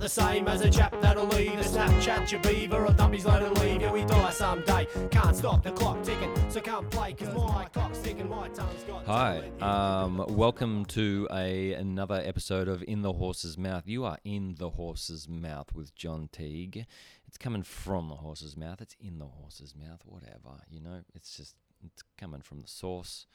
not 0.00 0.04
the 0.04 0.08
same 0.08 0.48
as 0.48 0.62
a 0.62 0.70
chap 0.70 0.94
that'll 1.02 1.26
leave 1.26 1.52
a 1.52 1.62
Snapchat 1.62 2.32
your 2.32 2.40
beaver 2.40 2.86
or 2.86 2.92
dump 2.92 3.12
his 3.12 3.26
load 3.26 3.42
and 3.42 3.58
leave. 3.58 3.82
Yeah, 3.82 3.92
we 3.92 4.02
die 4.04 4.30
someday. 4.30 4.86
Can't 5.10 5.36
stop 5.36 5.62
the 5.62 5.72
clock 5.72 6.02
ticking, 6.02 6.34
so 6.48 6.62
come 6.62 6.88
play, 6.88 7.12
cause 7.12 7.34
my 7.34 7.66
clock's 7.66 7.98
ticking, 7.98 8.30
my 8.30 8.48
tongue's 8.48 8.82
got. 8.84 9.04
Hi, 9.04 9.50
um, 9.60 10.24
welcome 10.28 10.86
to 10.86 11.28
a 11.30 11.74
another 11.74 12.22
episode 12.24 12.66
of 12.66 12.82
In 12.88 13.02
the 13.02 13.12
Horse's 13.12 13.58
Mouth. 13.58 13.82
You 13.86 14.06
are 14.06 14.16
in 14.24 14.54
the 14.58 14.70
horse's 14.70 15.28
mouth 15.28 15.74
with 15.74 15.94
John 15.94 16.30
Teague. 16.32 16.86
It's 17.26 17.36
coming 17.36 17.62
from 17.62 18.08
the 18.08 18.16
horse's 18.16 18.56
mouth. 18.56 18.80
It's 18.80 18.96
in 19.00 19.18
the 19.18 19.26
horse's 19.26 19.74
mouth. 19.74 20.00
Whatever, 20.06 20.62
you 20.70 20.80
know. 20.80 21.00
It's 21.14 21.36
just 21.36 21.56
it's 21.84 22.02
coming 22.16 22.40
from 22.40 22.60
the 22.60 22.68
source. 22.68 23.26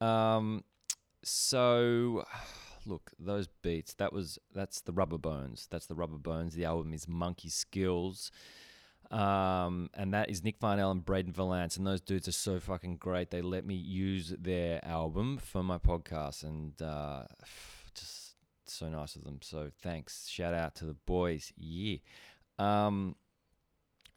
Um, 0.00 0.64
so 1.22 2.24
look, 2.86 3.12
those 3.18 3.48
beats. 3.62 3.94
That 3.94 4.12
was 4.12 4.38
that's 4.54 4.80
the 4.80 4.92
Rubber 4.92 5.18
Bones. 5.18 5.68
That's 5.70 5.86
the 5.86 5.94
Rubber 5.94 6.18
Bones. 6.18 6.54
The 6.54 6.64
album 6.64 6.92
is 6.92 7.08
Monkey 7.08 7.48
Skills. 7.48 8.30
Um, 9.10 9.90
and 9.92 10.14
that 10.14 10.30
is 10.30 10.42
Nick 10.42 10.56
Farnell 10.56 10.90
and 10.90 11.04
Braden 11.04 11.32
Valance, 11.32 11.76
and 11.76 11.86
those 11.86 12.00
dudes 12.00 12.28
are 12.28 12.32
so 12.32 12.58
fucking 12.58 12.96
great. 12.96 13.30
They 13.30 13.42
let 13.42 13.66
me 13.66 13.74
use 13.74 14.34
their 14.38 14.82
album 14.84 15.36
for 15.36 15.62
my 15.62 15.76
podcast, 15.76 16.44
and 16.44 16.80
uh, 16.80 17.24
just 17.94 18.36
so 18.64 18.88
nice 18.88 19.14
of 19.14 19.24
them. 19.24 19.40
So 19.42 19.70
thanks, 19.82 20.28
shout 20.28 20.54
out 20.54 20.74
to 20.76 20.86
the 20.86 20.94
boys. 20.94 21.52
Yeah. 21.58 21.98
Um, 22.58 23.16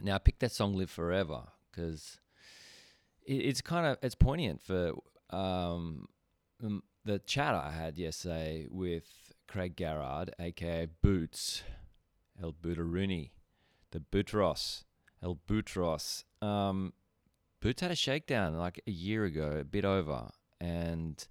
now 0.02 0.16
I 0.16 0.19
picked 0.19 0.39
that 0.39 0.53
song 0.53 0.75
"Live 0.75 0.89
Forever" 0.91 1.44
because 1.72 2.19
it, 3.25 3.33
it's 3.33 3.61
kind 3.61 3.85
of 3.85 3.97
it's 4.02 4.16
poignant 4.16 4.61
for 4.61 4.94
um, 5.29 6.07
the, 7.06 7.20
chat 7.20 7.56
I 7.56 7.72
had 7.72 7.98
yesterday 7.98 8.67
with 8.70 9.06
Craig 9.48 9.75
Garrard, 9.75 10.34
aka 10.39 10.88
Boots, 11.02 11.64
El 12.42 12.53
Bootaroonie 12.53 13.30
the 13.95 14.00
Boutros, 14.00 14.84
El 15.23 15.39
Boutros. 15.47 16.25
Um, 16.42 16.94
Boots 17.62 17.81
had 17.81 17.92
a 17.92 17.95
shakedown 17.95 18.58
like 18.58 18.81
a 18.86 18.92
year 18.92 19.23
ago, 19.23 19.58
a 19.59 19.64
bit 19.64 19.86
over, 19.86 20.30
and 20.59 21.25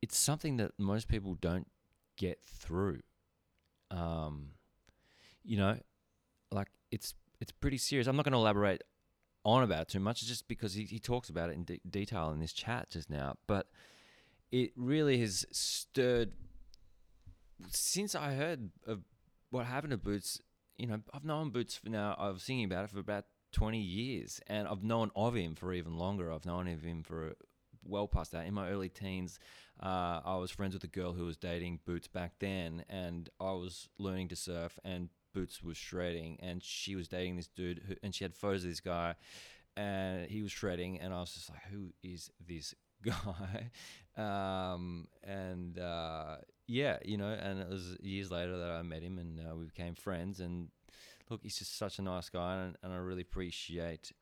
it's 0.00 0.16
something 0.16 0.56
that 0.56 0.72
most 0.78 1.08
people 1.08 1.34
don't 1.34 1.68
get 2.16 2.40
through. 2.46 3.00
Um, 3.90 4.52
you 5.44 5.58
know, 5.58 5.78
like 6.50 6.68
it's 6.90 7.14
it's 7.40 7.52
pretty 7.52 7.78
serious. 7.78 8.06
I'm 8.06 8.16
not 8.16 8.24
going 8.24 8.32
to 8.32 8.38
elaborate 8.38 8.82
on 9.44 9.62
about 9.62 9.82
it 9.82 9.88
too 9.88 10.00
much, 10.00 10.22
just 10.22 10.48
because 10.48 10.72
he, 10.72 10.84
he 10.84 10.98
talks 10.98 11.28
about 11.28 11.50
it 11.50 11.56
in 11.56 11.64
de- 11.64 11.80
detail 11.88 12.30
in 12.30 12.40
this 12.40 12.52
chat 12.54 12.88
just 12.90 13.10
now. 13.10 13.34
But 13.46 13.68
it 14.50 14.72
really 14.76 15.18
has 15.20 15.44
stirred 15.52 16.32
since 17.70 18.14
I 18.14 18.34
heard 18.34 18.70
of 18.86 19.00
what 19.50 19.66
happened 19.66 19.90
to 19.90 19.96
Boots 19.96 20.40
you 20.78 20.86
know, 20.86 21.00
I've 21.12 21.24
known 21.24 21.50
Boots 21.50 21.76
for 21.76 21.90
now. 21.90 22.14
I 22.18 22.30
was 22.30 22.42
singing 22.42 22.64
about 22.64 22.84
it 22.84 22.90
for 22.90 23.00
about 23.00 23.24
20 23.52 23.78
years, 23.78 24.40
and 24.46 24.66
I've 24.68 24.84
known 24.84 25.10
of 25.16 25.34
him 25.34 25.54
for 25.54 25.72
even 25.72 25.96
longer. 25.96 26.32
I've 26.32 26.46
known 26.46 26.68
of 26.68 26.82
him 26.82 27.02
for 27.02 27.34
well 27.84 28.06
past 28.06 28.32
that. 28.32 28.46
In 28.46 28.54
my 28.54 28.68
early 28.68 28.88
teens, 28.88 29.40
uh, 29.82 30.20
I 30.24 30.36
was 30.36 30.50
friends 30.50 30.74
with 30.74 30.84
a 30.84 30.88
girl 30.88 31.12
who 31.12 31.24
was 31.24 31.36
dating 31.36 31.80
Boots 31.84 32.06
back 32.06 32.34
then, 32.38 32.84
and 32.88 33.28
I 33.40 33.52
was 33.52 33.88
learning 33.98 34.28
to 34.28 34.36
surf, 34.36 34.78
and 34.84 35.08
Boots 35.34 35.62
was 35.62 35.76
shredding, 35.76 36.38
and 36.40 36.62
she 36.62 36.94
was 36.94 37.08
dating 37.08 37.36
this 37.36 37.48
dude, 37.48 37.82
who, 37.88 37.94
and 38.02 38.14
she 38.14 38.24
had 38.24 38.34
photos 38.34 38.62
of 38.62 38.70
this 38.70 38.80
guy, 38.80 39.16
and 39.76 40.26
he 40.26 40.42
was 40.42 40.52
shredding, 40.52 41.00
and 41.00 41.12
I 41.12 41.20
was 41.20 41.34
just 41.34 41.50
like, 41.50 41.62
who 41.72 41.92
is 42.04 42.30
this 42.46 42.74
guy? 43.04 43.70
um, 44.16 45.08
and 45.22 45.78
uh, 45.78 46.36
yeah, 46.66 46.98
you 47.04 47.16
know, 47.16 47.28
and 47.28 47.60
it 47.60 47.68
was 47.68 47.96
years 48.00 48.30
later 48.30 48.58
that 48.58 48.70
I 48.70 48.82
met 48.82 49.02
him 49.02 49.18
and 49.18 49.40
uh, 49.40 49.56
we 49.56 49.64
became 49.66 49.94
friends. 49.94 50.40
And 50.40 50.68
look, 51.30 51.40
he's 51.42 51.58
just 51.58 51.78
such 51.78 51.98
a 51.98 52.02
nice 52.02 52.28
guy, 52.28 52.56
and, 52.56 52.76
and 52.82 52.92
I 52.92 52.96
really 52.96 53.22
appreciate 53.22 54.12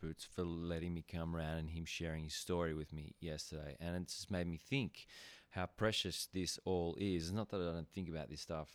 Boots 0.00 0.24
for 0.24 0.42
letting 0.42 0.94
me 0.94 1.04
come 1.08 1.36
around 1.36 1.58
and 1.58 1.70
him 1.70 1.84
sharing 1.84 2.24
his 2.24 2.34
story 2.34 2.74
with 2.74 2.92
me 2.92 3.14
yesterday. 3.20 3.76
And 3.78 3.94
it 3.94 4.08
just 4.08 4.32
made 4.32 4.48
me 4.48 4.56
think 4.58 5.06
how 5.50 5.66
precious 5.66 6.28
this 6.32 6.58
all 6.64 6.96
is. 6.98 7.26
It's 7.26 7.32
Not 7.32 7.50
that 7.50 7.60
I 7.60 7.72
don't 7.72 7.88
think 7.88 8.08
about 8.08 8.28
this 8.28 8.40
stuff 8.40 8.68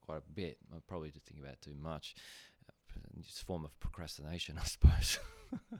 quite 0.00 0.18
a 0.18 0.32
bit. 0.32 0.58
I 0.72 0.76
probably 0.86 1.10
just 1.10 1.26
think 1.26 1.40
about 1.40 1.54
it 1.54 1.60
too 1.60 1.74
much. 1.74 2.14
It's 3.18 3.42
a 3.42 3.44
form 3.44 3.64
of 3.64 3.78
procrastination, 3.80 4.58
I 4.62 4.64
suppose. 4.64 5.18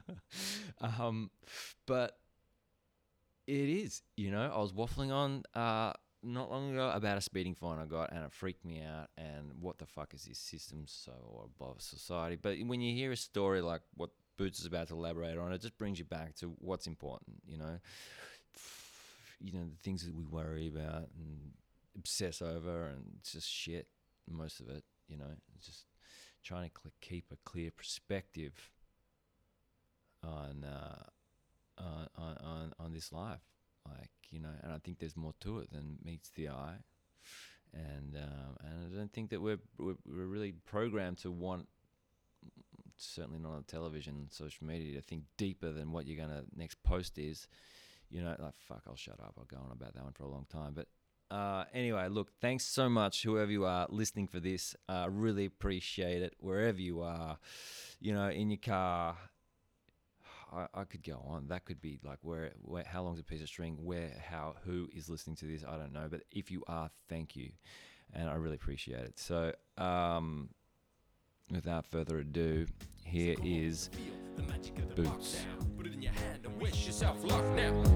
um, 0.81 1.31
but 1.85 2.17
it 3.47 3.69
is, 3.69 4.01
you 4.17 4.31
know, 4.31 4.51
I 4.53 4.59
was 4.59 4.73
waffling 4.73 5.11
on. 5.11 5.43
Uh, 5.53 5.93
not 6.23 6.51
long 6.51 6.71
ago 6.71 6.91
about 6.93 7.17
a 7.17 7.21
speeding 7.21 7.55
fine 7.55 7.79
I 7.79 7.85
got, 7.85 8.11
and 8.11 8.23
it 8.23 8.31
freaked 8.31 8.63
me 8.63 8.81
out. 8.81 9.09
And 9.17 9.51
what 9.59 9.79
the 9.79 9.85
fuck 9.85 10.13
is 10.13 10.23
this 10.25 10.37
system 10.37 10.83
so 10.85 11.49
above 11.59 11.81
society? 11.81 12.37
But 12.39 12.57
when 12.65 12.81
you 12.81 12.93
hear 12.93 13.11
a 13.11 13.17
story 13.17 13.61
like 13.61 13.81
what 13.95 14.11
Boots 14.37 14.59
is 14.59 14.65
about 14.65 14.87
to 14.89 14.93
elaborate 14.93 15.37
on, 15.37 15.51
it 15.51 15.61
just 15.61 15.77
brings 15.77 15.99
you 15.99 16.05
back 16.05 16.35
to 16.35 16.53
what's 16.59 16.87
important. 16.87 17.37
You 17.45 17.57
know, 17.57 17.79
you 19.39 19.53
know 19.53 19.65
the 19.65 19.83
things 19.83 20.05
that 20.05 20.15
we 20.15 20.23
worry 20.23 20.67
about 20.67 21.09
and 21.17 21.53
obsess 21.97 22.41
over, 22.41 22.87
and 22.87 23.03
it's 23.19 23.33
just 23.33 23.49
shit. 23.49 23.87
Most 24.29 24.59
of 24.59 24.69
it, 24.69 24.83
you 25.07 25.17
know, 25.17 25.25
it's 25.55 25.65
just 25.67 25.85
trying 26.43 26.69
to 26.69 26.91
keep 27.01 27.25
a 27.31 27.37
clear 27.43 27.71
perspective 27.71 28.71
on 30.23 30.63
uh, 30.63 31.03
on, 32.17 32.37
on 32.37 32.73
on 32.79 32.93
this 32.93 33.11
life 33.11 33.41
like 33.85 34.09
you 34.29 34.39
know, 34.39 34.49
and 34.63 34.71
I 34.71 34.77
think 34.77 34.99
there's 34.99 35.17
more 35.17 35.33
to 35.41 35.59
it 35.59 35.71
than 35.71 35.97
meets 36.03 36.29
the 36.29 36.49
eye, 36.49 36.77
and 37.73 38.15
um, 38.15 38.57
and 38.63 38.93
I 38.93 38.97
don't 38.97 39.11
think 39.11 39.29
that 39.31 39.41
we're, 39.41 39.59
we're 39.77 39.95
really 40.05 40.53
programmed 40.65 41.17
to 41.19 41.31
want, 41.31 41.67
certainly 42.97 43.39
not 43.39 43.53
on 43.53 43.63
television, 43.63 44.27
social 44.29 44.65
media, 44.65 44.95
to 44.95 45.01
think 45.01 45.23
deeper 45.37 45.71
than 45.71 45.91
what 45.91 46.07
you're 46.07 46.23
gonna 46.23 46.43
next 46.55 46.81
post 46.83 47.17
is. 47.17 47.47
You 48.09 48.21
know, 48.21 48.35
like 48.39 48.55
fuck, 48.57 48.83
I'll 48.87 48.95
shut 48.95 49.19
up. 49.19 49.35
I'll 49.37 49.45
go 49.45 49.57
on 49.57 49.71
about 49.71 49.93
that 49.95 50.03
one 50.03 50.13
for 50.13 50.23
a 50.23 50.29
long 50.29 50.45
time, 50.49 50.73
but. 50.73 50.87
Uh, 51.29 51.63
anyway, 51.73 52.09
look, 52.09 52.27
thanks 52.41 52.65
so 52.65 52.89
much, 52.89 53.23
whoever 53.23 53.49
you 53.49 53.63
are 53.63 53.87
listening 53.89 54.27
for 54.27 54.41
this. 54.41 54.75
Uh, 54.89 55.07
really 55.09 55.45
appreciate 55.45 56.21
it. 56.21 56.33
Wherever 56.39 56.81
you 56.81 56.99
are, 57.03 57.37
you 58.01 58.13
know, 58.13 58.27
in 58.27 58.49
your 58.49 58.57
car, 58.57 59.15
I, 60.51 60.67
I 60.73 60.83
could 60.83 61.03
go 61.03 61.23
on. 61.27 61.47
That 61.47 61.65
could 61.65 61.81
be 61.81 61.99
like 62.03 62.19
where, 62.21 62.51
where, 62.61 62.83
how 62.83 63.03
long's 63.03 63.19
a 63.19 63.23
piece 63.23 63.41
of 63.41 63.47
string? 63.47 63.77
Where, 63.81 64.11
how, 64.29 64.55
who 64.65 64.89
is 64.93 65.09
listening 65.09 65.35
to 65.37 65.45
this? 65.45 65.63
I 65.67 65.77
don't 65.77 65.93
know. 65.93 66.07
But 66.09 66.23
if 66.31 66.51
you 66.51 66.63
are, 66.67 66.89
thank 67.09 67.35
you, 67.35 67.51
and 68.13 68.29
I 68.29 68.35
really 68.35 68.55
appreciate 68.55 69.05
it. 69.05 69.19
So, 69.19 69.53
um, 69.77 70.49
without 71.51 71.85
further 71.85 72.19
ado, 72.19 72.67
here 73.03 73.35
is 73.43 73.89
Boots. 74.95 75.45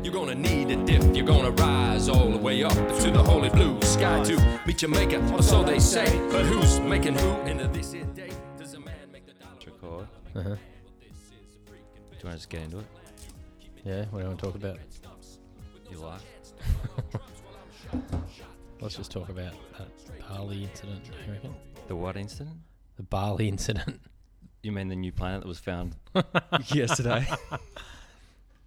You're 0.03 0.13
gonna 0.13 0.35
need 0.35 0.69
a 0.71 0.75
dip, 0.85 1.15
you're 1.15 1.25
gonna 1.25 1.51
rise 1.51 2.09
all 2.09 2.29
the 2.29 2.37
way 2.37 2.63
up 2.63 2.73
to 2.73 3.11
the 3.11 3.23
holy 3.23 3.49
blue 3.49 3.81
sky 3.81 4.23
to 4.23 4.59
meet 4.65 4.81
your 4.81 4.91
maker, 4.91 5.21
or 5.33 5.41
so 5.41 5.63
they 5.63 5.79
say. 5.79 6.05
But 6.31 6.45
who's 6.45 6.79
making 6.79 7.15
who 7.15 7.31
into 7.41 7.67
this 7.67 7.91
day? 7.91 8.31
Does 8.57 8.73
a 8.73 8.79
man 8.79 9.11
make 9.11 9.25
the 9.25 9.33
dollar? 9.33 9.55
Record. 9.65 10.07
Uh-huh. 10.35 10.55
You 12.25 12.29
want 12.29 12.41
to 12.41 12.47
just 12.47 12.49
get 12.49 12.63
into 12.63 12.79
it? 12.79 12.85
Yeah, 13.83 14.05
what 14.09 14.13
do 14.13 14.17
you 14.17 14.25
want 14.25 14.39
to 14.39 14.45
talk 14.47 14.55
about? 14.55 14.79
You 15.91 15.97
like? 15.99 16.21
Let's 18.81 18.95
just 18.95 19.11
talk 19.11 19.29
about 19.29 19.53
that 19.77 19.87
Bali 20.27 20.63
incident, 20.63 21.11
I 21.23 21.31
reckon. 21.33 21.53
The 21.87 21.95
what 21.95 22.17
incident? 22.17 22.57
The 22.97 23.03
Bali 23.03 23.47
incident. 23.47 24.01
You 24.63 24.71
mean 24.71 24.87
the 24.87 24.95
new 24.95 25.11
planet 25.11 25.41
that 25.41 25.47
was 25.47 25.59
found 25.59 25.97
yesterday? 26.73 27.27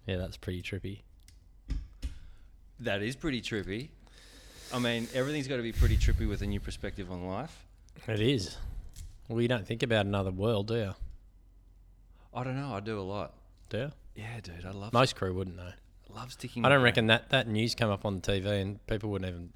Yeah, 0.07 0.15
that's 0.15 0.37
pretty 0.37 0.61
trippy. 0.61 1.01
That 2.79 3.01
is 3.01 3.17
pretty 3.17 3.41
trippy. 3.41 3.89
I 4.73 4.79
mean, 4.79 5.09
everything's 5.13 5.49
got 5.49 5.57
to 5.57 5.63
be 5.63 5.73
pretty 5.73 5.97
trippy 5.97 6.29
with 6.29 6.41
a 6.41 6.47
new 6.47 6.61
perspective 6.61 7.11
on 7.11 7.27
life. 7.27 7.65
It 8.07 8.21
is. 8.21 8.55
Well, 9.27 9.41
you 9.41 9.49
don't 9.49 9.67
think 9.67 9.83
about 9.83 10.05
another 10.05 10.31
world, 10.31 10.67
do 10.67 10.75
you? 10.75 10.95
I 12.33 12.43
don't 12.45 12.55
know. 12.55 12.73
I 12.73 12.79
do 12.79 12.97
a 12.97 13.01
lot. 13.01 13.33
Yeah, 13.73 14.39
dude. 14.41 14.65
I 14.65 14.71
love. 14.71 14.93
Most 14.93 15.15
crew 15.15 15.33
wouldn't 15.33 15.55
know. 15.57 15.71
love 16.09 16.31
sticking. 16.33 16.65
I 16.65 16.69
don't 16.69 16.81
reckon 16.83 17.07
that, 17.07 17.29
that 17.29 17.47
news 17.47 17.75
come 17.75 17.89
up 17.89 18.05
on 18.05 18.19
the 18.19 18.21
TV 18.21 18.61
and 18.61 18.85
people 18.87 19.09
wouldn't 19.11 19.29
even 19.29 19.49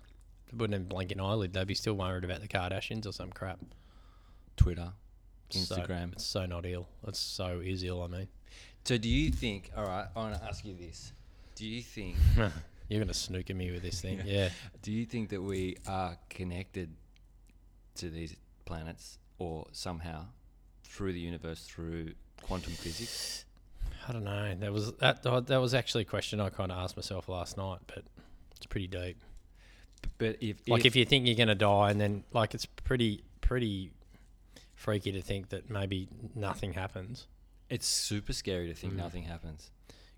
wouldn't 0.55 0.75
even 0.75 0.87
blink 0.87 1.11
an 1.11 1.19
eyelid. 1.19 1.53
They'd 1.53 1.67
be 1.67 1.73
still 1.75 1.95
worried 1.95 2.23
about 2.23 2.41
the 2.41 2.47
Kardashians 2.47 3.05
or 3.07 3.11
some 3.11 3.31
crap. 3.31 3.59
Twitter, 4.55 4.93
So- 5.49 5.75
Instagram. 5.75 6.13
it's 6.13 6.25
so 6.25 6.45
not 6.45 6.65
ill. 6.65 6.87
It's 7.07 7.19
so 7.19 7.59
is 7.59 7.83
ill. 7.83 8.03
I 8.03 8.07
mean, 8.07 8.27
So, 8.85 8.97
do 8.97 9.09
you 9.09 9.31
think? 9.31 9.71
All 9.75 9.83
right, 9.85 10.07
I 10.15 10.19
want 10.19 10.35
to 10.35 10.43
ask 10.43 10.63
you 10.63 10.75
this. 10.75 11.11
Do 11.55 11.67
you 11.67 11.81
think? 11.81 12.15
you're 12.89 12.99
gonna 13.01 13.13
snooker 13.13 13.53
me 13.55 13.71
with 13.71 13.81
this 13.81 13.99
thing. 14.01 14.21
Yeah. 14.25 14.49
do 14.81 14.91
you 14.91 15.05
think 15.05 15.29
that 15.29 15.41
we 15.41 15.77
are 15.87 16.17
connected 16.29 16.93
to 17.95 18.09
these 18.09 18.35
planets 18.65 19.17
or 19.39 19.65
somehow 19.71 20.25
through 20.83 21.13
the 21.13 21.19
universe 21.19 21.63
through 21.65 22.13
quantum 22.43 22.73
physics? 22.73 23.45
I 24.07 24.11
don't 24.11 24.23
know. 24.23 24.55
That 24.55 24.71
was 24.73 24.91
that. 24.93 25.23
That 25.23 25.57
was 25.61 25.73
actually 25.73 26.01
a 26.01 26.05
question 26.05 26.39
I 26.39 26.49
kind 26.49 26.71
of 26.71 26.77
asked 26.77 26.95
myself 26.97 27.29
last 27.29 27.57
night, 27.57 27.79
but 27.87 28.03
it's 28.57 28.65
pretty 28.65 28.87
deep. 28.87 29.17
But 30.17 30.37
if 30.41 30.57
Like 30.67 30.85
if 30.85 30.95
you 30.95 31.05
think 31.05 31.25
you're 31.25 31.35
gonna 31.35 31.55
die, 31.55 31.89
and 31.91 31.99
then 32.01 32.23
like 32.33 32.53
it's 32.53 32.65
pretty 32.65 33.23
pretty 33.41 33.91
freaky 34.75 35.11
to 35.13 35.21
think 35.21 35.49
that 35.49 35.69
maybe 35.69 36.07
nothing 36.35 36.73
happens. 36.73 37.27
it's 37.69 37.87
super 37.87 38.33
scary 38.33 38.67
to 38.67 38.73
think 38.73 38.93
Mm. 38.93 38.97
nothing 38.97 39.23
happens. 39.23 39.71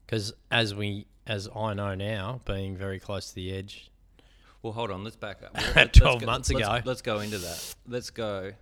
Because 0.06 0.34
as 0.52 0.74
we, 0.76 1.06
as 1.26 1.48
I 1.56 1.74
know 1.74 1.96
now, 1.96 2.42
being 2.46 2.76
very 2.76 3.00
close 3.00 3.30
to 3.30 3.36
the 3.36 3.52
edge, 3.54 3.90
Well, 4.62 4.74
hold 4.74 4.90
on. 4.92 5.04
Let's 5.04 5.16
back 5.16 5.42
up. 5.44 5.52
At 5.58 5.76
Let's 5.76 6.00
12 6.00 6.20
go- 6.22 6.26
months 6.26 6.52
let's- 6.52 6.68
ago. 6.68 6.82
Let's 6.84 7.02
go 7.04 7.20
into 7.20 7.38
that. 7.38 7.76
Let's 7.88 8.10
go 8.10 8.54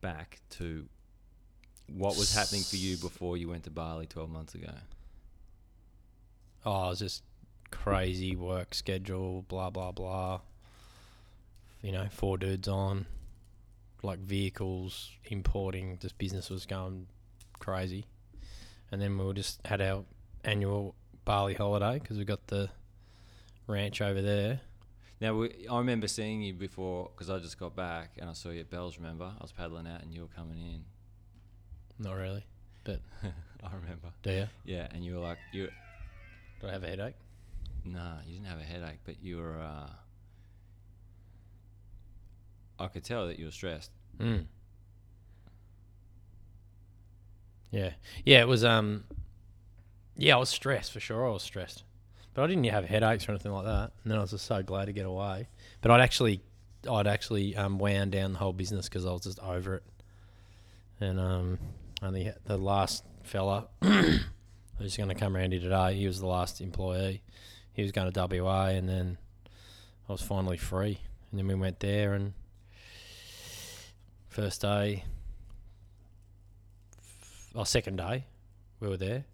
back 0.00 0.40
to 0.50 0.88
what 1.88 2.16
was 2.16 2.34
happening 2.34 2.62
for 2.62 2.76
you 2.76 2.96
before 2.96 3.36
you 3.36 3.48
went 3.48 3.64
to 3.64 3.70
Bali 3.70 4.06
12 4.06 4.30
months 4.30 4.54
ago. 4.54 4.72
oh, 6.64 6.86
it 6.86 6.90
was 6.90 6.98
just 7.00 7.22
crazy 7.70 8.36
work 8.36 8.74
schedule, 8.74 9.44
blah 9.48 9.70
blah 9.70 9.92
blah. 9.92 10.40
You 11.82 11.92
know, 11.92 12.06
four 12.10 12.38
dudes 12.38 12.68
on, 12.68 13.06
like 14.02 14.20
vehicles 14.20 15.10
importing. 15.24 15.98
This 16.00 16.12
business 16.12 16.48
was 16.50 16.66
going 16.66 17.06
crazy, 17.58 18.06
and 18.90 19.02
then 19.02 19.18
we 19.18 19.24
were 19.24 19.34
just 19.34 19.66
had 19.66 19.80
our 19.80 20.04
annual 20.44 20.94
Bali 21.24 21.54
holiday 21.54 21.98
because 21.98 22.18
we 22.18 22.24
got 22.24 22.46
the 22.48 22.70
ranch 23.66 24.00
over 24.00 24.22
there. 24.22 24.60
Now, 25.20 25.34
we, 25.34 25.66
I 25.70 25.78
remember 25.78 26.08
seeing 26.08 26.42
you 26.42 26.52
before 26.52 27.10
because 27.14 27.30
I 27.30 27.38
just 27.38 27.58
got 27.58 27.76
back 27.76 28.12
and 28.18 28.28
I 28.28 28.32
saw 28.32 28.50
you 28.50 28.60
at 28.60 28.70
Bells, 28.70 28.98
remember? 28.98 29.32
I 29.38 29.40
was 29.42 29.52
paddling 29.52 29.86
out 29.86 30.02
and 30.02 30.12
you 30.12 30.22
were 30.22 30.26
coming 30.26 30.58
in. 30.58 30.84
Not 32.02 32.14
really, 32.16 32.44
but 32.84 33.00
I 33.62 33.68
remember. 33.74 34.08
do 34.22 34.30
you? 34.32 34.46
Yeah, 34.64 34.88
and 34.92 35.04
you 35.04 35.14
were 35.14 35.20
like, 35.20 35.38
you 35.52 35.68
Do 36.60 36.66
I 36.68 36.72
have 36.72 36.82
a 36.82 36.88
headache? 36.88 37.14
Nah, 37.84 38.16
you 38.26 38.34
didn't 38.34 38.48
have 38.48 38.58
a 38.58 38.64
headache, 38.64 38.98
but 39.04 39.22
you 39.22 39.38
were. 39.38 39.60
Uh, 39.60 39.88
I 42.78 42.88
could 42.88 43.04
tell 43.04 43.26
that 43.28 43.38
you 43.38 43.44
were 43.46 43.50
stressed. 43.52 43.90
Mm. 44.18 44.46
Yeah, 47.70 47.90
yeah. 48.24 48.40
It 48.40 48.48
was. 48.48 48.64
Um. 48.64 49.04
Yeah, 50.16 50.34
I 50.36 50.38
was 50.38 50.50
stressed 50.50 50.92
for 50.92 51.00
sure. 51.00 51.26
I 51.26 51.30
was 51.30 51.42
stressed, 51.42 51.84
but 52.34 52.42
I 52.42 52.46
didn't 52.46 52.64
have 52.64 52.84
headaches 52.84 53.28
or 53.28 53.32
anything 53.32 53.52
like 53.52 53.64
that. 53.64 53.92
And 54.02 54.10
then 54.10 54.18
I 54.18 54.20
was 54.20 54.30
just 54.32 54.44
so 54.44 54.62
glad 54.62 54.86
to 54.86 54.92
get 54.92 55.06
away. 55.06 55.48
But 55.80 55.90
I'd 55.90 56.00
actually, 56.02 56.42
I'd 56.88 57.06
actually 57.06 57.56
um, 57.56 57.78
wound 57.78 58.12
down 58.12 58.32
the 58.34 58.38
whole 58.38 58.52
business 58.52 58.88
because 58.88 59.06
I 59.06 59.12
was 59.12 59.22
just 59.22 59.40
over 59.40 59.76
it. 59.76 59.82
And 61.00 61.18
um, 61.18 61.58
only 62.02 62.24
had- 62.24 62.38
the 62.44 62.58
last 62.58 63.04
fella 63.22 63.68
who's 63.80 64.96
going 64.96 65.08
to 65.08 65.14
come 65.14 65.36
around 65.36 65.52
here 65.52 65.60
today, 65.60 65.94
he 65.94 66.06
was 66.06 66.20
the 66.20 66.26
last 66.26 66.60
employee. 66.60 67.22
He 67.72 67.82
was 67.82 67.92
going 67.92 68.12
to 68.12 68.42
WA, 68.42 68.66
and 68.66 68.88
then 68.88 69.18
I 70.08 70.12
was 70.12 70.20
finally 70.20 70.58
free. 70.58 70.98
And 71.30 71.38
then 71.38 71.46
we 71.46 71.54
went 71.54 71.80
there, 71.80 72.12
and 72.12 72.34
first 74.28 74.60
day, 74.60 75.04
our 77.54 77.66
second 77.66 77.96
day, 77.96 78.26
we 78.80 78.88
were 78.88 78.96
there, 78.96 79.24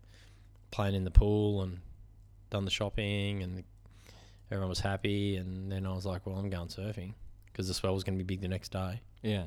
playing 0.71 0.95
in 0.95 1.05
the 1.05 1.11
pool 1.11 1.63
and 1.63 1.81
done 2.51 2.65
the 2.65 2.71
shopping, 2.71 3.43
and 3.43 3.65
everyone 4.51 4.69
was 4.69 4.81
happy. 4.81 5.37
And 5.37 5.71
then 5.71 5.87
I 5.87 5.93
was 5.93 6.07
like, 6.07 6.27
well, 6.27 6.37
I'm 6.37 6.51
going 6.51 6.69
surfing 6.69 7.15
because 7.47 7.67
the 7.67 7.75
swell 7.75 7.95
was 7.95 8.05
going 8.05 8.19
to 8.19 8.25
be 8.25 8.35
big 8.37 8.41
the 8.41 8.49
next 8.49 8.71
day. 8.71 9.01
Yeah. 9.23 9.47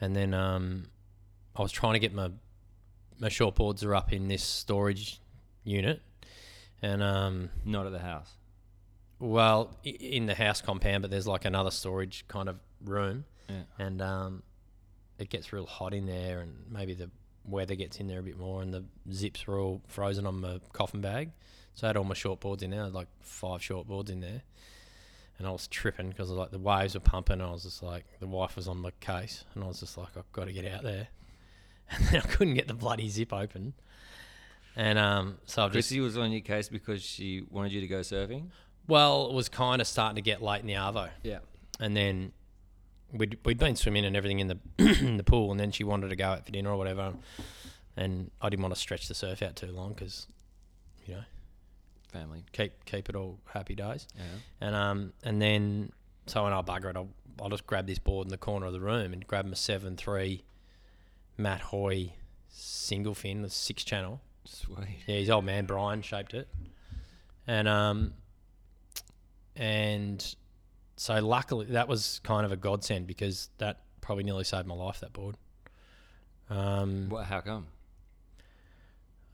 And 0.00 0.16
then 0.16 0.34
um, 0.34 0.88
I 1.56 1.62
was 1.62 1.72
trying 1.72 1.92
to 1.94 1.98
get 1.98 2.12
my 2.12 2.30
my 3.18 3.28
shortboards 3.28 3.84
are 3.84 3.94
up 3.94 4.12
in 4.12 4.26
this 4.28 4.42
storage 4.42 5.20
unit, 5.62 6.02
and 6.82 7.02
um, 7.02 7.50
Not 7.64 7.86
at 7.86 7.92
the 7.92 8.00
house. 8.00 8.30
well, 9.20 9.76
i- 9.86 9.88
in 9.88 10.26
the 10.26 10.34
house 10.34 10.60
compound, 10.60 11.02
but 11.02 11.10
there's 11.10 11.26
like 11.26 11.44
another 11.44 11.70
storage 11.70 12.24
kind 12.28 12.48
of 12.48 12.58
room, 12.84 13.24
Yeah. 13.48 13.62
and 13.78 14.02
um, 14.02 14.42
it 15.18 15.28
gets 15.30 15.52
real 15.52 15.66
hot 15.66 15.94
in 15.94 16.06
there, 16.06 16.40
and 16.40 16.56
maybe 16.68 16.92
the 16.94 17.08
weather 17.44 17.76
gets 17.76 18.00
in 18.00 18.08
there 18.08 18.18
a 18.18 18.22
bit 18.22 18.36
more, 18.36 18.62
and 18.62 18.74
the 18.74 18.84
zips 19.12 19.46
were 19.46 19.60
all 19.60 19.80
frozen 19.86 20.26
on 20.26 20.40
my 20.40 20.58
coffin 20.72 21.00
bag. 21.00 21.30
So 21.74 21.86
I 21.86 21.88
had 21.90 21.96
all 21.96 22.04
my 22.04 22.14
shortboards 22.14 22.62
in 22.62 22.70
there, 22.70 22.82
I 22.82 22.84
had 22.86 22.94
like 22.94 23.08
five 23.20 23.60
shortboards 23.60 24.10
in 24.10 24.20
there, 24.20 24.42
and 25.38 25.46
I 25.46 25.50
was 25.52 25.68
tripping 25.68 26.08
because 26.08 26.30
like 26.30 26.50
the 26.50 26.58
waves 26.58 26.94
were 26.94 27.00
pumping, 27.00 27.34
and 27.34 27.42
I 27.42 27.52
was 27.52 27.62
just 27.62 27.80
like, 27.82 28.04
the 28.18 28.26
wife 28.26 28.56
was 28.56 28.66
on 28.66 28.82
the 28.82 28.90
case, 29.00 29.44
and 29.54 29.62
I 29.62 29.68
was 29.68 29.78
just 29.78 29.96
like, 29.96 30.16
I've 30.16 30.30
got 30.32 30.46
to 30.46 30.52
get 30.52 30.66
out 30.66 30.82
there, 30.82 31.08
and 31.90 32.04
then 32.06 32.22
I 32.22 32.26
couldn't 32.26 32.54
get 32.54 32.66
the 32.68 32.74
bloody 32.74 33.08
zip 33.08 33.32
open, 33.32 33.74
and 34.76 34.98
um, 34.98 35.38
so 35.46 35.64
I've 35.64 35.72
just 35.72 35.88
Chrissy 35.88 36.00
was 36.00 36.16
on 36.18 36.32
your 36.32 36.40
case 36.40 36.68
because 36.68 37.02
she 37.02 37.42
wanted 37.50 37.72
you 37.72 37.80
to 37.80 37.86
go 37.86 38.00
surfing. 38.00 38.48
well, 38.88 39.28
it 39.28 39.34
was 39.34 39.48
kind 39.48 39.80
of 39.80 39.86
starting 39.86 40.16
to 40.16 40.22
get 40.22 40.42
late 40.42 40.60
in 40.60 40.66
the 40.66 40.74
arvo. 40.74 41.10
Yeah. 41.22 41.38
and 41.80 41.96
then 41.96 42.32
we'd 43.12 43.38
we'd 43.44 43.58
been 43.58 43.76
swimming 43.76 44.04
and 44.04 44.16
everything 44.16 44.40
in 44.40 44.48
the 44.48 44.58
in 44.78 45.16
the 45.16 45.24
pool, 45.24 45.50
and 45.50 45.60
then 45.60 45.70
she 45.70 45.84
wanted 45.84 46.08
to 46.08 46.16
go 46.16 46.26
out 46.26 46.44
for 46.46 46.52
dinner 46.52 46.70
or 46.70 46.76
whatever, 46.76 47.14
and 47.96 48.30
I 48.40 48.48
didn't 48.48 48.62
want 48.62 48.74
to 48.74 48.80
stretch 48.80 49.06
the 49.08 49.14
surf 49.14 49.42
out 49.42 49.56
too 49.56 49.70
long 49.70 49.90
because, 49.92 50.26
you 51.06 51.14
know, 51.14 51.22
Family. 52.12 52.44
keep 52.52 52.84
keep 52.84 53.08
it 53.08 53.14
all 53.16 53.38
happy 53.52 53.74
days, 53.74 54.06
Yeah. 54.16 54.22
and 54.60 54.74
um 54.74 55.12
and 55.22 55.40
then 55.42 55.92
so 56.26 56.42
when 56.44 56.52
I 56.52 56.62
bugger 56.62 56.90
it, 56.90 56.96
I'll, 56.96 57.08
I'll 57.42 57.50
just 57.50 57.66
grab 57.66 57.86
this 57.86 57.98
board 57.98 58.26
in 58.26 58.30
the 58.30 58.38
corner 58.38 58.66
of 58.66 58.72
the 58.72 58.80
room 58.80 59.12
and 59.12 59.26
grab 59.26 59.44
my 59.46 59.54
seven 59.54 59.96
three, 59.96 60.42
Matt 61.36 61.60
Hoy, 61.60 62.12
single 62.48 63.14
fin, 63.14 63.42
the 63.42 63.50
six 63.50 63.84
channel. 63.84 64.20
Sweet. 64.44 64.78
Yeah, 65.06 65.16
his 65.16 65.30
old 65.30 65.44
man 65.44 65.64
Brian 65.66 66.02
shaped 66.02 66.34
it, 66.34 66.48
and 67.46 67.66
um, 67.68 68.14
and 69.56 70.34
so 70.96 71.14
luckily 71.20 71.66
that 71.66 71.88
was 71.88 72.20
kind 72.24 72.44
of 72.46 72.52
a 72.52 72.56
godsend 72.56 73.06
because 73.06 73.48
that 73.58 73.80
probably 74.00 74.24
nearly 74.24 74.44
saved 74.44 74.66
my 74.66 74.74
life. 74.74 75.00
That 75.00 75.12
board. 75.12 75.36
Um, 76.50 77.08
What? 77.08 77.24
How 77.24 77.40
come? 77.40 77.66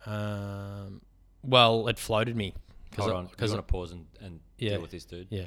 um, 0.06 1.00
well, 1.42 1.88
it 1.88 1.98
floated 1.98 2.36
me 2.36 2.54
Hold 2.96 3.10
on. 3.12 3.24
because 3.24 3.36
Because 3.36 3.52
want 3.52 3.66
to 3.66 3.72
pause 3.72 3.92
and, 3.92 4.06
and 4.20 4.40
Yeah. 4.58 4.70
deal 4.70 4.80
with 4.82 4.90
this 4.90 5.04
dude. 5.04 5.26
yeah, 5.30 5.46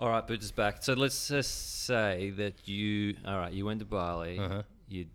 All 0.00 0.08
right, 0.08 0.26
Boots 0.26 0.46
is 0.46 0.50
back. 0.52 0.82
So 0.82 0.94
let's 0.94 1.28
just 1.28 1.84
say 1.84 2.30
that 2.36 2.66
you. 2.66 3.16
All 3.26 3.36
right, 3.38 3.52
you 3.52 3.66
went 3.66 3.80
to 3.80 3.84
Bali. 3.86 4.38
uh-huh. 4.38 4.62
You 4.88 5.06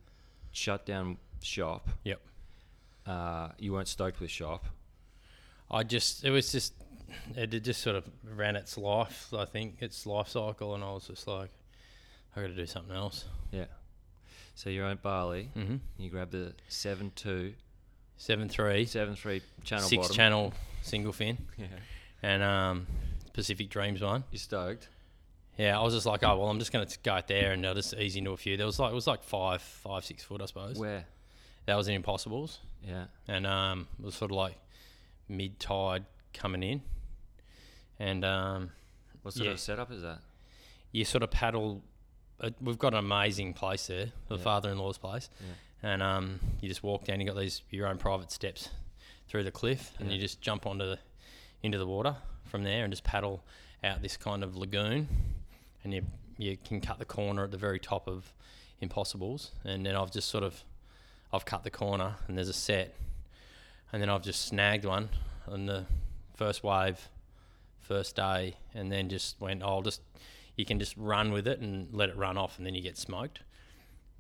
shut 0.52 0.86
down 0.86 1.18
shop. 1.42 1.90
Yep. 2.04 2.22
Uh, 3.06 3.50
you 3.60 3.74
weren't 3.74 3.88
stoked 3.88 4.20
with 4.20 4.30
shop. 4.30 4.66
I 5.72 5.82
just 5.84 6.24
it 6.24 6.30
was 6.30 6.52
just 6.52 6.74
it 7.36 7.52
had 7.52 7.64
just 7.64 7.82
sort 7.82 7.96
of 7.96 8.08
ran 8.36 8.56
its 8.56 8.78
life. 8.78 9.34
I 9.36 9.46
think 9.46 9.78
its 9.82 10.06
life 10.06 10.28
cycle, 10.30 10.76
and 10.76 10.84
I 10.84 10.92
was 10.92 11.08
just 11.08 11.28
like, 11.28 11.50
I 12.36 12.42
got 12.42 12.48
to 12.48 12.56
do 12.56 12.66
something 12.68 12.96
else. 12.96 13.26
Yeah. 13.52 13.66
So 14.54 14.70
you're 14.70 14.86
at 14.88 15.02
Bali. 15.02 15.50
Mm-hmm. 15.58 15.78
You 15.98 16.10
grab 16.12 16.30
the 16.32 16.54
seven 16.70 17.12
two, 17.16 17.54
Seven 18.18 18.48
three, 18.50 18.86
seven 18.86 19.16
three 19.16 19.42
channel 19.64 19.88
six 19.90 20.02
bottom. 20.04 20.16
channel 20.16 20.54
single 20.84 21.12
fin, 21.12 21.38
Yeah. 21.58 21.66
and 22.22 22.42
um, 22.44 22.88
Pacific 23.36 23.70
Dreams 23.70 24.02
one. 24.02 24.24
You 24.32 24.38
stoked. 24.40 24.88
Yeah, 25.58 25.78
I 25.80 25.84
was 25.84 25.94
just 25.94 26.06
like, 26.06 26.24
oh 26.24 26.38
well, 26.38 26.50
I'm 26.50 26.58
just 26.60 26.72
gonna 26.72 26.88
go 27.04 27.12
out 27.14 27.28
there 27.28 27.52
and 27.52 27.66
I'll 27.66 27.76
just 27.76 27.94
ease 27.94 28.16
into 28.16 28.32
a 28.32 28.38
few. 28.38 28.56
There 28.58 28.66
was 28.66 28.80
like 28.80 28.92
it 28.92 28.96
was 28.96 29.08
like 29.08 29.24
five, 29.24 29.62
five, 29.62 30.04
six 30.06 30.24
foot, 30.24 30.42
I 30.42 30.46
suppose. 30.46 30.78
Where? 30.80 31.06
That 31.66 31.76
was 31.76 31.88
in 31.88 31.96
Impossibles, 31.96 32.60
Yeah. 32.88 33.06
and 33.28 33.46
um, 33.48 33.88
it 34.00 34.06
was 34.06 34.16
sort 34.16 34.32
of 34.32 34.38
like 34.38 34.56
mid 35.28 35.60
tide 35.60 36.06
coming 36.34 36.64
in, 36.64 36.82
and 38.00 38.24
um, 38.26 38.72
What 39.22 39.34
sort 39.34 39.48
Yeah. 39.48 39.54
of 39.54 39.60
setup 39.60 39.92
is 39.92 40.02
that? 40.02 40.20
you 40.92 41.04
sort 41.04 41.24
of 41.24 41.30
paddle. 41.32 41.84
Uh, 42.40 42.52
we've 42.62 42.78
got 42.80 42.94
an 42.94 43.00
amazing 43.00 43.54
place 43.54 43.88
there, 43.88 44.12
the 44.30 44.36
Yeah. 44.38 44.42
father-in-law's 44.44 44.98
place, 44.98 45.30
and 45.84 46.02
um, 46.02 46.40
you 46.62 46.70
just 46.70 46.84
walk 46.84 47.04
down. 47.06 47.20
You 47.20 47.28
got 47.28 47.36
these 47.38 47.62
your 47.70 47.88
own 47.88 47.98
private 47.98 48.32
steps 48.32 48.70
through 49.28 49.44
the 49.44 49.52
cliff, 49.52 49.94
and 50.00 50.08
Yeah. 50.10 50.16
you 50.16 50.22
just 50.22 50.40
jump 50.42 50.66
onto 50.66 50.86
the 50.86 51.00
into 51.64 51.78
the 51.78 51.88
water 51.88 52.16
from 52.56 52.64
there, 52.64 52.86
and 52.86 52.94
just 52.94 53.04
paddle 53.04 53.44
out 53.84 54.02
this 54.02 54.16
kind 54.16 54.42
of 54.42 54.56
lagoon, 54.56 55.10
and 55.84 55.94
you 55.94 56.06
you 56.38 56.56
can 56.56 56.80
cut 56.80 57.00
the 57.00 57.06
corner 57.06 57.44
at 57.44 57.52
the 57.52 57.58
very 57.58 57.80
top 57.80 58.08
of 58.08 58.34
Impossibles, 58.80 59.52
and 59.66 59.86
then 59.86 59.94
I've 59.94 60.10
just 60.10 60.30
sort 60.30 60.46
of 60.46 60.64
I've 61.34 61.44
cut 61.44 61.66
the 61.66 61.70
corner, 61.70 62.16
and 62.28 62.38
there's 62.38 62.48
a 62.48 62.54
set, 62.54 62.96
and 63.92 64.02
then 64.02 64.10
I've 64.10 64.22
just 64.22 64.46
snagged 64.46 64.86
one 64.86 65.10
on 65.50 65.66
the 65.66 65.84
first 66.38 66.64
wave, 66.64 67.10
first 67.82 68.16
day, 68.16 68.56
and 68.74 68.90
then 68.90 69.10
just 69.10 69.42
went. 69.42 69.62
"Oh, 69.62 69.68
I'll 69.68 69.82
just 69.82 70.00
you 70.56 70.64
can 70.64 70.80
just 70.80 70.96
run 70.96 71.34
with 71.34 71.50
it 71.50 71.60
and 71.60 71.90
let 71.92 72.08
it 72.08 72.16
run 72.16 72.38
off, 72.38 72.58
and 72.58 72.66
then 72.66 72.74
you 72.74 72.82
get 72.82 72.98
smoked. 72.98 73.40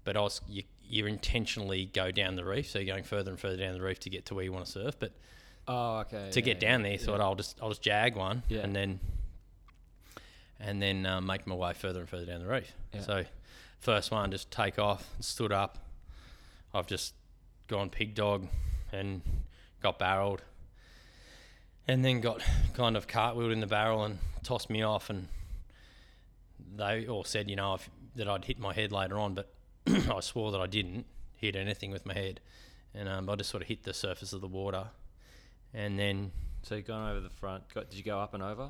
But 0.04 0.18
I 0.18 0.20
was, 0.20 0.42
you, 0.50 0.64
you 0.86 1.06
intentionally 1.06 1.86
go 1.86 2.12
down 2.12 2.36
the 2.36 2.44
reef, 2.44 2.70
so 2.70 2.80
you're 2.80 2.94
going 2.94 3.06
further 3.06 3.32
and 3.32 3.40
further 3.40 3.56
down 3.56 3.76
the 3.76 3.82
reef 3.82 4.02
to 4.02 4.10
get 4.10 4.26
to 4.26 4.36
where 4.36 4.44
you 4.44 4.52
want 4.52 4.66
to 4.66 4.72
surf. 4.72 4.96
But 5.00 5.14
Oh, 5.68 6.00
okay. 6.00 6.30
to 6.32 6.40
yeah, 6.40 6.46
get 6.46 6.60
down 6.60 6.84
there. 6.84 6.92
yeah. 6.94 6.98
Thought 6.98 7.22
I'll 7.22 7.36
just 7.36 7.58
I'll 7.62 7.70
just 7.70 7.82
jag 7.82 8.16
one, 8.16 8.44
Yeah. 8.50 8.60
and 8.62 8.76
then 8.76 9.00
and 10.60 10.82
then 10.82 11.06
uh, 11.06 11.22
make 11.22 11.46
my 11.48 11.56
way 11.56 11.74
further 11.74 12.00
and 12.00 12.10
further 12.10 12.26
down 12.26 12.40
the 12.42 12.48
reef. 12.48 12.72
Yeah. 12.94 13.02
So 13.02 13.24
first 13.80 14.12
one, 14.12 14.32
just 14.32 14.52
take 14.52 14.80
off, 14.80 15.08
stood 15.20 15.52
up. 15.52 15.78
I've 16.74 16.88
just 16.88 17.14
gone 17.68 17.90
pig 17.90 18.16
dog 18.16 18.48
and 18.92 19.22
got 19.82 19.98
barreled, 20.00 20.42
and 21.88 22.04
then 22.06 22.22
got 22.22 22.42
kind 22.74 22.96
of 22.98 23.08
cartwheeled 23.08 23.52
in 23.52 23.60
the 23.60 23.68
barrel 23.68 24.04
and 24.04 24.20
tossed 24.44 24.70
me 24.70 24.82
off, 24.82 25.10
and 25.10 25.28
they 26.76 27.08
all 27.08 27.24
said, 27.24 27.50
you 27.50 27.56
know, 27.56 27.76
if, 27.76 27.90
that 28.16 28.28
I'd 28.28 28.46
hit 28.46 28.60
my 28.60 28.74
head 28.74 28.92
later 28.92 29.18
on, 29.20 29.34
but 29.34 29.50
I 29.88 30.20
swore 30.22 30.52
that 30.52 30.62
I 30.62 30.68
didn't 30.68 31.06
hit 31.36 31.56
anything 31.56 31.92
with 31.92 32.06
my 32.06 32.14
head, 32.14 32.40
and 32.94 33.10
um, 33.10 33.30
I 33.30 33.36
just 33.36 33.50
sort 33.50 33.62
of 33.64 33.68
hit 33.68 33.84
the 33.84 33.94
surface 33.94 34.32
of 34.34 34.42
the 34.42 34.48
water, 34.48 34.88
and 35.76 36.00
then 36.00 36.32
So 36.64 36.74
you've 36.76 36.88
gone 36.88 37.12
over 37.12 37.20
the 37.20 37.30
front. 37.30 37.72
Got, 37.74 37.90
did 37.92 37.98
you 37.98 38.04
go 38.04 38.20
up 38.20 38.34
and 38.34 38.42
over? 38.42 38.70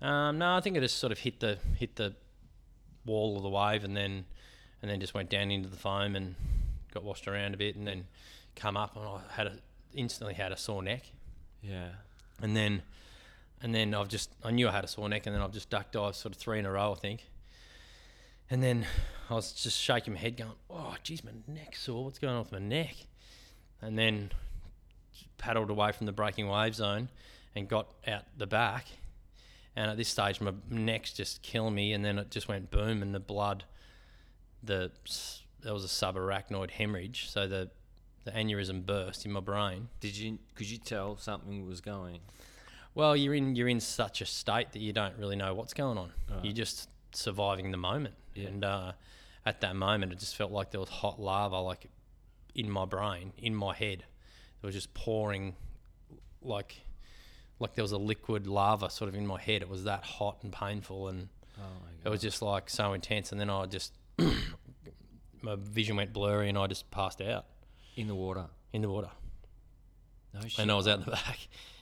um, 0.00 0.38
no, 0.38 0.54
I 0.54 0.60
think 0.60 0.76
it 0.76 0.80
just 0.80 0.98
sort 0.98 1.10
of 1.12 1.18
hit 1.18 1.40
the 1.40 1.58
hit 1.76 1.96
the 1.96 2.14
wall 3.04 3.36
of 3.36 3.42
the 3.42 3.48
wave, 3.48 3.82
and 3.84 3.96
then 3.96 4.24
and 4.82 4.88
then 4.90 5.00
just 5.00 5.14
went 5.14 5.28
down 5.30 5.50
into 5.50 5.68
the 5.68 5.76
foam 5.76 6.14
and 6.14 6.36
got 6.94 7.02
washed 7.02 7.26
around 7.26 7.54
a 7.54 7.56
bit, 7.56 7.74
and 7.74 7.86
then 7.86 8.06
come 8.54 8.76
up, 8.76 8.96
and 8.96 9.04
I 9.04 9.20
had 9.32 9.46
a, 9.48 9.52
instantly 9.94 10.34
had 10.34 10.52
a 10.52 10.56
sore 10.56 10.82
neck, 10.82 11.02
Yeah. 11.62 11.88
and 12.42 12.56
then 12.56 12.82
and 13.60 13.74
then 13.74 13.92
I've 13.94 14.08
just 14.08 14.30
I 14.44 14.50
knew 14.52 14.68
I 14.68 14.72
had 14.72 14.84
a 14.84 14.88
sore 14.88 15.08
neck, 15.08 15.26
and 15.26 15.34
then 15.34 15.42
I've 15.42 15.52
just 15.52 15.68
duck 15.70 15.90
dived 15.90 16.14
sort 16.16 16.34
of 16.34 16.40
three 16.40 16.58
in 16.60 16.66
a 16.66 16.70
row, 16.70 16.92
I 16.92 16.94
think, 16.96 17.26
and 18.50 18.62
then 18.62 18.86
I 19.30 19.34
was 19.34 19.52
just 19.52 19.78
shaking 19.80 20.12
my 20.14 20.20
head, 20.20 20.36
going, 20.36 20.52
"Oh, 20.70 20.94
geez, 21.02 21.24
my 21.24 21.32
neck's 21.48 21.82
sore. 21.82 22.04
What's 22.04 22.18
going 22.20 22.34
on 22.34 22.42
with 22.44 22.52
my 22.52 22.58
neck?" 22.60 22.94
And 23.82 23.98
then 23.98 24.30
paddled 25.38 25.70
away 25.70 25.92
from 25.92 26.06
the 26.06 26.12
breaking 26.12 26.48
wave 26.48 26.74
zone 26.74 27.08
and 27.54 27.68
got 27.68 27.88
out 28.06 28.24
the 28.36 28.46
back. 28.46 28.86
And 29.76 29.90
at 29.90 29.96
this 29.96 30.08
stage, 30.08 30.40
my 30.40 30.52
neck's 30.70 31.12
just 31.12 31.42
killing 31.42 31.74
me, 31.74 31.92
and 31.92 32.04
then 32.04 32.18
it 32.18 32.30
just 32.30 32.48
went 32.48 32.70
boom, 32.70 33.00
and 33.02 33.14
the 33.14 33.20
blood, 33.20 33.64
the 34.62 34.90
there 35.62 35.72
was 35.74 35.84
a 35.84 35.88
subarachnoid 35.88 36.70
hemorrhage, 36.72 37.28
so 37.30 37.46
the 37.46 37.70
the 38.24 38.30
aneurysm 38.32 38.84
burst 38.84 39.24
in 39.24 39.32
my 39.32 39.40
brain. 39.40 39.88
Did 40.00 40.16
you? 40.16 40.38
Could 40.54 40.68
you 40.68 40.78
tell 40.78 41.16
something 41.16 41.66
was 41.66 41.80
going? 41.80 42.20
Well, 42.94 43.16
you're 43.16 43.34
in 43.34 43.54
you're 43.54 43.68
in 43.68 43.80
such 43.80 44.20
a 44.20 44.26
state 44.26 44.72
that 44.72 44.80
you 44.80 44.92
don't 44.92 45.16
really 45.16 45.36
know 45.36 45.54
what's 45.54 45.74
going 45.74 45.96
on. 45.98 46.12
Right. 46.30 46.44
You're 46.44 46.52
just 46.54 46.88
surviving 47.12 47.70
the 47.70 47.76
moment, 47.78 48.14
Yeah. 48.34 48.48
and 48.48 48.64
uh, 48.64 48.92
at 49.46 49.60
that 49.60 49.76
moment, 49.76 50.12
it 50.12 50.18
just 50.18 50.34
felt 50.36 50.50
like 50.50 50.72
there 50.72 50.80
was 50.80 50.88
hot 50.88 51.20
lava, 51.20 51.60
like 51.60 51.86
in 52.54 52.68
my 52.68 52.84
brain, 52.84 53.32
in 53.38 53.54
my 53.54 53.74
head. 53.74 54.04
It 54.62 54.66
was 54.66 54.74
just 54.74 54.92
pouring, 54.94 55.54
like 56.42 56.76
like 57.60 57.74
there 57.74 57.82
was 57.82 57.92
a 57.92 57.98
liquid 57.98 58.46
lava 58.46 58.88
sort 58.90 59.08
of 59.08 59.14
in 59.14 59.26
my 59.26 59.40
head. 59.40 59.62
It 59.62 59.68
was 59.68 59.84
that 59.84 60.04
hot 60.04 60.38
and 60.42 60.52
painful, 60.52 61.08
and 61.08 61.28
Oh 61.58 61.62
my 61.62 61.90
it 62.04 62.08
was 62.08 62.20
just 62.20 62.40
like 62.42 62.70
so 62.70 62.92
intense. 62.92 63.32
And 63.32 63.40
then 63.40 63.50
I 63.50 63.66
just 63.66 63.92
my 65.42 65.56
vision 65.56 65.96
went 65.96 66.12
blurry, 66.12 66.48
and 66.48 66.58
I 66.58 66.66
just 66.66 66.90
passed 66.90 67.20
out 67.20 67.46
in 67.96 68.06
the 68.08 68.14
water. 68.14 68.46
in 68.72 68.82
the 68.82 68.88
water. 68.88 69.10
No 70.34 70.40
shit. 70.42 70.58
and 70.58 70.70
I 70.70 70.74
was 70.74 70.86
out 70.86 70.98
in 71.00 71.04
the 71.04 71.10
back. 71.26 71.38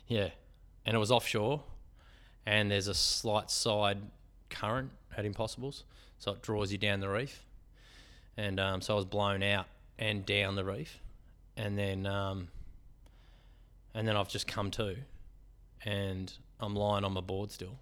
Yeah, 0.07 0.29
and 0.85 0.95
it 0.95 0.99
was 0.99 1.11
offshore, 1.11 1.63
and 2.47 2.71
there's 2.71 2.89
a 2.89 2.95
slight 2.95 3.51
side 3.51 3.99
current 4.51 4.91
at 5.17 5.25
Impossibles, 5.25 5.85
so 6.19 6.33
it 6.33 6.43
draws 6.43 6.71
you 6.73 6.79
down 6.79 7.01
the 7.01 7.09
reef, 7.09 7.45
and 8.37 8.61
um, 8.61 8.81
so 8.81 8.95
I 8.95 8.97
was 8.97 9.05
blown 9.05 9.43
out 9.43 9.67
and 9.99 10.25
down 10.25 10.55
the 10.55 10.65
reef, 10.65 11.01
and 11.57 11.77
then 11.77 12.07
um, 12.07 12.49
and 13.97 14.07
then 14.07 14.15
I've 14.15 14.29
just 14.29 14.47
come 14.47 14.71
to, 14.73 14.95
and 15.85 16.33
I'm 16.61 16.77
lying 16.77 17.03
on 17.03 17.13
my 17.13 17.23
board 17.23 17.51
still, 17.51 17.79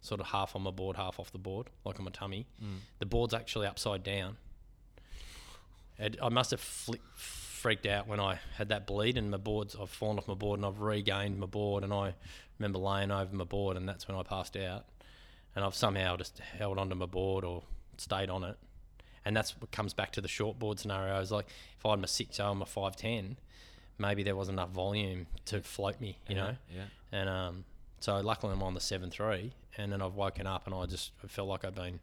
sort 0.00 0.20
of 0.20 0.28
half 0.28 0.56
on 0.56 0.62
my 0.62 0.70
board, 0.70 0.96
half 0.96 1.20
off 1.20 1.30
the 1.30 1.38
board, 1.38 1.68
like 1.84 1.98
on 1.98 2.06
my 2.06 2.10
tummy. 2.10 2.46
Mm. 2.60 2.78
The 2.98 3.06
board's 3.06 3.34
actually 3.34 3.66
upside 3.66 4.02
down. 4.02 4.38
I 6.00 6.30
must 6.30 6.50
have 6.52 6.60
fli 6.60 6.98
freaked 7.14 7.86
out 7.86 8.08
when 8.08 8.18
I 8.18 8.40
had 8.56 8.70
that 8.70 8.86
bleed, 8.86 9.16
and 9.18 9.30
my 9.30 9.36
boards. 9.36 9.76
I've 9.80 9.90
fallen 9.90 10.18
off 10.18 10.26
my 10.26 10.34
board, 10.34 10.58
and 10.58 10.66
I've 10.66 10.80
regained 10.80 11.38
my 11.38 11.46
board, 11.46 11.84
and 11.84 11.92
I 11.92 12.14
remember 12.58 12.78
laying 12.78 13.10
over 13.10 13.36
my 13.36 13.44
board, 13.44 13.76
and 13.76 13.86
that's 13.88 14.08
when 14.08 14.16
I 14.16 14.22
passed 14.22 14.56
out. 14.56 14.86
And 15.54 15.64
I've 15.64 15.74
somehow 15.74 16.16
just 16.16 16.38
held 16.38 16.78
onto 16.78 16.94
my 16.94 17.06
board 17.06 17.44
or 17.44 17.62
stayed 17.98 18.30
on 18.30 18.42
it, 18.42 18.56
and 19.22 19.36
that's 19.36 19.54
what 19.60 19.70
comes 19.70 19.92
back 19.92 20.12
to 20.12 20.22
the 20.22 20.28
short 20.28 20.58
board 20.58 20.80
scenario. 20.80 21.20
Is 21.20 21.30
like 21.30 21.48
if 21.78 21.84
I 21.84 21.90
had 21.90 22.00
my 22.00 22.06
six 22.06 22.40
O 22.40 22.50
and 22.50 22.58
my 22.58 22.64
five 22.64 22.96
ten, 22.96 23.36
maybe 24.02 24.22
there 24.22 24.36
wasn't 24.36 24.58
enough 24.58 24.70
volume 24.70 25.26
to 25.46 25.62
float 25.62 26.00
me, 26.00 26.18
you 26.28 26.34
know. 26.34 26.56
Yeah. 26.74 26.84
And 27.10 27.28
um, 27.28 27.64
so 28.00 28.20
luckily 28.20 28.52
I'm 28.52 28.62
on 28.62 28.74
the 28.74 28.80
seven 28.80 29.10
three, 29.10 29.52
and 29.78 29.90
then 29.90 30.02
I've 30.02 30.14
woken 30.14 30.46
up 30.46 30.66
and 30.66 30.74
I 30.74 30.84
just 30.86 31.12
I 31.24 31.28
felt 31.28 31.48
like 31.48 31.64
I'd 31.64 31.74
been 31.74 32.00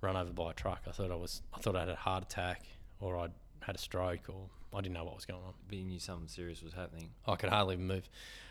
run 0.00 0.16
over 0.16 0.32
by 0.32 0.52
a 0.52 0.54
truck. 0.54 0.82
I 0.88 0.92
thought 0.92 1.10
I 1.10 1.16
was 1.16 1.42
I 1.52 1.58
thought 1.58 1.76
I 1.76 1.80
had 1.80 1.88
a 1.88 1.96
heart 1.96 2.22
attack 2.22 2.62
or 3.00 3.18
I'd 3.18 3.32
had 3.60 3.74
a 3.74 3.78
stroke 3.78 4.28
or 4.28 4.48
I 4.72 4.80
didn't 4.80 4.94
know 4.94 5.04
what 5.04 5.16
was 5.16 5.26
going 5.26 5.42
on. 5.44 5.54
But 5.68 5.78
you 5.78 5.84
knew 5.84 5.98
something 5.98 6.28
serious 6.28 6.62
was 6.62 6.72
happening. 6.72 7.10
I 7.26 7.36
could 7.36 7.50
hardly 7.50 7.76
move. 7.76 8.08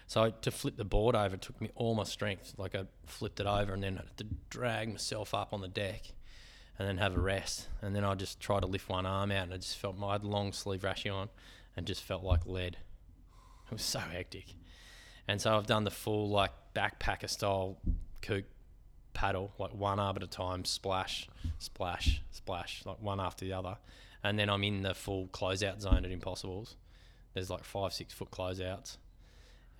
So 0.07 0.31
to 0.41 0.51
flip 0.51 0.77
the 0.77 0.85
board 0.85 1.15
over 1.15 1.35
it 1.35 1.41
took 1.41 1.59
me 1.61 1.69
all 1.75 1.95
my 1.95 2.03
strength. 2.03 2.53
Like 2.57 2.75
I 2.75 2.85
flipped 3.05 3.39
it 3.39 3.47
over 3.47 3.73
and 3.73 3.83
then 3.83 3.97
I 3.97 4.01
had 4.01 4.17
to 4.17 4.25
drag 4.49 4.89
myself 4.89 5.33
up 5.33 5.53
on 5.53 5.61
the 5.61 5.67
deck 5.67 6.01
and 6.79 6.87
then 6.87 6.97
have 6.97 7.15
a 7.15 7.19
rest. 7.19 7.67
And 7.81 7.95
then 7.95 8.03
I 8.03 8.13
just 8.15 8.39
tried 8.39 8.61
to 8.61 8.67
lift 8.67 8.89
one 8.89 9.05
arm 9.05 9.31
out 9.31 9.43
and 9.43 9.53
I 9.53 9.57
just 9.57 9.77
felt 9.77 9.97
my 9.97 10.07
I 10.07 10.11
had 10.13 10.23
long 10.23 10.53
sleeve 10.53 10.81
rashy 10.81 11.13
on 11.13 11.29
and 11.77 11.85
just 11.85 12.03
felt 12.03 12.23
like 12.23 12.45
lead. 12.45 12.75
It 13.67 13.71
was 13.71 13.83
so 13.83 13.99
hectic. 13.99 14.55
And 15.27 15.39
so 15.39 15.55
I've 15.55 15.67
done 15.67 15.83
the 15.83 15.91
full 15.91 16.29
like 16.29 16.51
backpacker 16.75 17.29
style 17.29 17.77
kook 18.21 18.45
paddle, 19.13 19.53
like 19.59 19.73
one 19.73 19.99
arm 19.99 20.17
at 20.17 20.23
a 20.23 20.27
time, 20.27 20.65
splash, 20.65 21.29
splash, 21.59 22.21
splash, 22.31 22.83
like 22.85 23.01
one 23.01 23.19
after 23.19 23.45
the 23.45 23.53
other. 23.53 23.77
And 24.23 24.37
then 24.37 24.49
I'm 24.49 24.63
in 24.63 24.81
the 24.81 24.95
full 24.95 25.27
closeout 25.27 25.81
zone 25.81 26.03
at 26.03 26.11
Impossibles. 26.11 26.75
There's 27.33 27.49
like 27.49 27.63
five, 27.63 27.93
six 27.93 28.13
foot 28.13 28.31
closeouts. 28.31 28.97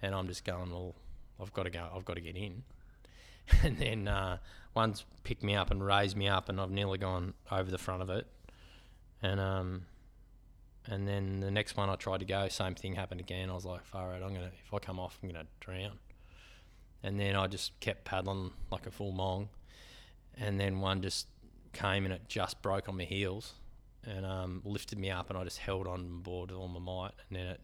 And 0.02 0.14
I'm 0.14 0.28
just 0.28 0.46
going, 0.46 0.70
well, 0.70 0.96
I've 1.42 1.54
got 1.54 1.64
to 1.64 1.72
go, 1.72 1.88
I've 1.94 2.06
got 2.06 2.16
to 2.16 2.22
get 2.22 2.38
in. 2.38 2.64
And 3.64 3.78
then 3.78 4.10
uh, 4.10 4.40
one's 4.76 5.06
picked 5.24 5.42
me 5.42 5.56
up 5.56 5.72
and 5.72 5.82
raised 5.82 6.18
me 6.18 6.28
up, 6.28 6.50
and 6.50 6.60
I've 6.60 6.70
nearly 6.70 6.98
gone 6.98 7.34
over 7.50 7.72
the 7.72 7.78
front 7.78 8.02
of 8.02 8.10
it. 8.10 8.28
And 9.22 9.40
um, 9.40 9.86
and 10.90 11.08
then 11.08 11.40
the 11.40 11.52
next 11.52 11.76
one 11.76 11.90
I 11.90 11.96
tried 11.96 12.20
to 12.20 12.26
go, 12.26 12.48
same 12.48 12.76
thing 12.76 12.96
happened 12.96 13.20
again. 13.20 13.50
I 13.50 13.54
was 13.54 13.66
like, 13.66 13.86
far 13.86 14.14
out, 14.14 14.24
I'm 14.24 14.34
gonna 14.34 14.52
if 14.66 14.74
I 14.74 14.80
come 14.80 15.00
off, 15.00 15.20
I'm 15.22 15.30
gonna 15.30 15.46
drown. 15.60 16.00
And 17.04 17.20
then 17.20 17.36
I 17.36 17.48
just 17.48 17.80
kept 17.80 18.06
paddling 18.06 18.52
like 18.72 18.88
a 18.88 18.92
full 18.92 19.14
mong. 19.14 19.50
And 20.38 20.60
then 20.60 20.80
one 20.80 21.02
just 21.02 21.28
came 21.74 22.06
and 22.06 22.14
it 22.14 22.22
just 22.28 22.62
broke 22.62 22.90
on 22.90 22.98
my 22.98 23.04
heels 23.04 23.54
and 24.06 24.26
um, 24.26 24.62
lifted 24.64 24.98
me 24.98 25.10
up, 25.12 25.30
and 25.30 25.38
I 25.38 25.44
just 25.44 25.58
held 25.58 25.88
on 25.88 26.22
board 26.22 26.52
with 26.52 26.60
all 26.60 26.68
my 26.68 26.80
might. 26.80 27.12
And 27.30 27.38
then 27.38 27.46
it, 27.48 27.62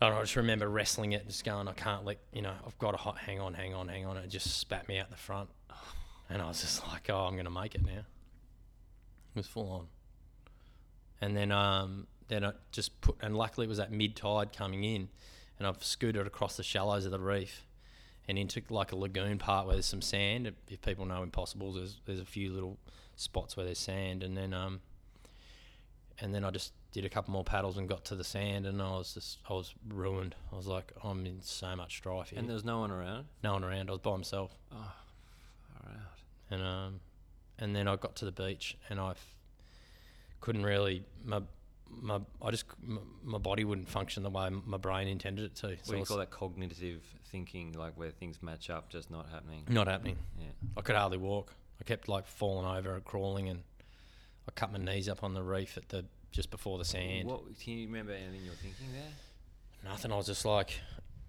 I, 0.00 0.08
I 0.08 0.20
just 0.20 0.36
remember 0.36 0.68
wrestling 0.68 1.12
it, 1.12 1.26
just 1.26 1.44
going, 1.44 1.68
I 1.68 1.72
can't 1.72 2.04
let, 2.04 2.18
you 2.32 2.40
know, 2.40 2.54
I've 2.66 2.78
got 2.78 2.92
to 2.92 2.96
hot, 2.96 3.18
hang 3.18 3.40
on, 3.40 3.54
hang 3.54 3.74
on, 3.74 3.88
hang 3.88 4.06
on. 4.06 4.16
And 4.16 4.24
it 4.24 4.28
just 4.28 4.58
spat 4.58 4.88
me 4.88 4.98
out 4.98 5.10
the 5.10 5.16
front. 5.16 5.50
And 6.30 6.42
I 6.42 6.48
was 6.48 6.60
just 6.60 6.86
like, 6.86 7.08
oh, 7.08 7.20
I'm 7.20 7.42
to 7.42 7.48
make 7.50 7.74
it 7.74 7.82
now. 7.82 8.00
It 8.00 8.04
was 9.34 9.46
full 9.46 9.70
on. 9.70 9.86
And 11.20 11.36
then, 11.36 11.50
um, 11.52 12.06
then 12.28 12.44
I 12.44 12.52
just 12.72 13.00
put, 13.00 13.16
and 13.20 13.36
luckily 13.36 13.66
it 13.66 13.68
was 13.68 13.80
at 13.80 13.90
mid 13.92 14.14
tide 14.16 14.52
coming 14.56 14.84
in, 14.84 15.08
and 15.58 15.66
I've 15.66 15.82
scooted 15.82 16.26
across 16.26 16.56
the 16.56 16.62
shallows 16.62 17.04
of 17.04 17.10
the 17.10 17.18
reef 17.20 17.64
and 18.28 18.38
into 18.38 18.62
like 18.70 18.92
a 18.92 18.96
lagoon 18.96 19.38
part 19.38 19.66
where 19.66 19.74
there's 19.74 19.86
some 19.86 20.02
sand. 20.02 20.46
If- 20.68 20.80
people 20.82 21.06
know 21.06 21.22
Impossibles, 21.22 21.74
there's 21.76 22.00
there's 22.06 22.20
a 22.20 22.24
few 22.24 22.52
little 22.52 22.78
spots 23.16 23.56
where 23.56 23.64
there's 23.66 23.78
sand, 23.78 24.22
and 24.22 24.36
then 24.36 24.52
um, 24.54 24.80
and 26.20 26.34
then 26.34 26.44
I 26.44 26.50
just 26.50 26.72
did 26.92 27.04
a 27.04 27.08
couple 27.08 27.32
more 27.32 27.44
paddles 27.44 27.76
and 27.76 27.88
got 27.88 28.04
to 28.06 28.14
the 28.14 28.24
sand, 28.24 28.66
and 28.66 28.80
I 28.80 28.90
was 28.92 29.14
just 29.14 29.38
I 29.48 29.52
was 29.54 29.74
ruined. 29.88 30.34
I 30.52 30.56
was 30.56 30.66
like, 30.66 30.92
I'm 31.02 31.26
in 31.26 31.40
so 31.42 31.74
much 31.76 31.96
strife 31.96 32.30
here. 32.30 32.38
And 32.38 32.48
there 32.48 32.54
was 32.54 32.64
no 32.64 32.80
one 32.80 32.90
around. 32.90 33.26
no 33.42 33.54
one 33.54 33.64
around. 33.64 33.88
I 33.88 33.92
was 33.92 34.00
by 34.00 34.16
myself, 34.16 34.56
Oh, 34.72 34.92
far 35.82 35.92
out. 35.92 36.20
and 36.50 36.62
um, 36.62 37.00
and 37.58 37.74
then 37.74 37.88
I 37.88 37.96
got 37.96 38.14
to 38.16 38.24
the 38.24 38.32
beach, 38.32 38.76
and 38.88 39.00
I 39.00 39.14
couldn't 40.48 40.64
really 40.66 41.04
my 41.24 41.42
my 41.90 42.20
I 42.42 42.50
just 42.50 42.64
my, 42.82 43.00
my 43.22 43.38
body 43.38 43.64
wouldn't 43.64 43.88
function 43.88 44.22
the 44.22 44.30
way 44.30 44.48
my 44.50 44.76
brain 44.78 45.08
intended 45.08 45.44
it 45.44 45.54
to. 45.56 45.66
What 45.68 45.78
So 45.86 45.92
do 45.92 45.98
you 45.98 46.04
call 46.04 46.16
that 46.18 46.30
cognitive 46.30 47.02
thinking, 47.26 47.72
like 47.72 47.94
where 47.96 48.10
things 48.10 48.42
match 48.42 48.70
up, 48.70 48.88
just 48.88 49.10
not 49.10 49.28
happening? 49.30 49.64
not 49.68 49.86
happening. 49.88 50.16
Yeah. 50.38 50.46
I 50.76 50.80
could 50.80 50.96
hardly 50.96 51.18
walk. 51.18 51.54
I 51.80 51.84
kept 51.84 52.08
like 52.08 52.26
falling 52.26 52.66
over 52.66 52.94
and 52.94 53.04
crawling, 53.04 53.48
and 53.48 53.62
I 54.48 54.52
cut 54.52 54.72
my 54.72 54.78
knees 54.78 55.08
up 55.08 55.22
on 55.22 55.34
the 55.34 55.42
reef 55.42 55.76
at 55.76 55.88
the 55.90 56.04
just 56.32 56.50
before 56.50 56.78
the 56.78 56.84
sand. 56.84 57.28
What 57.28 57.42
can 57.60 57.74
you 57.74 57.86
remember 57.86 58.12
anything 58.12 58.42
you 58.44 58.50
were 58.50 58.56
thinking 58.56 58.86
there? 58.92 59.90
Nothing. 59.90 60.12
I 60.12 60.16
was 60.16 60.26
just 60.26 60.44
like, 60.44 60.80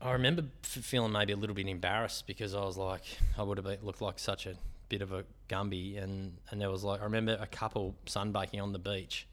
I 0.01 0.11
remember 0.11 0.43
f- 0.63 0.83
feeling 0.83 1.11
maybe 1.11 1.33
a 1.33 1.37
little 1.37 1.55
bit 1.55 1.67
embarrassed 1.67 2.25
because 2.27 2.53
I 2.55 2.61
was 2.61 2.77
like, 2.77 3.03
I 3.37 3.43
would 3.43 3.57
have 3.57 3.65
been, 3.65 3.79
looked 3.83 4.01
like 4.01 4.17
such 4.19 4.45
a 4.45 4.55
bit 4.89 5.01
of 5.01 5.11
a 5.11 5.23
Gumby, 5.49 6.01
and 6.01 6.37
and 6.51 6.61
there 6.61 6.69
was 6.69 6.83
like, 6.83 7.01
I 7.01 7.03
remember 7.03 7.37
a 7.39 7.47
couple 7.47 7.95
sunbaking 8.05 8.61
on 8.61 8.71
the 8.71 8.79
beach, 8.79 9.27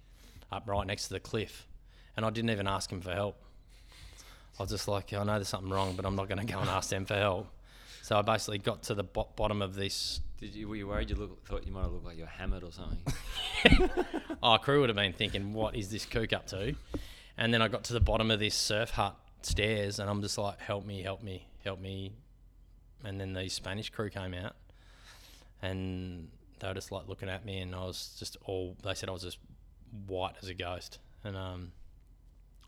up 0.50 0.64
right 0.66 0.86
next 0.86 1.04
to 1.08 1.14
the 1.14 1.20
cliff, 1.20 1.66
and 2.16 2.26
I 2.26 2.30
didn't 2.30 2.50
even 2.50 2.66
ask 2.66 2.90
him 2.90 3.00
for 3.00 3.12
help. 3.12 3.36
I 4.58 4.62
was 4.62 4.70
just 4.70 4.88
like, 4.88 5.12
I 5.12 5.22
know 5.22 5.34
there's 5.34 5.48
something 5.48 5.70
wrong, 5.70 5.94
but 5.96 6.06
I'm 6.06 6.16
not 6.16 6.28
going 6.28 6.44
to 6.44 6.50
go 6.50 6.58
and 6.58 6.68
ask 6.70 6.88
them 6.88 7.04
for 7.04 7.14
help. 7.14 7.46
So 8.02 8.18
I 8.18 8.22
basically 8.22 8.58
got 8.58 8.84
to 8.84 8.94
the 8.94 9.02
bo- 9.04 9.28
bottom 9.36 9.60
of 9.60 9.74
this. 9.74 10.20
Did 10.40 10.54
you 10.54 10.68
were 10.68 10.76
you 10.76 10.86
worried 10.86 11.10
you 11.10 11.16
look 11.16 11.46
thought 11.46 11.66
you 11.66 11.72
might 11.72 11.82
have 11.82 11.92
looked 11.92 12.04
like 12.04 12.16
you're 12.18 12.26
hammered 12.26 12.62
or 12.64 12.70
something? 12.72 12.98
Oh, 14.42 14.50
Our 14.52 14.58
crew 14.58 14.80
would 14.80 14.90
have 14.90 14.96
been 14.96 15.12
thinking, 15.14 15.52
what 15.54 15.74
is 15.74 15.90
this 15.90 16.04
kook 16.04 16.32
up 16.32 16.46
to? 16.48 16.74
And 17.38 17.52
then 17.52 17.62
I 17.62 17.68
got 17.68 17.84
to 17.84 17.94
the 17.94 18.00
bottom 18.00 18.30
of 18.30 18.38
this 18.38 18.54
surf 18.54 18.90
hut 18.90 19.16
stairs, 19.42 19.98
and 19.98 20.08
I'm 20.08 20.20
just 20.22 20.38
like, 20.38 20.60
help 20.60 20.84
me, 20.86 21.02
help 21.02 21.22
me, 21.22 21.46
help 21.64 21.80
me. 21.80 22.12
And 23.04 23.20
then 23.20 23.32
the 23.32 23.48
Spanish 23.48 23.90
crew 23.90 24.10
came 24.10 24.34
out, 24.34 24.54
and 25.62 26.28
they 26.60 26.68
were 26.68 26.74
just 26.74 26.92
like 26.92 27.08
looking 27.08 27.28
at 27.28 27.44
me, 27.44 27.58
and 27.58 27.74
I 27.74 27.84
was 27.84 28.16
just 28.18 28.36
all. 28.44 28.76
They 28.82 28.94
said 28.94 29.08
I 29.08 29.12
was 29.12 29.22
just 29.22 29.38
white 30.06 30.34
as 30.42 30.48
a 30.48 30.54
ghost, 30.54 30.98
and 31.24 31.36
um, 31.36 31.72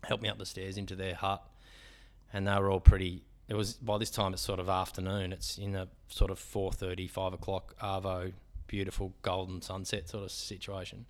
helped 0.03 0.23
me 0.23 0.29
up 0.29 0.37
the 0.37 0.45
stairs 0.45 0.77
into 0.77 0.95
their 0.95 1.15
hut, 1.15 1.43
and 2.33 2.47
they 2.47 2.57
were 2.57 2.69
all 2.69 2.79
pretty. 2.79 3.23
It 3.47 3.55
was 3.55 3.73
by 3.73 3.97
this 3.97 4.11
time 4.11 4.33
it's 4.33 4.41
sort 4.41 4.59
of 4.59 4.69
afternoon. 4.69 5.33
It's 5.33 5.57
in 5.57 5.75
a 5.75 5.87
sort 6.07 6.31
of 6.31 6.39
4:30, 6.39 7.09
5 7.09 7.33
o'clock 7.33 7.75
arvo, 7.81 8.33
beautiful 8.67 9.13
golden 9.21 9.61
sunset 9.61 10.09
sort 10.09 10.23
of 10.23 10.31
situation. 10.31 11.05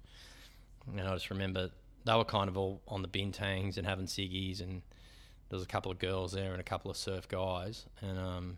And 0.87 1.07
I 1.07 1.13
just 1.13 1.29
remember 1.29 1.69
they 2.05 2.15
were 2.15 2.25
kind 2.25 2.49
of 2.49 2.57
all 2.57 2.81
on 2.87 3.01
the 3.01 3.07
bintangs 3.07 3.77
and 3.77 3.85
having 3.85 4.05
ciggies, 4.05 4.61
and 4.61 4.81
there 5.49 5.57
was 5.57 5.63
a 5.63 5.67
couple 5.67 5.91
of 5.91 5.99
girls 5.99 6.31
there 6.31 6.51
and 6.51 6.61
a 6.61 6.63
couple 6.63 6.89
of 6.89 6.97
surf 6.97 7.27
guys, 7.27 7.85
and 8.01 8.17
um, 8.17 8.57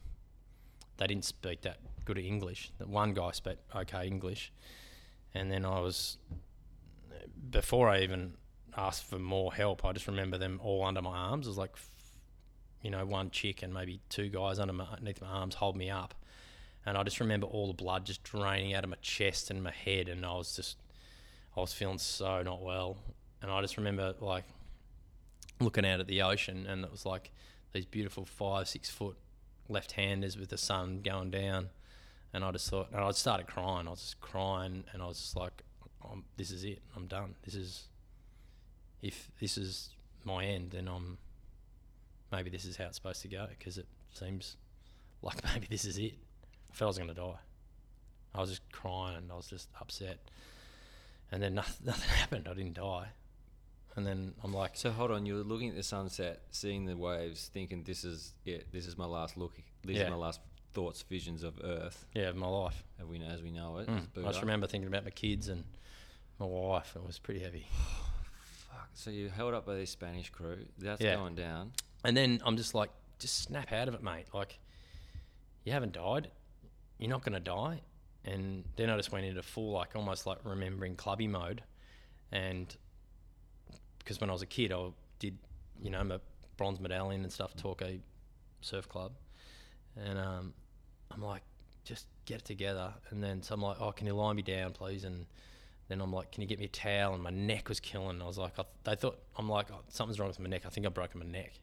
they 0.97 1.07
didn't 1.07 1.25
speak 1.25 1.61
that 1.61 1.77
good 2.05 2.17
at 2.17 2.23
English. 2.23 2.71
The 2.77 2.87
one 2.87 3.13
guy 3.13 3.31
spoke 3.31 3.59
okay 3.75 4.07
English, 4.07 4.51
and 5.33 5.51
then 5.51 5.65
I 5.65 5.79
was 5.79 6.17
before 7.49 7.89
I 7.89 8.01
even 8.01 8.33
asked 8.75 9.03
for 9.03 9.19
more 9.19 9.53
help. 9.53 9.83
I 9.83 9.91
just 9.91 10.07
remember 10.07 10.37
them 10.37 10.59
all 10.63 10.83
under 10.83 11.01
my 11.01 11.17
arms. 11.17 11.47
It 11.47 11.49
was 11.49 11.57
like, 11.57 11.75
you 12.81 12.89
know, 12.89 13.05
one 13.05 13.29
chick 13.29 13.63
and 13.63 13.73
maybe 13.73 13.99
two 14.09 14.29
guys 14.29 14.59
under 14.59 14.73
my, 14.73 14.85
underneath 14.85 15.21
my 15.21 15.27
arms 15.27 15.55
hold 15.55 15.75
me 15.75 15.89
up, 15.89 16.13
and 16.85 16.97
I 16.97 17.03
just 17.03 17.19
remember 17.19 17.47
all 17.47 17.67
the 17.67 17.73
blood 17.73 18.05
just 18.05 18.23
draining 18.23 18.73
out 18.73 18.83
of 18.83 18.89
my 18.89 18.97
chest 19.01 19.51
and 19.51 19.63
my 19.63 19.71
head, 19.71 20.07
and 20.07 20.25
I 20.25 20.33
was 20.33 20.55
just, 20.55 20.77
I 21.55 21.59
was 21.59 21.73
feeling 21.73 21.97
so 21.97 22.41
not 22.41 22.63
well, 22.63 22.97
and 23.41 23.51
I 23.51 23.61
just 23.61 23.77
remember 23.77 24.15
like 24.19 24.45
looking 25.59 25.85
out 25.85 25.99
at 25.99 26.07
the 26.07 26.21
ocean, 26.21 26.65
and 26.67 26.83
it 26.83 26.91
was 26.91 27.05
like 27.05 27.31
these 27.73 27.85
beautiful 27.85 28.25
five, 28.25 28.67
six 28.67 28.89
foot 28.89 29.15
left-handers 29.69 30.37
with 30.37 30.49
the 30.49 30.57
sun 30.57 31.01
going 31.03 31.29
down, 31.31 31.69
and 32.33 32.43
I 32.43 32.51
just 32.51 32.69
thought, 32.69 32.87
and 32.91 33.01
I 33.01 33.11
started 33.11 33.47
crying. 33.47 33.87
I 33.87 33.91
was 33.91 34.01
just 34.01 34.21
crying, 34.21 34.83
and 34.93 35.01
I 35.01 35.05
was 35.07 35.17
just 35.19 35.35
like, 35.35 35.63
I'm, 36.09 36.23
"This 36.37 36.51
is 36.51 36.63
it. 36.63 36.81
I'm 36.95 37.07
done. 37.07 37.35
This 37.43 37.55
is, 37.55 37.87
if 39.01 39.29
this 39.39 39.57
is 39.57 39.89
my 40.23 40.45
end, 40.45 40.71
then 40.71 40.87
I'm, 40.87 41.17
maybe 42.31 42.49
this 42.49 42.65
is 42.65 42.77
how 42.77 42.85
it's 42.85 42.95
supposed 42.97 43.21
to 43.23 43.27
go, 43.27 43.47
because 43.49 43.77
it 43.77 43.87
seems 44.13 44.55
like 45.21 45.43
maybe 45.53 45.67
this 45.69 45.85
is 45.85 45.97
it. 45.97 46.13
I 46.71 46.73
felt 46.75 46.87
I 46.87 46.89
was 46.89 46.97
going 46.97 47.09
to 47.09 47.13
die. 47.15 47.39
I 48.33 48.39
was 48.41 48.49
just 48.49 48.71
crying, 48.71 49.17
and 49.17 49.31
I 49.31 49.35
was 49.35 49.47
just 49.47 49.69
upset, 49.79 50.19
and 51.31 51.41
then 51.43 51.55
nothing, 51.55 51.85
nothing 51.85 52.09
happened. 52.09 52.47
I 52.49 52.53
didn't 52.53 52.75
die, 52.75 53.07
and 53.97 54.07
then 54.07 54.33
I'm 54.43 54.53
like, 54.53 54.71
so 54.77 54.89
hold 54.91 55.11
on, 55.11 55.25
you 55.25 55.35
were 55.35 55.43
looking 55.43 55.69
at 55.69 55.75
the 55.75 55.83
sunset, 55.83 56.41
seeing 56.51 56.85
the 56.85 56.95
waves, 56.95 57.49
thinking 57.53 57.83
this 57.83 58.03
is 58.05 58.33
it. 58.45 58.71
This 58.71 58.87
is 58.87 58.97
my 58.97 59.05
last 59.05 59.37
look. 59.37 59.53
This 59.83 59.97
Yeah. 59.97 60.03
is 60.05 60.09
my 60.11 60.15
last 60.15 60.39
thoughts, 60.73 61.01
visions 61.03 61.43
of 61.43 61.59
Earth, 61.63 62.05
yeah, 62.13 62.29
of 62.29 62.35
my 62.35 62.47
life. 62.47 62.83
as 62.99 63.05
we 63.05 63.21
as 63.23 63.41
we 63.41 63.51
know 63.51 63.77
it. 63.77 63.87
Mm. 63.87 64.07
I 64.17 64.27
just 64.27 64.41
remember 64.41 64.67
thinking 64.67 64.87
about 64.87 65.03
my 65.03 65.09
kids 65.11 65.47
and 65.49 65.63
my 66.39 66.45
wife. 66.45 66.93
It 66.95 67.05
was 67.05 67.19
pretty 67.19 67.41
heavy. 67.41 67.67
Fuck. 68.69 68.89
So 68.93 69.09
you 69.11 69.29
held 69.29 69.53
up 69.53 69.65
by 69.65 69.75
this 69.75 69.91
Spanish 69.91 70.29
crew. 70.29 70.57
That's 70.77 71.01
Yeah. 71.01 71.15
going 71.15 71.35
down. 71.35 71.71
And 72.03 72.15
then 72.17 72.41
I'm 72.45 72.57
just 72.57 72.73
like, 72.73 72.89
just 73.19 73.43
snap 73.43 73.71
out 73.71 73.87
of 73.87 73.93
it, 73.93 74.01
mate. 74.03 74.25
Like, 74.33 74.59
you 75.63 75.71
haven't 75.71 75.93
died. 75.93 76.29
You're 76.97 77.09
not 77.09 77.23
going 77.23 77.33
to 77.33 77.39
die. 77.39 77.81
And 78.25 78.63
then 78.75 78.89
I 78.89 78.97
just 78.97 79.11
went 79.11 79.25
into 79.25 79.41
full, 79.43 79.71
like, 79.71 79.95
almost 79.95 80.25
like 80.25 80.39
remembering 80.43 80.95
clubby 80.95 81.27
mode. 81.27 81.63
And 82.31 82.75
because 83.99 84.19
when 84.19 84.29
I 84.29 84.33
was 84.33 84.41
a 84.41 84.47
kid, 84.47 84.71
I 84.71 84.89
did, 85.19 85.37
you 85.81 85.89
know, 85.89 86.03
my 86.03 86.19
bronze 86.57 86.79
medallion 86.79 87.23
and 87.23 87.31
stuff, 87.31 87.55
Torquay 87.55 87.99
Surf 88.61 88.87
Club. 88.89 89.13
And 89.95 90.17
um, 90.17 90.53
I'm 91.13 91.21
like, 91.21 91.41
just 91.83 92.07
get 92.25 92.39
it 92.39 92.45
together. 92.45 92.93
And 93.09 93.23
then 93.23 93.41
so 93.41 93.55
I'm 93.55 93.61
like, 93.61 93.77
oh, 93.79 93.91
can 93.91 94.07
you 94.07 94.13
lie 94.13 94.33
me 94.33 94.41
down, 94.41 94.71
please? 94.71 95.03
And 95.03 95.25
then 95.87 96.01
I'm 96.01 96.13
like, 96.13 96.31
can 96.31 96.41
you 96.41 96.47
get 96.47 96.59
me 96.59 96.65
a 96.65 96.69
towel? 96.69 97.13
And 97.13 97.23
my 97.23 97.29
neck 97.29 97.69
was 97.69 97.79
killing. 97.79 98.21
I 98.21 98.25
was 98.25 98.37
like, 98.37 98.57
I, 98.59 98.63
they 98.83 98.95
thought, 98.95 99.19
I'm 99.37 99.49
like, 99.49 99.67
oh, 99.71 99.81
something's 99.89 100.19
wrong 100.19 100.29
with 100.29 100.39
my 100.39 100.49
neck. 100.49 100.63
I 100.65 100.69
think 100.69 100.85
I've 100.85 100.93
broken 100.93 101.19
my 101.19 101.25
neck. 101.25 101.53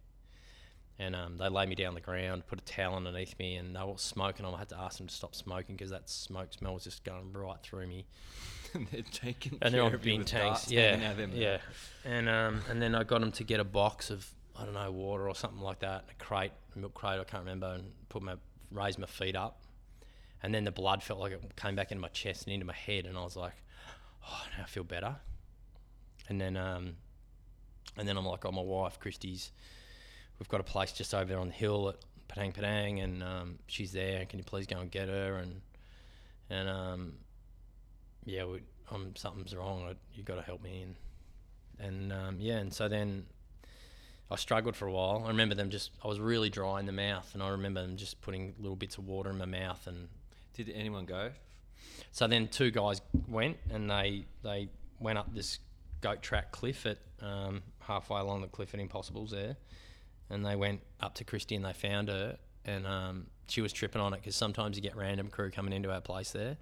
And 1.01 1.15
um, 1.15 1.37
they 1.39 1.49
laid 1.49 1.69
me 1.69 1.77
down 1.77 1.89
on 1.89 1.95
the 1.95 2.01
ground, 2.01 2.45
put 2.49 2.59
a 2.59 2.65
towel 2.65 2.97
underneath 2.97 3.39
me, 3.39 3.55
and 3.55 3.77
they 3.77 3.81
were 3.81 3.97
smoking. 3.97 4.45
I 4.45 4.59
had 4.59 4.69
to 4.71 4.79
ask 4.79 4.99
them 4.99 5.07
to 5.07 5.15
stop 5.15 5.37
smoking 5.37 5.77
because 5.77 5.91
that 5.91 6.11
smoke 6.11 6.53
smell 6.53 6.75
was 6.75 6.83
just 6.83 7.05
going 7.05 7.33
right 7.33 7.63
through 7.63 7.87
me. 7.87 8.05
and 8.75 8.89
they're 8.89 9.03
taking 9.13 9.59
And 9.63 9.73
they're 9.73 9.83
on 9.83 9.95
of 9.95 10.05
you 10.05 10.19
Bintangs, 10.19 10.71
yeah, 10.71 11.15
them 11.15 11.33
yeah. 11.35 11.59
And 12.05 12.29
um, 12.29 12.61
and 12.69 12.83
then 12.83 12.95
I 12.95 13.05
got 13.05 13.21
them 13.21 13.33
to 13.33 13.45
get 13.45 13.61
a 13.61 13.65
box 13.65 14.11
of 14.11 14.29
I 14.59 14.65
don't 14.65 14.75
know 14.75 14.91
water 14.91 15.29
or 15.29 15.35
something 15.35 15.61
like 15.61 15.81
that, 15.81 16.05
a 16.11 16.23
crate, 16.23 16.53
a 16.75 16.79
milk 16.79 16.95
crate, 16.95 17.21
I 17.21 17.25
can't 17.25 17.45
remember, 17.45 17.75
and 17.75 17.93
put 18.09 18.23
my 18.23 18.35
raise 18.71 18.99
my 18.99 19.07
feet 19.07 19.37
up, 19.37 19.63
and 20.43 20.55
then 20.55 20.65
the 20.65 20.73
blood 20.73 21.03
felt 21.03 21.21
like 21.21 21.33
it 21.33 21.57
came 21.57 21.75
back 21.75 21.91
into 21.91 22.01
my 22.01 22.09
chest 22.09 22.45
and 22.45 22.55
into 22.55 22.67
my 22.67 22.75
head, 22.75 23.07
and 23.07 23.17
I 23.17 23.23
was 23.23 23.37
like, 23.37 23.55
oh, 24.27 24.43
now 24.57 24.65
I 24.65 24.67
feel 24.67 24.85
better. 24.85 25.17
And 26.29 26.41
then 26.41 26.57
um, 26.57 26.97
and 27.97 28.07
then 28.07 28.17
I'm 28.17 28.27
like, 28.27 28.45
oh, 28.45 28.53
my 28.53 28.63
wife 28.63 29.01
Christy's, 29.01 29.51
we've 30.39 30.49
got 30.49 30.61
a 30.61 30.65
place 30.65 30.93
just 30.93 31.15
over 31.15 31.25
there 31.25 31.39
on 31.39 31.49
the 31.49 31.55
hill 31.55 31.89
at 31.89 31.97
Padang 32.29 32.53
Padang, 32.53 33.01
and 33.01 33.23
um, 33.23 33.59
she's 33.67 33.93
there. 33.93 34.25
Can 34.27 34.39
you 34.39 34.45
please 34.45 34.67
go 34.67 34.79
and 34.79 34.91
get 34.91 35.09
her? 35.09 35.37
And 35.37 35.61
and 36.51 36.69
um, 36.69 37.13
yeah, 38.25 38.45
we, 38.45 38.61
um, 38.91 39.13
something's 39.17 39.55
wrong. 39.55 39.85
I, 39.89 39.95
you 40.15 40.23
got 40.23 40.37
to 40.37 40.43
help 40.43 40.63
me. 40.63 40.83
And 40.83 40.97
and 41.81 42.13
um, 42.13 42.37
yeah, 42.39 42.57
and 42.59 42.73
so 42.73 42.89
then 42.89 43.25
I 44.31 44.37
struggled 44.37 44.77
for 44.77 44.87
a 44.87 44.93
while. 44.93 45.23
I 45.25 45.29
remember 45.29 45.55
them 45.55 45.71
just. 45.71 45.91
I 46.05 46.09
was 46.09 46.21
really 46.21 46.51
dry 46.51 46.81
in 46.81 46.87
the 46.87 46.93
mouth, 46.93 47.31
and 47.35 47.43
I 47.43 47.49
remember 47.49 47.81
them 47.81 47.97
just 47.97 48.21
putting 48.21 48.55
little 48.59 48.77
bits 48.77 48.99
of 48.99 49.07
water 49.07 49.31
in 49.31 49.39
my 49.39 49.47
mouth. 49.47 49.87
And 49.87 50.09
Did 50.55 50.71
anyone 50.75 51.05
go? 51.07 51.31
so 52.13 52.27
then 52.27 52.49
two 52.49 52.71
guys 52.71 53.01
went, 53.29 53.57
and 53.71 53.91
they 53.91 54.25
they 54.43 54.69
went 55.01 55.19
up 55.19 55.35
this 55.35 55.59
goat 56.01 56.23
track 56.23 56.53
cliff 56.53 56.87
at 56.87 56.99
um, 57.23 57.63
halfway 57.81 58.21
along 58.21 58.41
the 58.43 58.49
cliff 58.49 58.75
at 58.75 58.81
Impossibles 58.81 59.31
there, 59.31 59.57
and 60.31 60.45
they 60.45 60.57
went 60.57 60.81
up 61.01 61.15
to 61.17 61.25
Christy 61.25 61.55
and 61.55 61.65
they 61.65 61.73
found 61.73 62.09
her, 62.09 62.37
and 62.65 62.87
um, 62.87 63.27
she 63.49 63.61
was 63.63 63.73
tripping 63.73 64.01
on 64.01 64.13
it 64.13 64.21
because 64.21 64.37
sometimes 64.37 64.77
you 64.77 64.83
get 64.83 64.95
random 64.97 65.29
crew 65.29 65.51
coming 65.51 65.73
into 65.73 65.91
our 65.91 66.01
place 66.03 66.33
there, 66.33 66.57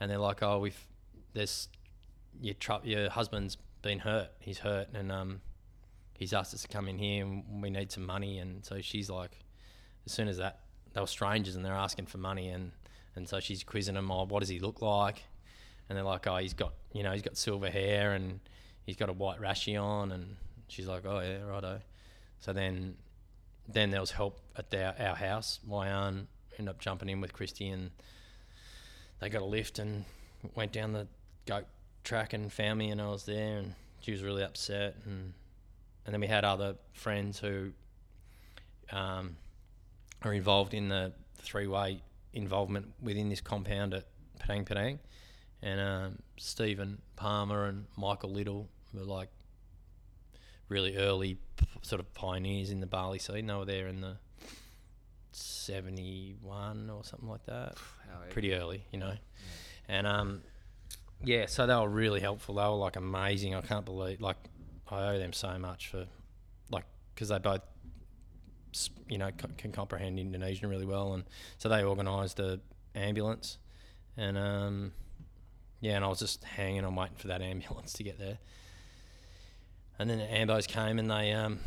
and 0.00 0.10
they're 0.10 0.18
like, 0.18 0.42
"Oh, 0.42 0.58
we've 0.58 0.86
there's 1.34 1.68
your 2.40 2.54
tr- 2.54 2.82
your 2.84 3.10
husband's 3.10 3.58
been 3.82 3.98
hurt. 3.98 4.30
He's 4.40 4.58
hurt, 4.58 4.88
and 4.94 5.12
um, 5.12 5.40
he's 6.18 6.32
asked 6.32 6.54
us 6.54 6.62
to 6.62 6.68
come 6.68 6.88
in 6.88 6.98
here, 6.98 7.24
and 7.24 7.62
we 7.62 7.70
need 7.70 7.92
some 7.92 8.06
money." 8.06 8.38
And 8.38 8.64
so 8.64 8.80
she's 8.80 9.10
like, 9.10 9.44
as 10.06 10.12
soon 10.12 10.28
as 10.28 10.38
that, 10.38 10.60
they 10.92 11.00
were 11.00 11.06
strangers, 11.06 11.56
and 11.56 11.64
they're 11.64 11.72
asking 11.72 12.06
for 12.06 12.18
money, 12.18 12.48
and 12.48 12.72
and 13.16 13.28
so 13.28 13.40
she's 13.40 13.62
quizzing 13.62 13.94
them, 13.94 14.10
"Oh, 14.10 14.24
what 14.26 14.40
does 14.40 14.48
he 14.48 14.58
look 14.58 14.82
like?" 14.82 15.24
And 15.88 15.96
they're 15.96 16.04
like, 16.04 16.26
"Oh, 16.26 16.36
he's 16.36 16.54
got 16.54 16.74
you 16.92 17.02
know 17.02 17.12
he's 17.12 17.22
got 17.22 17.36
silver 17.36 17.70
hair, 17.70 18.12
and 18.12 18.40
he's 18.84 18.96
got 18.96 19.08
a 19.08 19.12
white 19.12 19.40
rashy 19.40 19.80
on," 19.80 20.12
and 20.12 20.36
she's 20.68 20.86
like, 20.86 21.04
"Oh 21.04 21.20
yeah, 21.20 21.42
righto." 21.42 21.80
So 22.40 22.52
then 22.52 22.96
then 23.68 23.90
there 23.90 24.00
was 24.00 24.10
help 24.10 24.40
at 24.56 24.74
our 25.00 25.14
house. 25.14 25.60
My 25.66 25.90
aunt 25.90 26.28
ended 26.58 26.70
up 26.70 26.80
jumping 26.80 27.08
in 27.08 27.20
with 27.20 27.32
Christy, 27.32 27.68
and 27.68 27.90
they 29.20 29.28
got 29.28 29.42
a 29.42 29.46
lift 29.46 29.78
and 29.78 30.04
went 30.54 30.72
down 30.72 30.92
the 30.92 31.08
goat 31.46 31.66
track 32.04 32.34
and 32.34 32.52
found 32.52 32.78
me, 32.78 32.90
and 32.90 33.00
I 33.00 33.08
was 33.08 33.24
there, 33.24 33.58
and 33.58 33.74
she 34.00 34.12
was 34.12 34.22
really 34.22 34.42
upset, 34.42 34.96
and 35.06 35.32
and 36.04 36.12
then 36.12 36.20
we 36.20 36.26
had 36.26 36.44
other 36.44 36.76
friends 36.92 37.38
who 37.38 37.72
um, 38.92 39.36
are 40.22 40.32
involved 40.32 40.74
in 40.74 40.88
the 40.88 41.12
three-way 41.38 42.00
involvement 42.32 42.92
within 43.02 43.28
this 43.28 43.40
compound 43.40 43.94
at 43.94 44.06
Padang 44.38 44.64
Padang, 44.64 44.98
and 45.62 45.80
um, 45.80 46.18
Stephen 46.36 47.00
Palmer 47.16 47.66
and 47.66 47.86
Michael 47.96 48.30
Little 48.30 48.68
were 48.92 49.04
like 49.04 49.28
really 50.68 50.96
early 50.96 51.38
p- 51.56 51.66
sort 51.82 52.00
of 52.00 52.12
pioneers 52.14 52.70
in 52.70 52.80
the 52.80 52.86
Bali 52.86 53.18
scene. 53.18 53.46
They 53.46 53.54
were 53.54 53.64
there 53.64 53.86
in 53.86 54.00
the 54.00 54.16
71 55.32 56.90
or 56.90 57.04
something 57.04 57.28
like 57.28 57.44
that. 57.46 57.76
Pretty 58.30 58.54
early, 58.54 58.84
you 58.92 58.98
know. 58.98 59.14
And 59.88 60.06
um, 60.06 60.42
yeah, 61.22 61.46
so 61.46 61.66
they 61.66 61.74
were 61.74 61.88
really 61.88 62.20
helpful. 62.20 62.54
They 62.56 62.62
were 62.62 62.70
like 62.70 62.96
amazing. 62.96 63.54
I 63.54 63.60
can't 63.60 63.84
believe, 63.84 64.20
like, 64.20 64.36
I 64.92 65.14
owe 65.14 65.18
them 65.18 65.32
so 65.32 65.58
much 65.58 65.88
for, 65.88 66.06
like, 66.70 66.84
because 67.14 67.28
they 67.28 67.38
both, 67.38 67.62
you 69.08 69.18
know, 69.18 69.30
c- 69.30 69.48
can 69.56 69.72
comprehend 69.72 70.18
Indonesian 70.18 70.68
really 70.68 70.86
well. 70.86 71.14
And 71.14 71.24
so 71.58 71.68
they 71.68 71.82
organised 71.84 72.36
the 72.36 72.60
ambulance. 72.94 73.58
And 74.16 74.38
um, 74.38 74.92
yeah, 75.80 75.96
and 75.96 76.04
I 76.04 76.08
was 76.08 76.18
just 76.18 76.44
hanging 76.44 76.84
on 76.84 76.94
waiting 76.94 77.16
for 77.16 77.28
that 77.28 77.42
ambulance 77.42 77.92
to 77.94 78.02
get 78.02 78.18
there. 78.18 78.38
And 79.98 80.10
then 80.10 80.18
the 80.18 80.24
ambos 80.24 80.66
came 80.66 80.98
and 80.98 81.08
they 81.08 81.32
um, 81.32 81.60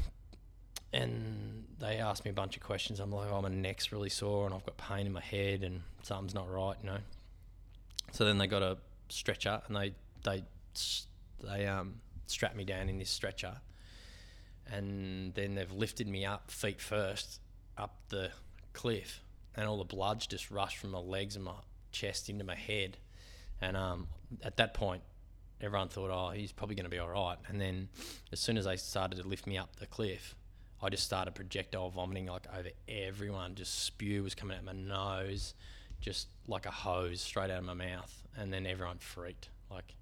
and 0.92 1.66
they 1.80 1.98
asked 1.98 2.26
me 2.26 2.32
a 2.32 2.34
bunch 2.34 2.58
of 2.58 2.64
questions. 2.64 3.00
I'm 3.00 3.12
like, 3.12 3.32
oh, 3.32 3.42
my 3.42 3.50
neck's 3.50 3.92
really 3.92 4.10
sore 4.10 4.46
and 4.46 4.54
I've 4.54 4.66
got 4.66 4.78
pain 4.78 5.06
in 5.06 5.14
my 5.14 5.22
head 5.22 5.64
and 5.64 5.82
something's 6.02 6.34
not 6.34 6.52
right, 6.52 6.76
you 6.82 6.90
know. 6.90 6.98
So 8.12 8.26
then 8.26 8.38
they 8.38 8.48
got 8.48 8.64
a 8.64 8.78
stretcher 9.10 9.62
and 9.68 9.76
they 9.76 9.94
they 10.24 10.44
they 11.44 11.68
um 11.68 11.96
strapped 12.30 12.56
me 12.56 12.64
down 12.64 12.90
in 12.90 12.98
this 12.98 13.10
stretcher, 13.10 13.58
and 14.72 15.34
then 15.34 15.56
they've 15.56 15.72
lifted 15.72 16.08
me 16.08 16.26
up 16.26 16.52
feet 16.52 16.82
first 16.82 17.42
up 17.78 17.98
the 18.10 18.32
cliff, 18.74 19.22
and 19.56 19.68
all 19.68 19.78
the 19.78 19.84
blood's 19.84 20.28
just 20.28 20.52
rushed 20.52 20.78
from 20.78 20.92
my 20.92 21.00
legs 21.00 21.36
and 21.36 21.46
my 21.46 21.54
chest 21.92 22.30
into 22.30 22.44
my 22.44 22.56
head, 22.56 22.98
and 23.62 23.76
um 23.78 24.08
at 24.44 24.58
that 24.58 24.74
point. 24.74 25.02
Everyone 25.60 25.90
thought, 25.90 26.12
oh, 26.12 26.30
he's 26.36 26.52
probably 26.52 26.76
going 26.76 26.84
to 26.84 26.90
be 26.92 27.00
all 27.00 27.10
right. 27.10 27.38
And 27.48 27.60
then, 27.60 27.90
as 28.32 28.40
soon 28.40 28.58
as 28.60 28.66
they 28.66 28.76
started 28.76 29.20
to 29.20 29.28
lift 29.28 29.48
me 29.48 29.58
up 29.58 29.76
the 29.78 29.88
cliff, 29.88 30.36
I 30.84 30.90
just 30.90 31.04
started 31.04 31.34
projectile 31.34 31.90
vomiting 31.90 32.28
like 32.28 32.46
over 32.56 32.70
everyone. 32.88 33.56
Just 33.56 33.84
spew 33.84 34.22
was 34.22 34.36
coming 34.36 34.56
out 34.56 34.64
my 34.64 34.74
nose, 34.74 35.56
just 36.00 36.28
like 36.48 36.68
a 36.68 36.72
hose 36.72 37.22
straight 37.22 37.50
out 37.50 37.58
of 37.58 37.64
my 37.64 37.74
mouth. 37.74 38.24
And 38.38 38.54
then 38.54 38.68
everyone 38.68 39.00
freaked. 39.00 39.50
Like, 39.72 39.96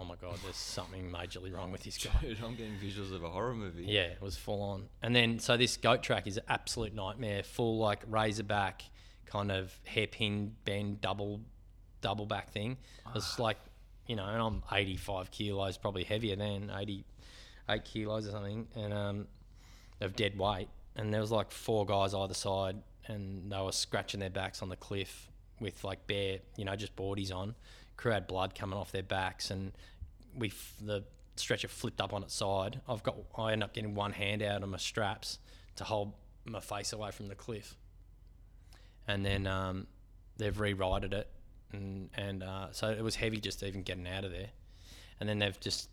oh 0.00 0.04
my 0.04 0.14
God, 0.16 0.38
there's 0.42 0.56
something 0.56 1.10
majorly 1.10 1.54
wrong 1.54 1.70
with 1.72 1.82
this 1.82 1.98
guy. 2.04 2.10
Dude, 2.20 2.38
I'm 2.42 2.54
getting 2.54 2.74
visuals 2.82 3.14
of 3.14 3.22
a 3.22 3.28
horror 3.28 3.54
movie. 3.54 3.84
Yeah, 3.84 4.02
it 4.02 4.22
was 4.22 4.36
full 4.36 4.62
on. 4.62 4.88
And 5.02 5.14
then, 5.14 5.38
so 5.38 5.56
this 5.56 5.76
goat 5.76 6.02
track 6.02 6.26
is 6.26 6.38
an 6.38 6.44
absolute 6.48 6.94
nightmare. 6.94 7.42
Full 7.42 7.78
like 7.78 8.02
razorback, 8.08 8.82
kind 9.26 9.52
of 9.52 9.72
hairpin 9.84 10.54
bend, 10.64 11.00
double, 11.00 11.40
double 12.00 12.26
back 12.26 12.50
thing. 12.50 12.78
It's 13.14 13.38
like, 13.38 13.58
you 14.06 14.16
know, 14.16 14.24
and 14.24 14.40
I'm 14.40 14.62
85 14.72 15.30
kilos, 15.30 15.76
probably 15.76 16.04
heavier 16.04 16.36
than 16.36 16.70
88 16.74 17.84
kilos 17.84 18.26
or 18.26 18.30
something, 18.30 18.66
and 18.74 18.92
um, 18.92 19.26
of 20.00 20.16
dead 20.16 20.38
weight. 20.38 20.68
And 20.96 21.12
there 21.12 21.20
was 21.20 21.30
like 21.30 21.50
four 21.50 21.84
guys 21.84 22.14
either 22.14 22.34
side, 22.34 22.76
and 23.06 23.52
they 23.52 23.60
were 23.60 23.72
scratching 23.72 24.20
their 24.20 24.30
backs 24.30 24.62
on 24.62 24.68
the 24.68 24.76
cliff 24.76 25.28
with 25.60 25.84
like 25.84 26.06
bare, 26.06 26.38
you 26.56 26.64
know, 26.64 26.74
just 26.74 26.96
boardies 26.96 27.34
on. 27.34 27.54
Crew 28.00 28.12
had 28.12 28.26
blood 28.26 28.54
coming 28.54 28.78
off 28.78 28.92
their 28.92 29.02
backs, 29.02 29.50
and 29.50 29.72
we 30.34 30.48
f- 30.48 30.74
the 30.80 31.04
stretcher 31.36 31.68
flipped 31.68 32.00
up 32.00 32.14
on 32.14 32.22
its 32.22 32.34
side. 32.34 32.80
I've 32.88 33.02
got 33.02 33.16
I 33.36 33.52
end 33.52 33.62
up 33.62 33.74
getting 33.74 33.94
one 33.94 34.12
hand 34.12 34.42
out 34.42 34.62
of 34.62 34.68
my 34.70 34.78
straps 34.78 35.38
to 35.76 35.84
hold 35.84 36.14
my 36.46 36.60
face 36.60 36.94
away 36.94 37.10
from 37.10 37.28
the 37.28 37.34
cliff, 37.34 37.76
and 39.06 39.24
then 39.24 39.46
um, 39.46 39.86
they've 40.38 40.58
rewrited 40.58 41.12
it, 41.12 41.28
and 41.72 42.08
and 42.14 42.42
uh, 42.42 42.68
so 42.72 42.88
it 42.88 43.02
was 43.02 43.16
heavy 43.16 43.38
just 43.38 43.62
even 43.62 43.82
getting 43.82 44.08
out 44.08 44.24
of 44.24 44.32
there, 44.32 44.48
and 45.20 45.28
then 45.28 45.38
they've 45.38 45.60
just 45.60 45.90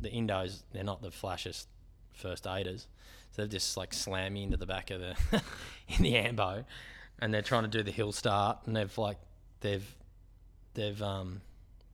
the 0.00 0.10
Indos 0.10 0.64
they're 0.72 0.82
not 0.82 1.02
the 1.02 1.10
flashiest 1.10 1.66
first 2.14 2.48
aiders, 2.48 2.88
so 3.30 3.42
they've 3.42 3.50
just 3.50 3.76
like 3.76 3.94
slammed 3.94 4.34
me 4.34 4.42
into 4.42 4.56
the 4.56 4.66
back 4.66 4.90
of 4.90 5.00
the 5.00 5.14
in 5.88 6.02
the 6.02 6.16
ambo, 6.16 6.64
and 7.20 7.32
they're 7.32 7.42
trying 7.42 7.62
to 7.62 7.68
do 7.68 7.84
the 7.84 7.92
hill 7.92 8.10
start, 8.10 8.58
and 8.66 8.74
they've 8.74 8.98
like 8.98 9.18
they've 9.60 9.94
they've 10.74 11.00
um, 11.02 11.40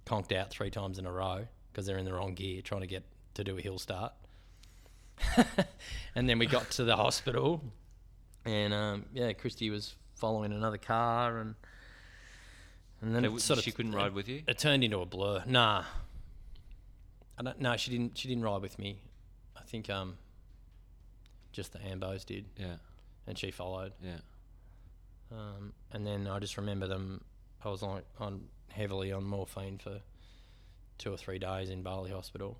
conked 0.06 0.32
out 0.32 0.50
three 0.50 0.70
times 0.70 0.98
in 0.98 1.06
a 1.06 1.12
row 1.12 1.46
because 1.72 1.86
they're 1.86 1.98
in 1.98 2.04
the 2.04 2.12
wrong 2.12 2.34
gear 2.34 2.62
trying 2.62 2.80
to 2.82 2.86
get 2.86 3.04
to 3.34 3.44
do 3.44 3.56
a 3.56 3.60
hill 3.60 3.78
start. 3.78 4.12
and 6.14 6.28
then 6.28 6.38
we 6.38 6.46
got 6.46 6.70
to 6.72 6.84
the 6.84 6.96
hospital, 6.96 7.62
and 8.44 8.72
um, 8.72 9.06
yeah, 9.12 9.32
Christy 9.34 9.68
was 9.70 9.94
following 10.14 10.52
another 10.52 10.78
car, 10.78 11.38
and 11.38 11.54
and 13.02 13.14
then 13.14 13.24
So 13.24 13.34
it 13.34 13.40
sort 13.40 13.58
of 13.58 13.64
she 13.64 13.70
couldn't 13.72 13.92
ride 13.92 14.14
with 14.14 14.28
you? 14.28 14.42
It 14.46 14.58
turned 14.58 14.82
into 14.82 14.98
a 15.00 15.06
blur. 15.06 15.42
Nah, 15.46 15.84
I 17.38 17.42
don't. 17.42 17.60
No, 17.60 17.76
she 17.76 17.90
didn't. 17.90 18.16
She 18.16 18.28
didn't 18.28 18.44
ride 18.44 18.62
with 18.62 18.78
me. 18.78 19.00
I 19.56 19.62
think 19.62 19.90
um, 19.90 20.16
just 21.52 21.72
the 21.74 21.78
Ambos 21.80 22.24
did, 22.24 22.46
Yeah, 22.56 22.76
and 23.26 23.38
she 23.38 23.50
followed. 23.50 23.92
yeah. 24.02 24.16
Um, 25.32 25.74
and 25.92 26.06
then 26.06 26.26
I 26.26 26.38
just 26.38 26.56
remember 26.56 26.86
them. 26.88 27.20
I 27.64 27.68
was 27.68 27.82
on, 27.82 28.00
on 28.18 28.40
heavily 28.72 29.12
on 29.12 29.24
morphine 29.24 29.78
for 29.78 30.00
two 30.98 31.12
or 31.12 31.16
three 31.16 31.38
days 31.38 31.70
in 31.70 31.82
Bali 31.82 32.10
Hospital. 32.10 32.58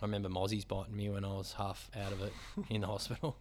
I 0.00 0.04
remember 0.04 0.28
Mozzie's 0.28 0.64
biting 0.64 0.96
me 0.96 1.08
when 1.08 1.24
I 1.24 1.32
was 1.34 1.52
half 1.54 1.90
out 1.96 2.12
of 2.12 2.20
it 2.22 2.32
in 2.70 2.80
the 2.82 2.86
hospital, 2.86 3.36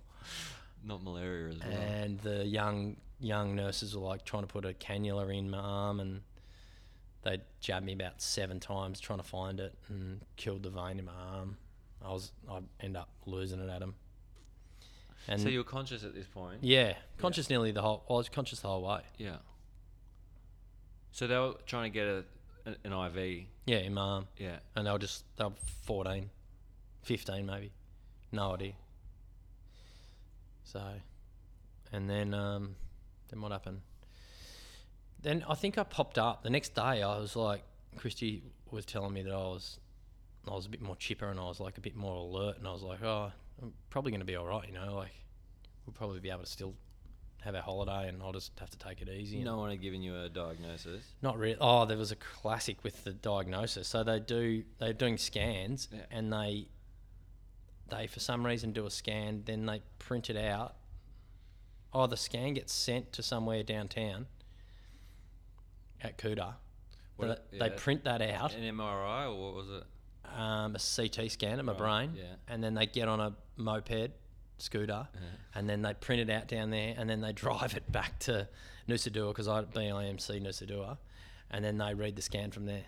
Not 0.83 1.03
malaria 1.03 1.49
as 1.49 1.59
well. 1.59 1.71
and 1.71 2.19
the 2.19 2.45
young 2.45 2.97
young 3.19 3.55
nurses 3.55 3.95
were 3.95 4.03
like 4.05 4.25
trying 4.25 4.43
to 4.43 4.47
put 4.47 4.65
a 4.65 4.73
cannula 4.73 5.35
in 5.35 5.49
my 5.49 5.57
arm, 5.57 5.99
and 5.99 6.21
they 7.23 7.39
jabbed 7.59 7.85
me 7.85 7.93
about 7.93 8.21
seven 8.21 8.59
times 8.59 8.99
trying 8.99 9.19
to 9.19 9.25
find 9.25 9.59
it, 9.59 9.73
and 9.89 10.21
killed 10.35 10.63
the 10.63 10.69
vein 10.69 10.99
in 10.99 11.05
my 11.05 11.11
arm. 11.35 11.57
I 12.05 12.11
was 12.11 12.31
I 12.49 12.59
end 12.81 12.97
up 12.97 13.09
losing 13.25 13.59
it 13.59 13.69
at 13.69 13.79
them. 13.79 13.95
And 15.29 15.39
so 15.41 15.47
you 15.47 15.59
were 15.59 15.63
conscious 15.63 16.03
at 16.03 16.13
this 16.13 16.27
point? 16.27 16.57
yeah, 16.63 16.95
conscious 17.17 17.49
nearly 17.49 17.71
the 17.71 17.81
whole. 17.81 18.03
I 18.09 18.13
was 18.13 18.27
conscious 18.29 18.59
the 18.59 18.67
whole 18.67 18.83
way. 18.83 19.01
Yeah. 19.17 19.37
So 21.13 21.27
they 21.27 21.37
were 21.37 21.53
trying 21.67 21.91
to 21.91 21.93
get 21.93 22.07
a, 22.07 22.23
an, 22.65 22.75
an 22.83 22.91
IV. 22.91 23.45
Yeah, 23.65 23.77
in 23.77 23.93
my 23.93 24.01
arm. 24.01 24.27
Yeah. 24.37 24.57
and 24.75 24.85
they 24.85 24.91
were 24.91 24.99
just 24.99 25.23
they 25.37 25.45
were 25.45 25.51
14 25.85 26.29
15 27.03 27.45
maybe 27.45 27.71
no 28.31 28.53
idea 28.53 28.73
so 30.63 30.81
and 31.91 32.09
then 32.09 32.33
um 32.33 32.75
then 33.29 33.41
what 33.41 33.51
happened 33.51 33.81
then 35.21 35.43
i 35.49 35.53
think 35.53 35.77
i 35.77 35.83
popped 35.83 36.17
up 36.17 36.43
the 36.43 36.49
next 36.49 36.73
day 36.73 37.03
i 37.03 37.17
was 37.19 37.35
like 37.35 37.61
christy 37.97 38.41
was 38.71 38.85
telling 38.85 39.13
me 39.13 39.21
that 39.21 39.33
i 39.33 39.37
was 39.37 39.79
i 40.47 40.51
was 40.51 40.65
a 40.65 40.69
bit 40.69 40.81
more 40.81 40.95
chipper 40.95 41.27
and 41.27 41.39
i 41.39 41.43
was 41.43 41.59
like 41.59 41.77
a 41.77 41.81
bit 41.81 41.95
more 41.95 42.15
alert 42.15 42.57
and 42.57 42.67
i 42.67 42.71
was 42.71 42.81
like 42.81 43.03
oh 43.03 43.31
i'm 43.61 43.73
probably 43.89 44.11
going 44.11 44.21
to 44.21 44.25
be 44.25 44.35
all 44.35 44.47
right 44.47 44.67
you 44.67 44.73
know 44.73 44.95
like 44.95 45.13
we'll 45.85 45.93
probably 45.93 46.19
be 46.19 46.29
able 46.29 46.41
to 46.41 46.45
still 46.49 46.73
have 47.43 47.55
a 47.55 47.61
holiday 47.61 48.07
and 48.09 48.21
i'll 48.23 48.31
just 48.31 48.51
have 48.59 48.69
to 48.69 48.77
take 48.77 49.01
it 49.01 49.09
easy 49.09 49.43
No 49.43 49.57
one 49.57 49.69
had 49.69 49.81
given 49.81 50.01
you 50.01 50.15
a 50.15 50.29
diagnosis. 50.29 51.03
not 51.21 51.37
really. 51.37 51.57
Oh, 51.59 51.85
there 51.85 51.97
was 51.97 52.11
a 52.11 52.15
classic 52.15 52.83
with 52.83 53.03
the 53.03 53.11
diagnosis. 53.13 53.87
So 53.87 54.03
they 54.03 54.19
do 54.19 54.63
they're 54.79 54.93
doing 54.93 55.17
scans 55.17 55.89
Yeah. 55.91 55.99
and 56.11 56.31
they 56.31 56.67
they 57.89 58.07
for 58.07 58.19
some 58.21 58.45
reason 58.45 58.71
do 58.71 58.85
a 58.85 58.89
scan, 58.91 59.43
then 59.45 59.65
they 59.65 59.81
print 59.99 60.29
it 60.29 60.37
out. 60.37 60.75
Oh, 61.93 62.07
the 62.07 62.17
scan 62.17 62.53
gets 62.53 62.73
sent 62.73 63.11
to 63.13 63.21
somewhere 63.23 63.61
downtown 63.61 64.25
at 66.01 66.17
Kuta. 66.17 66.55
What- 67.17 67.49
they, 67.51 67.59
they 67.59 67.69
print 67.69 68.03
that 68.05 68.21
out, 68.21 68.55
An 68.55 68.63
MRI 68.77 69.25
or 69.27 69.35
what 69.45 69.53
was 69.55 69.69
it? 69.69 69.83
um, 70.35 70.75
a 70.75 70.79
CT 70.79 71.29
scan 71.29 71.59
of 71.59 71.65
my 71.65 71.73
Right, 71.73 72.07
brain, 72.07 72.15
yeah. 72.17 72.35
and 72.47 72.63
then 72.63 72.73
they 72.73 72.85
get 72.87 73.07
on 73.07 73.19
a 73.19 73.35
moped 73.57 74.11
scooter, 74.57 75.07
uh-huh. 75.13 75.25
and 75.55 75.69
then 75.69 75.81
they 75.81 75.93
print 75.93 76.29
it 76.29 76.33
out 76.33 76.47
down 76.47 76.69
there, 76.69 76.93
and 76.97 77.09
then 77.09 77.21
they 77.21 77.33
drive 77.45 77.75
it 77.75 77.91
back 77.91 78.19
to 78.19 78.47
Nusa 78.87 79.11
Dua 79.11 79.29
because 79.29 79.47
I 79.47 79.63
BIMC 79.63 80.41
Nusa 80.41 80.67
Dua, 80.67 80.97
and 81.51 81.63
then 81.63 81.77
they 81.77 81.93
read 81.93 82.15
the 82.15 82.21
scan 82.21 82.51
from 82.51 82.65
there, 82.65 82.83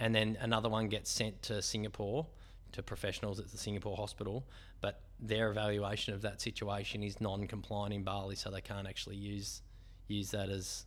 and 0.00 0.14
then 0.14 0.36
another 0.40 0.68
one 0.68 0.88
gets 0.88 1.10
sent 1.10 1.42
to 1.42 1.62
Singapore 1.62 2.26
to 2.72 2.82
professionals 2.82 3.38
at 3.38 3.48
the 3.50 3.58
Singapore 3.58 3.96
hospital, 3.96 4.46
but 4.80 5.00
their 5.18 5.50
evaluation 5.50 6.12
of 6.14 6.22
that 6.22 6.40
situation 6.40 7.02
is 7.02 7.20
non-compliant 7.20 7.94
in 7.94 8.02
Bali, 8.02 8.36
so 8.36 8.50
they 8.50 8.60
can't 8.60 8.86
actually 8.86 9.16
use 9.16 9.62
use 10.08 10.30
that 10.30 10.48
as 10.48 10.84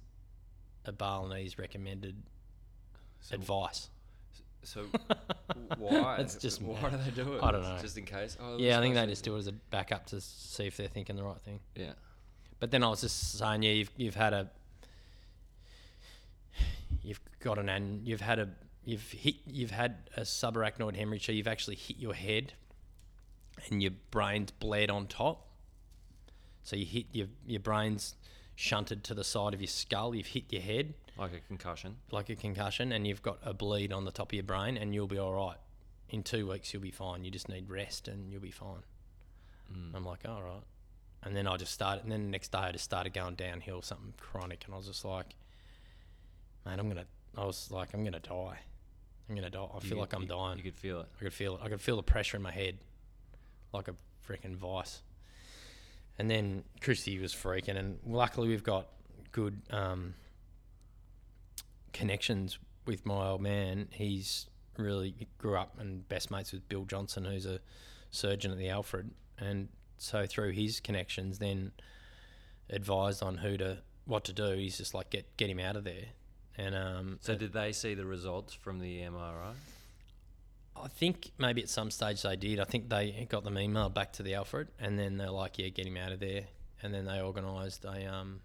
a 0.85 0.91
Balinese 0.93 1.57
recommended 1.57 2.15
advice. 3.31 3.89
So 4.63 4.85
why? 5.77 6.17
That's 6.17 6.35
just 6.35 6.61
why 6.61 6.81
mad. 6.81 6.91
do 6.91 6.97
they 6.97 7.23
do 7.23 7.33
it? 7.33 7.43
I 7.43 7.51
don't 7.51 7.63
know. 7.63 7.77
Just 7.81 7.97
in 7.97 8.05
case. 8.05 8.37
Oh, 8.41 8.57
Yeah, 8.57 8.77
I 8.77 8.81
think 8.81 8.95
they 8.95 9.05
just 9.07 9.23
do 9.23 9.35
it 9.35 9.39
as 9.39 9.47
a 9.47 9.51
backup 9.51 10.07
to 10.07 10.21
see 10.21 10.65
if 10.65 10.77
they're 10.77 10.87
thinking 10.87 11.15
the 11.15 11.23
right 11.23 11.39
thing. 11.41 11.59
Yeah. 11.75 11.93
But 12.59 12.71
then 12.71 12.83
I 12.83 12.89
was 12.89 13.01
just 13.01 13.37
saying, 13.37 13.63
yeah, 13.63 13.71
you've 13.71 13.91
you've 13.95 14.15
had 14.15 14.33
a 14.33 14.49
you've 17.01 17.21
got 17.39 17.57
an 17.57 17.69
and 17.69 18.05
you've 18.07 18.21
had 18.21 18.39
a 18.39 18.49
you've 18.83 19.09
hit 19.11 19.35
you've 19.45 19.71
had 19.71 20.09
a 20.17 20.21
subarachnoid 20.21 20.95
hemorrhage, 20.95 21.25
so 21.25 21.31
you've 21.31 21.47
actually 21.47 21.75
hit 21.75 21.97
your 21.97 22.13
head, 22.13 22.53
and 23.69 23.81
your 23.81 23.93
brain's 24.11 24.51
bled 24.51 24.89
on 24.89 25.07
top. 25.07 25.47
So 26.63 26.75
you 26.75 26.85
hit 26.85 27.05
your 27.13 27.27
your 27.47 27.61
brain's 27.61 28.15
shunted 28.55 29.05
to 29.05 29.13
the 29.13 29.23
side 29.23 29.53
of 29.53 29.61
your 29.61 29.67
skull. 29.69 30.13
You've 30.13 30.27
hit 30.27 30.51
your 30.51 30.61
head 30.61 30.93
Like 31.19 31.33
a 31.33 31.39
concussion. 31.39 31.97
like 32.11 32.29
a 32.29 32.35
concussion, 32.35 32.91
and 32.93 33.05
you've 33.05 33.21
got 33.21 33.39
a 33.43 33.53
bleed 33.53 33.91
on 33.91 34.05
the 34.05 34.11
top 34.11 34.29
of 34.29 34.33
your 34.33 34.43
brain, 34.43 34.77
and 34.77 34.93
you'll 34.95 35.07
be 35.07 35.17
all 35.19 35.33
right. 35.33 35.57
In 36.09 36.23
two 36.23 36.47
weeks, 36.47 36.73
you'll 36.73 36.81
be 36.81 36.91
fine. 36.91 37.23
You 37.25 37.29
just 37.31 37.49
need 37.49 37.69
rest, 37.69 38.07
and 38.07 38.31
you'll 38.31 38.41
be 38.41 38.51
fine. 38.51 38.83
I'm 39.93 40.03
like, 40.03 40.21
all 40.27 40.41
right. 40.41 40.63
And 41.21 41.35
then 41.35 41.45
I 41.45 41.57
just 41.57 41.73
started, 41.73 42.03
and 42.03 42.11
then 42.11 42.23
the 42.23 42.29
next 42.29 42.51
day 42.51 42.57
I 42.59 42.71
just 42.71 42.85
started 42.85 43.13
going 43.13 43.35
downhill, 43.35 43.81
something 43.83 44.13
chronic, 44.17 44.63
and 44.65 44.73
I 44.73 44.77
was 44.77 44.87
just 44.87 45.03
like, 45.05 45.35
man, 46.65 46.79
I'm 46.79 46.87
gonna. 46.87 47.05
I 47.37 47.45
was 47.45 47.69
like, 47.69 47.93
I'm 47.93 48.03
gonna 48.03 48.19
die. 48.19 48.57
I'm 49.29 49.35
gonna 49.35 49.49
die. 49.49 49.59
I 49.59 49.75
You 49.75 49.79
feel 49.81 49.89
could- 49.89 49.97
like 49.99 50.13
I'm 50.13 50.21
you- 50.23 50.27
dying. 50.29 50.57
You 50.57 50.63
could 50.63 50.75
feel 50.75 51.01
it. 51.01 51.07
I 51.19 51.23
could 51.23 51.33
feel 51.33 51.55
it. 51.57 51.61
I 51.63 51.69
could 51.69 51.81
feel 51.81 51.97
the 51.97 52.03
pressure 52.03 52.37
in 52.37 52.41
my 52.43 52.51
head, 52.51 52.77
like 53.73 53.87
a 53.89 53.95
freaking 54.27 54.55
vice. 54.55 55.01
And 56.17 56.31
then 56.31 56.63
Christy 56.81 57.19
was 57.19 57.33
freaking, 57.35 57.77
and 57.77 57.99
luckily 58.05 58.47
we've 58.47 58.63
got 58.63 58.87
good 59.31 59.61
um, 59.69 60.15
connections 61.93 62.59
with 62.85 63.05
my 63.05 63.27
old 63.27 63.41
man. 63.41 63.87
He's 63.91 64.47
really 64.77 65.13
he 65.17 65.27
grew 65.37 65.57
up 65.57 65.79
and 65.79 66.07
best 66.07 66.31
mates 66.31 66.51
with 66.51 66.67
Bill 66.69 66.85
Johnson, 66.85 67.25
who's 67.25 67.45
a 67.45 67.59
surgeon 68.11 68.51
at 68.51 68.57
the 68.57 68.69
Alfred, 68.69 69.11
and 69.37 69.69
so 69.97 70.25
through 70.25 70.51
his 70.51 70.79
connections, 70.79 71.39
then 71.39 71.71
advised 72.69 73.21
on 73.21 73.37
who 73.37 73.57
to 73.57 73.79
what 74.05 74.23
to 74.25 74.33
do. 74.33 74.53
He's 74.53 74.77
just 74.77 74.93
like 74.93 75.09
get 75.09 75.37
get 75.37 75.49
him 75.49 75.59
out 75.59 75.75
of 75.75 75.83
there. 75.83 76.05
And 76.57 76.75
um, 76.75 77.19
So 77.21 77.35
did 77.35 77.53
they 77.53 77.71
see 77.71 77.93
the 77.93 78.05
results 78.05 78.53
from 78.53 78.79
the 78.79 79.01
MRI? 79.01 79.53
I 80.75 80.87
think 80.87 81.31
maybe 81.37 81.61
at 81.61 81.69
some 81.69 81.91
stage 81.91 82.21
they 82.21 82.35
did. 82.35 82.59
I 82.59 82.65
think 82.65 82.89
they 82.89 83.27
got 83.29 83.43
them 83.43 83.55
emailed 83.55 83.93
back 83.93 84.13
to 84.13 84.23
the 84.23 84.35
Alfred, 84.35 84.69
and 84.79 84.97
then 84.97 85.17
they're 85.17 85.31
like, 85.31 85.57
"Yeah, 85.57 85.69
get 85.69 85.85
him 85.85 85.97
out 85.97 86.11
of 86.11 86.19
there." 86.19 86.45
And 86.81 86.93
then 86.93 87.05
they 87.05 87.21
organised 87.21 87.83
a 87.83 88.05
um, 88.05 88.39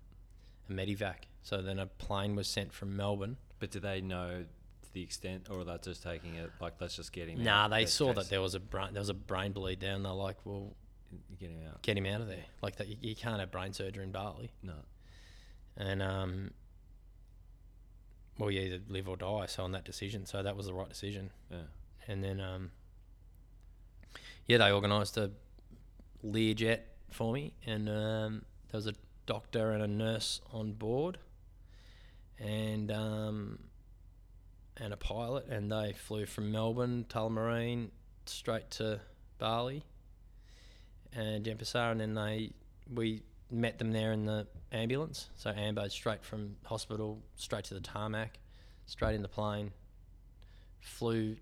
a 0.68 0.72
medivac. 0.72 1.26
So 1.42 1.60
then 1.62 1.78
a 1.78 1.86
plane 1.86 2.34
was 2.34 2.48
sent 2.48 2.72
from 2.72 2.96
Melbourne. 2.96 3.36
But 3.58 3.70
do 3.70 3.80
they 3.80 4.00
know 4.00 4.44
to 4.82 4.92
the 4.92 5.02
extent, 5.02 5.48
or 5.50 5.60
are 5.60 5.64
they're 5.64 5.78
just 5.78 6.02
taking 6.02 6.34
it 6.34 6.50
like 6.60 6.74
let's 6.80 6.96
just 6.96 7.12
get 7.12 7.28
him? 7.28 7.42
Nah, 7.42 7.68
they 7.68 7.86
saw 7.86 8.10
in 8.10 8.16
that 8.16 8.30
there 8.30 8.40
was 8.40 8.54
a 8.54 8.60
brain 8.60 8.88
there 8.92 9.00
was 9.00 9.08
a 9.08 9.14
brain 9.14 9.52
bleed 9.52 9.78
down. 9.80 10.02
They're 10.02 10.12
like, 10.12 10.36
"Well, 10.44 10.74
get 11.38 11.50
him 11.50 11.60
out. 11.68 11.82
get 11.82 11.96
him 11.96 12.06
out 12.06 12.20
of 12.20 12.26
there." 12.26 12.44
Like 12.62 12.76
that, 12.76 12.88
you, 12.88 12.96
you 13.00 13.16
can't 13.16 13.40
have 13.40 13.50
brain 13.50 13.72
surgery 13.72 14.04
in 14.04 14.12
Bali. 14.12 14.50
No. 14.62 14.74
and 15.76 16.02
um, 16.02 16.50
well, 18.38 18.50
you 18.50 18.60
either 18.60 18.80
live 18.88 19.08
or 19.08 19.16
die. 19.16 19.46
So 19.46 19.62
on 19.62 19.72
that 19.72 19.84
decision, 19.84 20.26
so 20.26 20.42
that 20.42 20.56
was 20.56 20.66
the 20.66 20.74
right 20.74 20.88
decision. 20.88 21.30
Yeah. 21.50 21.58
And 22.06 22.22
then, 22.22 22.40
um, 22.40 22.70
yeah, 24.46 24.58
they 24.58 24.70
organised 24.72 25.16
a 25.16 25.30
Learjet 26.24 26.80
for 27.10 27.32
me, 27.32 27.54
and 27.66 27.88
um, 27.88 28.44
there 28.70 28.78
was 28.78 28.86
a 28.86 28.94
doctor 29.26 29.72
and 29.72 29.82
a 29.82 29.86
nurse 29.86 30.40
on 30.52 30.72
board, 30.72 31.18
and 32.38 32.90
um, 32.90 33.58
and 34.76 34.92
a 34.92 34.96
pilot, 34.96 35.46
and 35.48 35.70
they 35.70 35.92
flew 35.92 36.26
from 36.26 36.50
Melbourne, 36.50 37.06
Tullamarine, 37.08 37.90
straight 38.26 38.70
to 38.72 39.00
Bali, 39.38 39.84
and 41.12 41.44
Denpasar, 41.44 41.92
and 41.92 42.00
then 42.00 42.14
they 42.14 42.52
we 42.92 43.22
met 43.50 43.78
them 43.78 43.92
there 43.92 44.12
in 44.12 44.26
the 44.26 44.46
ambulance. 44.72 45.28
So 45.36 45.50
Ambo 45.50 45.88
straight 45.88 46.24
from 46.24 46.56
hospital, 46.64 47.22
straight 47.36 47.64
to 47.66 47.74
the 47.74 47.80
tarmac, 47.80 48.38
straight 48.86 49.14
in 49.14 49.22
the 49.22 49.28
plane, 49.28 49.72
flew 50.80 51.36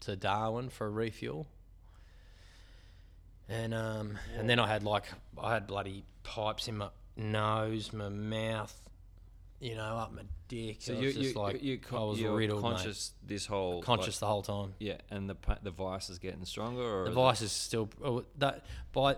to 0.00 0.16
Darwin 0.16 0.68
for 0.68 0.86
a 0.86 0.90
refuel. 0.90 1.46
And 3.48 3.72
um, 3.74 4.18
and 4.36 4.50
then 4.50 4.58
I 4.58 4.66
had 4.66 4.82
like 4.82 5.04
I 5.38 5.54
had 5.54 5.66
bloody 5.66 6.04
pipes 6.24 6.68
in 6.68 6.78
my 6.78 6.88
nose, 7.16 7.92
my 7.92 8.08
mouth, 8.08 8.74
you 9.60 9.74
know, 9.74 9.96
up 9.96 10.12
my 10.12 10.22
dick. 10.48 10.76
So 10.80 10.92
you 10.92 11.08
you 11.08 11.12
just 11.12 11.36
like 11.36 11.62
you 11.62 11.80
I 11.92 11.98
was 12.00 12.20
you're 12.20 12.36
riddled, 12.36 12.62
mate. 12.62 12.70
conscious 12.70 13.12
this 13.26 13.46
whole 13.46 13.82
conscious 13.82 14.18
the 14.18 14.26
whole 14.26 14.42
time. 14.42 14.74
yeah, 14.78 14.98
and 15.10 15.28
the 15.28 15.36
the 15.62 15.70
virus 15.70 16.10
is 16.10 16.18
getting 16.18 16.44
stronger, 16.44 16.82
or 16.82 17.04
The 17.04 17.12
vice 17.12 17.42
is 17.42 17.52
still 17.52 17.88
oh, 18.04 18.24
that 18.38 18.64
by 18.92 19.16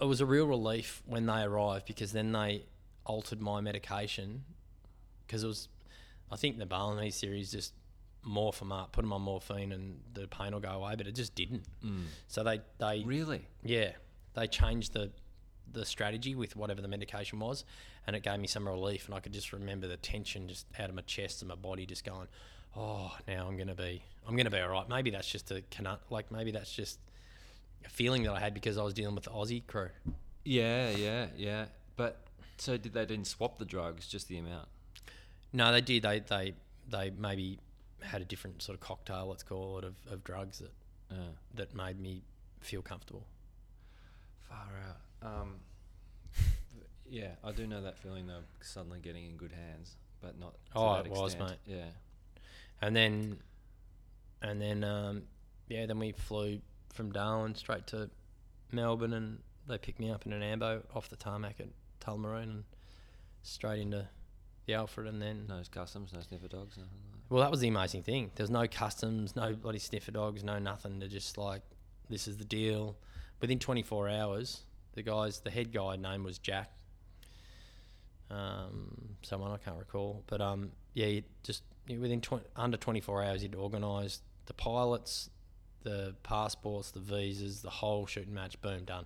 it 0.00 0.04
was 0.04 0.20
a 0.20 0.26
real 0.26 0.46
relief 0.46 1.02
when 1.06 1.26
they 1.26 1.42
arrived 1.42 1.86
because 1.86 2.12
then 2.12 2.32
they 2.32 2.64
altered 3.04 3.40
my 3.40 3.60
medication 3.60 4.44
because 5.26 5.44
it 5.44 5.46
was 5.46 5.68
I 6.30 6.36
think 6.36 6.58
the 6.58 6.66
Balinese 6.66 7.14
series 7.14 7.52
just 7.52 7.72
morph 8.26 8.58
them 8.58 8.72
up, 8.72 8.90
put 8.92 9.02
them 9.02 9.12
on 9.12 9.22
morphine, 9.22 9.70
and 9.70 10.00
the 10.12 10.26
pain 10.26 10.52
will 10.52 10.60
go 10.60 10.70
away, 10.70 10.96
but 10.96 11.06
it 11.06 11.14
just 11.14 11.34
didn't. 11.36 11.64
Mm. 11.84 12.04
So 12.26 12.42
they 12.42 12.60
they 12.78 13.02
really 13.06 13.46
yeah 13.62 13.92
they 14.34 14.46
changed 14.48 14.92
the 14.92 15.12
the 15.72 15.84
strategy 15.84 16.34
with 16.34 16.56
whatever 16.56 16.80
the 16.80 16.88
medication 16.88 17.38
was, 17.38 17.64
and 18.06 18.14
it 18.16 18.22
gave 18.22 18.38
me 18.38 18.46
some 18.46 18.66
relief, 18.68 19.06
and 19.06 19.14
I 19.14 19.20
could 19.20 19.32
just 19.32 19.52
remember 19.52 19.86
the 19.88 19.96
tension 19.96 20.48
just 20.48 20.66
out 20.78 20.88
of 20.88 20.94
my 20.94 21.02
chest 21.02 21.42
and 21.42 21.48
my 21.48 21.54
body 21.56 21.86
just 21.86 22.04
going, 22.04 22.28
oh, 22.76 23.12
now 23.26 23.46
I'm 23.48 23.56
gonna 23.56 23.74
be 23.74 24.02
I'm 24.26 24.36
gonna 24.36 24.50
be 24.50 24.58
all 24.60 24.68
right. 24.70 24.88
Maybe 24.88 25.10
that's 25.10 25.28
just 25.30 25.50
a 25.50 25.62
like 26.10 26.30
maybe 26.30 26.50
that's 26.50 26.72
just 26.72 26.98
a 27.84 27.88
feeling 27.88 28.22
that 28.24 28.32
I 28.32 28.40
had 28.40 28.54
because 28.54 28.78
I 28.78 28.82
was 28.82 28.94
dealing 28.94 29.14
with 29.14 29.24
the 29.24 29.30
Aussie 29.30 29.66
crew. 29.66 29.90
Yeah, 30.44 30.90
yeah, 30.90 31.26
yeah. 31.36 31.66
But 31.96 32.20
so 32.58 32.76
did 32.76 32.92
they 32.94 33.04
didn't 33.06 33.26
swap 33.26 33.58
the 33.58 33.64
drugs, 33.64 34.06
just 34.06 34.28
the 34.28 34.38
amount? 34.38 34.68
No, 35.52 35.72
they 35.72 35.80
did. 35.80 36.02
They 36.02 36.20
they 36.20 36.54
they 36.88 37.10
maybe 37.18 37.58
had 38.02 38.20
a 38.22 38.24
different 38.24 38.62
sort 38.62 38.74
of 38.76 38.80
cocktail, 38.80 39.26
let's 39.26 39.42
call 39.42 39.78
it, 39.78 39.84
of, 39.84 39.94
of 40.10 40.22
drugs 40.22 40.58
that 40.60 40.72
Yeah. 41.10 41.16
that 41.54 41.74
made 41.74 41.98
me 41.98 42.22
feel 42.60 42.82
comfortable. 42.82 43.26
Far 44.48 44.68
out. 44.88 44.98
Um, 45.22 45.56
yeah, 47.08 47.30
I 47.44 47.52
do 47.52 47.66
know 47.66 47.82
that 47.82 47.98
feeling 47.98 48.26
though, 48.26 48.42
suddenly 48.60 48.98
getting 49.00 49.26
in 49.26 49.36
good 49.36 49.52
hands, 49.52 49.96
but 50.20 50.38
not. 50.38 50.54
Oh, 50.74 50.94
it 50.94 51.10
was, 51.10 51.34
extent. 51.34 51.58
Yeah. 51.66 51.84
And 52.82 52.94
then, 52.94 53.38
and 54.42 54.60
then, 54.60 54.84
um, 54.84 55.22
yeah, 55.68 55.86
then 55.86 55.98
we 55.98 56.12
flew 56.12 56.60
from 56.92 57.12
Darwin 57.12 57.54
straight 57.54 57.86
to 57.88 58.10
Melbourne, 58.72 59.12
and 59.12 59.38
they 59.66 59.78
picked 59.78 59.98
me 59.98 60.10
up 60.10 60.26
in 60.26 60.32
an 60.32 60.42
ambo 60.42 60.82
off 60.94 61.08
the 61.08 61.16
tarmac 61.16 61.60
at 61.60 61.68
Tullamarine 62.00 62.42
and 62.42 62.64
straight 63.42 63.80
into 63.80 64.08
the 64.66 64.74
Alfred, 64.74 65.06
and 65.06 65.22
then. 65.22 65.46
No 65.48 65.62
customs, 65.70 66.12
no 66.12 66.20
sniffer 66.20 66.48
dogs, 66.48 66.76
nothing 66.76 66.98
like 67.12 67.30
Well, 67.30 67.40
that 67.42 67.50
was 67.50 67.60
the 67.60 67.68
amazing 67.68 68.02
thing. 68.02 68.30
There's 68.34 68.50
no 68.50 68.66
customs, 68.66 69.36
no 69.36 69.54
bloody 69.54 69.78
sniffer 69.78 70.10
dogs, 70.10 70.44
no 70.44 70.58
nothing. 70.58 70.98
They're 70.98 71.08
just 71.08 71.38
like, 71.38 71.62
this 72.10 72.28
is 72.28 72.36
the 72.36 72.44
deal. 72.44 72.96
Within 73.40 73.58
24 73.58 74.08
hours, 74.08 74.62
the 74.96 75.02
guys, 75.02 75.40
the 75.40 75.50
head 75.50 75.72
guy 75.72 75.94
name 75.94 76.24
was 76.24 76.38
Jack. 76.38 76.72
Um, 78.28 79.16
someone 79.22 79.52
I 79.52 79.58
can't 79.58 79.78
recall, 79.78 80.24
but 80.26 80.40
um, 80.40 80.72
yeah, 80.94 81.06
he 81.06 81.24
just 81.44 81.62
within 81.88 82.20
20, 82.20 82.44
under 82.56 82.76
24 82.76 83.22
hours, 83.22 83.42
he'd 83.42 83.54
organised 83.54 84.22
the 84.46 84.54
pilots, 84.54 85.30
the 85.84 86.16
passports, 86.24 86.90
the 86.90 86.98
visas, 86.98 87.62
the 87.62 87.70
whole 87.70 88.06
shooting 88.06 88.34
match. 88.34 88.60
Boom, 88.60 88.84
done. 88.84 89.04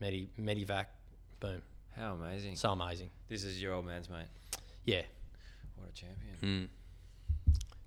Medi, 0.00 0.28
Medivac, 0.38 0.86
boom. 1.40 1.62
How 1.96 2.12
amazing! 2.12 2.56
So 2.56 2.70
amazing. 2.70 3.10
this 3.28 3.44
is 3.44 3.60
your 3.60 3.74
old 3.74 3.86
man's 3.86 4.10
mate. 4.10 4.26
Yeah. 4.84 5.02
What 5.76 5.88
a 5.88 5.92
champion! 5.92 6.68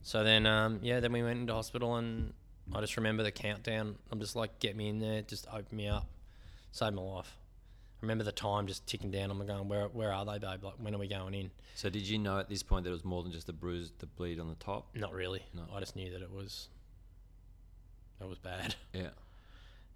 So 0.02 0.24
then, 0.24 0.45
um, 0.45 0.80
yeah, 0.82 1.00
then 1.00 1.12
we 1.13 1.21
went 1.21 1.39
into 1.39 1.54
hospital, 1.54 1.95
and 1.95 2.34
I 2.74 2.82
just 2.82 2.97
remember 2.97 3.21
the 3.21 3.32
countdown. 3.32 3.95
I'm 4.12 4.19
just 4.19 4.36
like, 4.36 4.60
get 4.60 4.76
me 4.76 4.89
in 4.89 5.00
there, 5.00 5.21
just 5.21 5.47
open 5.54 5.78
me 5.78 5.88
up, 5.88 6.08
save 6.71 6.93
my 6.93 7.01
life. 7.01 7.38
I 8.01 8.05
remember 8.05 8.23
the 8.23 8.31
time 8.31 8.65
just 8.65 8.88
ticking 8.88 9.12
down. 9.12 9.29
I'm 9.29 9.45
going, 9.45 9.67
where, 9.67 9.88
where 9.89 10.12
are 10.12 10.25
they, 10.25 10.39
babe? 10.39 10.63
Like, 10.63 10.73
when 10.79 10.95
are 10.95 10.97
we 10.97 11.07
going 11.07 11.34
in? 11.36 11.51
So 11.75 11.89
did 11.89 12.07
you 12.07 12.17
know 12.17 12.39
at 12.39 12.49
this 12.49 12.63
point 12.63 12.84
that 12.86 12.89
it 12.89 12.93
was 12.93 13.05
more 13.05 13.21
than 13.21 13.31
just 13.31 13.45
the 13.45 13.53
bruise, 13.53 13.91
the 13.99 14.07
bleed 14.07 14.39
on 14.39 14.49
the 14.49 14.55
top? 14.55 14.88
Not 14.95 15.13
really. 15.13 15.43
No. 15.53 15.63
I 15.73 15.79
just 15.79 15.95
knew 15.95 16.12
that 16.12 16.21
it 16.21 16.31
was, 16.31 16.69
it 18.19 18.27
was 18.27 18.39
bad. 18.39 18.75
Yeah. 18.93 19.10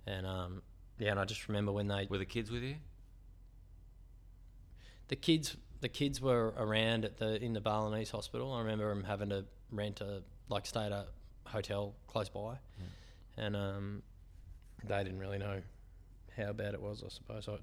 And 0.08 0.28
um, 0.28 0.62
yeah, 1.00 1.10
and 1.12 1.20
I 1.20 1.26
just 1.26 1.48
remember 1.48 1.72
when 1.72 1.88
they, 1.88 2.06
Were 2.10 2.20
the 2.20 2.26
kids 2.26 2.52
with 2.52 2.62
you? 2.62 2.76
the 5.08 5.16
kids, 5.16 5.58
the 5.82 5.90
kids 5.90 6.22
were 6.22 6.54
around 6.58 7.06
at 7.06 7.18
the 7.18 7.44
in 7.44 7.54
the 7.54 7.62
Balinese 7.62 8.12
hospital. 8.12 8.54
I 8.54 8.60
remember 8.62 8.90
them 8.90 9.04
having 9.04 9.30
to 9.30 9.46
rent 9.72 10.02
a 10.02 10.22
like 10.50 10.66
stay 10.66 10.86
at 10.86 10.92
a 10.92 11.06
hotel 11.46 11.96
close 12.08 12.30
by, 12.30 12.58
and 13.38 13.56
um, 13.56 14.04
they 14.88 15.04
didn't 15.04 15.20
really 15.20 15.38
know 15.38 15.62
how 16.38 16.54
bad 16.54 16.74
it 16.74 16.82
was. 16.82 17.04
I 17.06 17.10
suppose 17.10 17.48
I, 17.48 17.58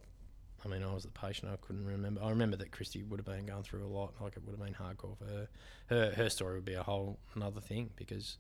I 0.65 0.69
mean, 0.69 0.83
I 0.83 0.93
was 0.93 1.05
the 1.05 1.11
patient. 1.11 1.51
I 1.53 1.57
couldn't 1.57 1.87
remember. 1.87 2.23
I 2.23 2.31
remember 2.31 2.57
that 2.57 2.73
Christy 2.73 3.03
would 3.03 3.19
have 3.19 3.27
been 3.27 3.47
going 3.47 3.63
through 3.63 3.85
a 3.85 3.89
lot. 3.89 4.15
Like 4.21 4.37
it 4.37 4.43
would 4.45 4.57
have 4.57 4.65
been 4.65 4.75
hardcore 4.75 5.17
for 5.19 5.25
her. 5.25 5.49
Her 5.87 6.13
her 6.15 6.31
story 6.31 6.55
would 6.55 6.65
be 6.65 6.75
a 6.75 6.83
whole 6.83 7.19
another 7.35 7.61
thing 7.61 7.91
because 7.97 8.39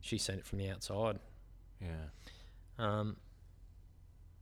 she 0.00 0.18
seen 0.18 0.36
it 0.36 0.46
from 0.46 0.58
the 0.58 0.68
outside. 0.68 1.18
Yeah. 1.80 2.08
Um, 2.78 3.16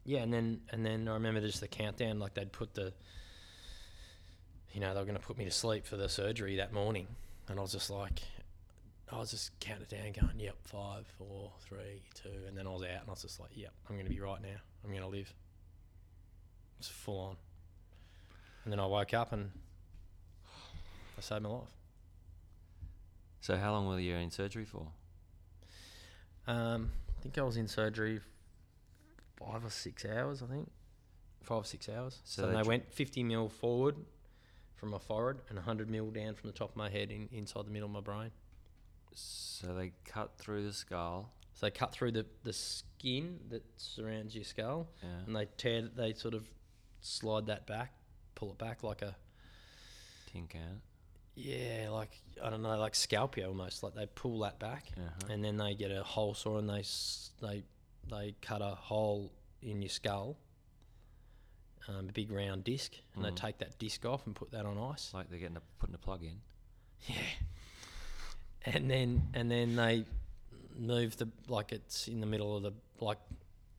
yeah, 0.05 0.21
and 0.21 0.33
then 0.33 0.61
and 0.71 0.85
then 0.85 1.09
I 1.09 1.15
remember 1.15 1.41
just 1.41 1.61
the 1.61 1.69
countdown. 1.69 2.19
Like 2.19 2.35
they'd 2.35 2.53
put 2.53 2.75
the, 2.75 2.93
you 4.73 4.81
know, 4.81 4.93
they 4.93 5.01
were 5.01 5.07
going 5.07 5.19
to 5.19 5.23
put 5.23 5.39
me 5.39 5.45
to 5.45 5.51
sleep 5.51 5.87
for 5.87 5.97
the 5.97 6.09
surgery 6.09 6.57
that 6.57 6.73
morning, 6.73 7.07
and 7.49 7.59
I 7.59 7.63
was 7.63 7.73
just 7.73 7.91
like, 7.91 8.23
I 9.13 9.19
was 9.19 9.31
just 9.33 9.59
counting 9.61 9.87
down, 9.89 10.13
going, 10.13 10.39
"Yep, 10.39 10.57
five, 10.65 11.07
four, 11.19 11.53
three, 11.61 12.03
two, 12.15 12.47
and 12.47 12.57
then 12.57 12.67
I 12.67 12.71
was 12.71 12.83
out, 12.83 13.01
and 13.01 13.09
I 13.09 13.11
was 13.11 13.23
just 13.23 13.41
like, 13.41 13.51
"Yep, 13.55 13.73
I'm 13.89 13.97
going 13.97 14.07
to 14.07 14.13
be 14.13 14.21
right 14.21 14.41
now. 14.41 14.59
I'm 14.85 14.91
going 14.91 15.03
to 15.03 15.09
live." 15.09 15.33
It's 16.79 16.89
full 16.89 17.19
on. 17.21 17.37
And 18.65 18.73
then 18.73 18.81
I 18.81 18.87
woke 18.87 19.13
up 19.15 19.33
and 19.33 19.51
I 20.47 21.21
saved 21.21 21.43
my 21.43 21.49
life. 21.51 21.69
So 23.43 23.57
how 23.57 23.73
long 23.73 23.87
were 23.87 23.99
you 23.99 24.15
in 24.15 24.31
surgery 24.31 24.65
for? 24.65 24.87
Um, 26.47 26.91
I 27.19 27.23
think 27.23 27.37
I 27.39 27.43
was 27.43 27.57
in 27.57 27.69
surgery 27.69 28.21
five 29.39 29.65
or 29.65 29.71
six 29.71 30.05
hours. 30.07 30.43
I 30.43 30.47
think 30.47 30.71
five 31.43 31.59
or 31.59 31.65
six 31.65 31.89
hours. 31.89 32.21
So 32.25 32.43
So, 32.43 32.49
they 32.49 32.57
they 32.57 32.63
tr- 32.63 32.69
went 32.69 32.93
fifty 32.93 33.23
mil 33.23 33.49
forward 33.49 33.97
from 34.77 34.91
my 34.91 34.99
forehead 34.99 35.43
and 35.49 35.59
hundred 35.59 35.91
mil 35.91 36.11
down 36.11 36.35
from 36.35 36.49
the 36.49 36.55
top 36.57 36.71
of 36.71 36.77
my 36.77 36.89
head 36.89 37.11
in, 37.11 37.29
inside 37.33 37.67
the 37.67 37.71
middle 37.71 37.87
of 37.89 37.93
my 37.93 38.01
brain. 38.01 38.31
So 39.15 39.75
they 39.75 39.93
cut 40.05 40.37
through 40.39 40.65
the 40.65 40.73
skull. 40.73 41.33
So 41.55 41.67
they 41.67 41.71
cut 41.71 41.93
through 41.93 42.13
the, 42.13 42.27
the 42.45 42.53
skin 42.53 43.39
that 43.51 43.63
surrounds 43.77 44.35
your 44.35 44.45
skull, 44.45 44.89
Yeah. 45.03 45.09
and 45.27 45.37
they 45.37 45.47
tear. 45.57 45.83
They 45.95 46.15
sort 46.15 46.35
of 46.35 46.49
slide 47.01 47.47
that 47.47 47.67
back, 47.67 47.93
pull 48.35 48.51
it 48.53 48.59
back 48.59 48.83
like 48.83 49.03
a 49.03 49.15
Tin 50.33 50.47
can. 50.47 50.81
yeah, 51.35 51.89
like 51.91 52.13
I 52.43 52.49
don't 52.51 52.63
know, 52.63 52.79
like 52.79 52.95
scalpel 52.95 53.45
almost. 53.45 53.83
Like 53.83 53.95
they 53.95 54.07
pull 54.07 54.39
that 54.41 54.59
back, 54.59 54.87
Uh-huh. 54.97 55.33
and 55.33 55.45
then 55.45 55.57
they 55.59 55.75
get 55.75 55.91
a 55.91 56.03
hole 56.03 56.35
saw 56.35 56.57
and 56.59 56.69
they 56.71 56.85
they 57.43 57.65
they 58.09 58.35
cut 58.41 58.63
a 58.63 58.75
hole 58.75 59.31
in 59.61 59.83
your 59.83 59.91
skull 59.91 60.37
um, 61.89 62.09
a 62.09 62.13
big 62.13 62.31
round 62.31 62.65
disc, 62.65 62.93
and 63.15 63.25
Mm. 63.25 63.29
they 63.29 63.35
take 63.35 63.59
that 63.59 63.79
disc 63.79 64.05
off 64.07 64.25
and 64.27 64.35
put 64.35 64.51
that 64.53 64.65
on 64.65 64.79
ice. 64.79 65.13
Like 65.13 65.29
they're 65.29 65.39
getting 65.39 65.57
a, 65.57 65.63
putting 65.79 65.95
a 65.95 65.99
plug 65.99 66.23
in. 66.23 66.41
Yeah. 67.07 67.17
And 68.67 68.91
then 68.91 69.23
and 69.35 69.51
then 69.51 69.77
they 69.77 70.05
move 70.79 71.17
the 71.17 71.29
like 71.49 71.73
it's 71.73 72.09
in 72.09 72.21
the 72.21 72.27
middle 72.27 72.57
of 72.57 72.63
the 72.63 72.73
like 73.01 73.19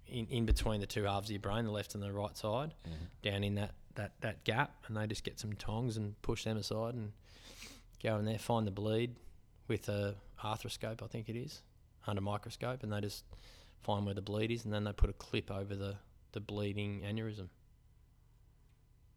in, 0.07 0.27
in 0.27 0.45
between 0.45 0.79
the 0.81 0.85
two 0.87 1.03
halves 1.03 1.27
of 1.29 1.31
your 1.31 1.39
brain, 1.39 1.65
the 1.65 1.71
left 1.71 1.93
and 1.95 2.03
the 2.03 2.11
right 2.11 2.35
side, 2.35 2.73
Yeah. 2.85 3.31
down 3.31 3.43
in 3.43 3.55
that, 3.55 3.71
that, 3.95 4.11
that 4.19 4.43
gap, 4.43 4.73
and 4.87 4.97
they 4.97 5.07
just 5.07 5.23
get 5.23 5.39
some 5.39 5.53
tongs 5.53 5.95
and 5.95 6.21
push 6.21 6.43
them 6.43 6.57
aside 6.57 6.95
and 6.95 7.13
go 8.03 8.17
in 8.17 8.25
there, 8.25 8.37
find 8.37 8.67
the 8.67 8.71
bleed 8.71 9.15
with 9.69 9.87
a 9.87 10.15
arthroscope, 10.43 11.01
I 11.01 11.07
think 11.07 11.29
it 11.29 11.37
is, 11.37 11.61
under 12.05 12.19
microscope, 12.21 12.83
and 12.83 12.91
they 12.91 12.99
just 12.99 13.23
find 13.83 14.05
where 14.05 14.13
the 14.13 14.21
bleed 14.21 14.51
is, 14.51 14.65
and 14.65 14.73
then 14.73 14.83
they 14.83 14.91
put 14.91 15.09
a 15.09 15.13
clip 15.13 15.49
over 15.49 15.75
the, 15.75 15.95
the 16.33 16.41
bleeding 16.41 17.03
aneurysm. 17.07 17.47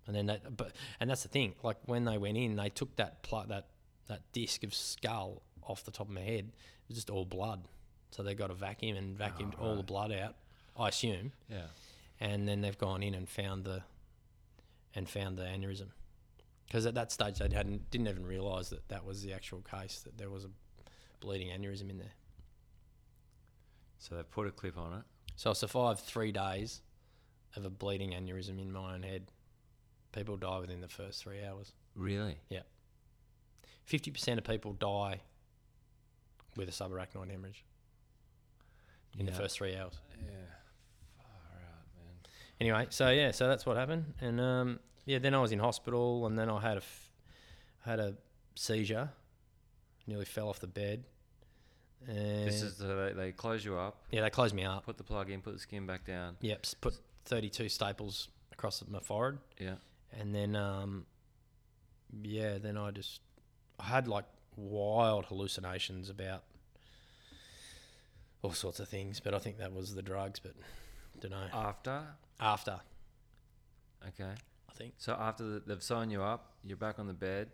And 0.06 0.14
then 0.14 0.26
that, 0.26 0.56
but 0.56 0.72
and 1.00 1.08
that's 1.10 1.22
the 1.22 1.28
thing. 1.28 1.54
Like 1.62 1.78
when 1.86 2.04
they 2.04 2.18
went 2.18 2.36
in, 2.36 2.56
they 2.56 2.68
took 2.68 2.94
that 2.96 3.22
pl- 3.22 3.46
that 3.48 3.66
that 4.06 4.20
disc 4.32 4.62
of 4.62 4.74
skull 4.74 5.42
off 5.66 5.84
the 5.84 5.90
top 5.90 6.08
of 6.08 6.14
my 6.14 6.20
head. 6.20 6.46
It 6.46 6.88
was 6.88 6.96
just 6.96 7.10
all 7.10 7.24
blood. 7.24 7.64
So 8.10 8.22
they 8.22 8.34
got 8.34 8.50
a 8.50 8.54
vacuum 8.54 8.96
and 8.96 9.18
vacuumed 9.18 9.54
oh, 9.60 9.64
all 9.70 9.76
the 9.76 9.82
blood 9.82 10.12
out. 10.12 10.36
I 10.78 10.88
assume 10.88 11.32
Yeah. 11.48 11.66
and 12.20 12.48
then 12.48 12.60
they've 12.60 12.76
gone 12.78 13.02
in 13.02 13.14
and 13.14 13.28
found 13.28 13.64
the 13.64 13.82
and 14.94 15.08
found 15.08 15.36
the 15.36 15.42
aneurysm 15.44 15.88
because 16.66 16.86
at 16.86 16.94
that 16.94 17.12
stage 17.12 17.38
they 17.38 17.48
hadn't 17.48 17.90
didn't 17.90 18.08
even 18.08 18.26
realise 18.26 18.70
that 18.70 18.88
that 18.88 19.04
was 19.04 19.22
the 19.22 19.32
actual 19.32 19.60
case 19.62 20.00
that 20.04 20.18
there 20.18 20.30
was 20.30 20.44
a 20.44 20.50
bleeding 21.20 21.48
aneurysm 21.48 21.90
in 21.90 21.98
there. 21.98 22.12
So 23.98 24.16
they 24.16 24.22
put 24.22 24.46
a 24.46 24.50
clip 24.50 24.76
on 24.76 24.92
it. 24.94 25.02
So 25.36 25.50
I 25.50 25.52
survived 25.54 26.00
three 26.00 26.32
days 26.32 26.82
of 27.56 27.64
a 27.64 27.70
bleeding 27.70 28.10
aneurysm 28.10 28.60
in 28.60 28.72
my 28.72 28.94
own 28.94 29.02
head. 29.02 29.26
People 30.12 30.36
die 30.36 30.58
within 30.58 30.80
the 30.80 30.88
first 30.88 31.22
three 31.22 31.42
hours. 31.44 31.72
Really? 31.94 32.38
Yeah. 32.48 32.60
Fifty 33.84 34.10
percent 34.10 34.38
of 34.38 34.44
people 34.44 34.72
die 34.72 35.20
with 36.56 36.68
a 36.68 36.72
subarachnoid 36.72 37.30
hemorrhage 37.30 37.64
in 39.18 39.26
the 39.26 39.32
first 39.32 39.56
three 39.56 39.76
hours. 39.76 39.94
Yeah. 40.20 40.30
Far 41.16 41.60
out, 41.60 41.86
man. 41.96 42.14
Anyway, 42.60 42.86
so 42.90 43.10
yeah, 43.10 43.30
so 43.30 43.48
that's 43.48 43.64
what 43.66 43.76
happened, 43.76 44.14
and 44.20 44.40
um, 44.40 44.80
yeah, 45.06 45.18
then 45.18 45.34
I 45.34 45.38
was 45.40 45.52
in 45.52 45.58
hospital, 45.58 46.26
and 46.26 46.38
then 46.38 46.48
I 46.48 46.60
had 46.60 46.74
a 46.74 46.82
f- 46.82 47.10
had 47.84 48.00
a 48.00 48.14
seizure, 48.54 49.10
nearly 50.06 50.24
fell 50.24 50.48
off 50.48 50.60
the 50.60 50.66
bed, 50.66 51.04
and 52.08 52.46
This 52.48 52.62
is 52.62 52.76
the, 52.78 52.86
they, 52.86 53.12
they 53.24 53.32
close 53.32 53.64
you 53.64 53.76
up, 53.76 53.98
yeah, 54.10 54.22
they 54.22 54.30
closed 54.30 54.54
me 54.54 54.64
up. 54.64 54.84
put 54.86 54.96
the 54.98 55.04
plug 55.04 55.30
in, 55.30 55.40
put 55.42 55.52
the 55.54 55.58
skin 55.60 55.86
back 55.86 56.04
down. 56.06 56.36
Yep, 56.40 56.66
put 56.80 56.94
thirty 57.24 57.50
two 57.50 57.68
staples 57.68 58.28
across 58.52 58.82
my 58.88 59.00
forehead, 59.00 59.38
Yeah. 59.58 59.74
and 60.18 60.34
then 60.34 60.54
um, 60.56 61.06
yeah, 62.22 62.58
then 62.58 62.76
I 62.76 62.90
just 62.92 63.20
I 63.78 63.84
had 63.84 64.06
like 64.08 64.24
wild 64.56 65.26
hallucinations 65.26 66.10
about 66.10 66.44
all 68.42 68.52
sorts 68.52 68.80
of 68.80 68.88
things, 68.88 69.20
but 69.20 69.34
I 69.34 69.38
think 69.38 69.58
that 69.58 69.72
was 69.72 69.94
the 69.94 70.02
drugs, 70.02 70.38
but 70.38 70.52
don't 71.20 71.30
know. 71.30 71.46
After. 71.52 72.02
After 72.40 72.80
Okay. 74.08 74.32
I 74.68 74.72
think. 74.74 74.94
So 74.98 75.16
after 75.18 75.44
the, 75.44 75.62
they've 75.66 75.82
sewn 75.82 76.10
you 76.10 76.22
up, 76.22 76.52
you're 76.64 76.76
back 76.76 76.98
on 76.98 77.06
the 77.06 77.14
bed. 77.14 77.48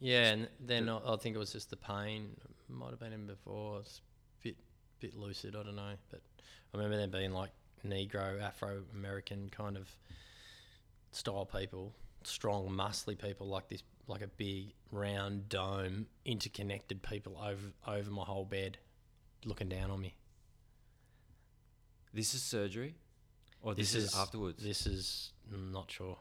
Yeah, 0.00 0.32
and 0.32 0.48
then 0.58 0.88
I, 0.88 0.98
I 1.06 1.16
think 1.16 1.36
it 1.36 1.38
was 1.38 1.52
just 1.52 1.70
the 1.70 1.76
pain. 1.76 2.30
Might 2.68 2.90
have 2.90 2.98
been 3.00 3.12
in 3.12 3.26
before. 3.26 3.80
It's 3.80 4.00
a 4.40 4.42
bit 4.42 4.56
bit 4.98 5.14
lucid. 5.14 5.54
I 5.54 5.62
don't 5.62 5.76
know, 5.76 5.94
but 6.10 6.20
I 6.74 6.76
remember 6.76 6.96
them 6.96 7.10
being 7.10 7.32
like 7.32 7.50
Negro, 7.86 8.42
Afro 8.42 8.82
American 8.94 9.50
kind 9.50 9.76
of 9.76 9.88
style 11.12 11.44
people, 11.46 11.92
strong, 12.24 12.68
muscly 12.70 13.16
people 13.16 13.46
like 13.46 13.68
this, 13.68 13.82
like 14.06 14.22
a 14.22 14.26
big 14.28 14.74
round 14.90 15.48
dome, 15.48 16.06
interconnected 16.24 17.02
people 17.02 17.38
over 17.42 17.72
over 17.86 18.10
my 18.10 18.24
whole 18.24 18.44
bed, 18.44 18.78
looking 19.44 19.68
down 19.68 19.90
on 19.90 20.00
me. 20.00 20.14
This 22.14 22.34
is 22.34 22.42
surgery, 22.42 22.96
or 23.62 23.74
this, 23.74 23.92
This 23.92 24.04
is, 24.04 24.08
is- 24.10 24.18
afterwards. 24.18 24.62
This 24.62 24.86
is 24.86 25.32
mm, 25.52 25.72
not 25.72 25.90
sure. 25.90 26.18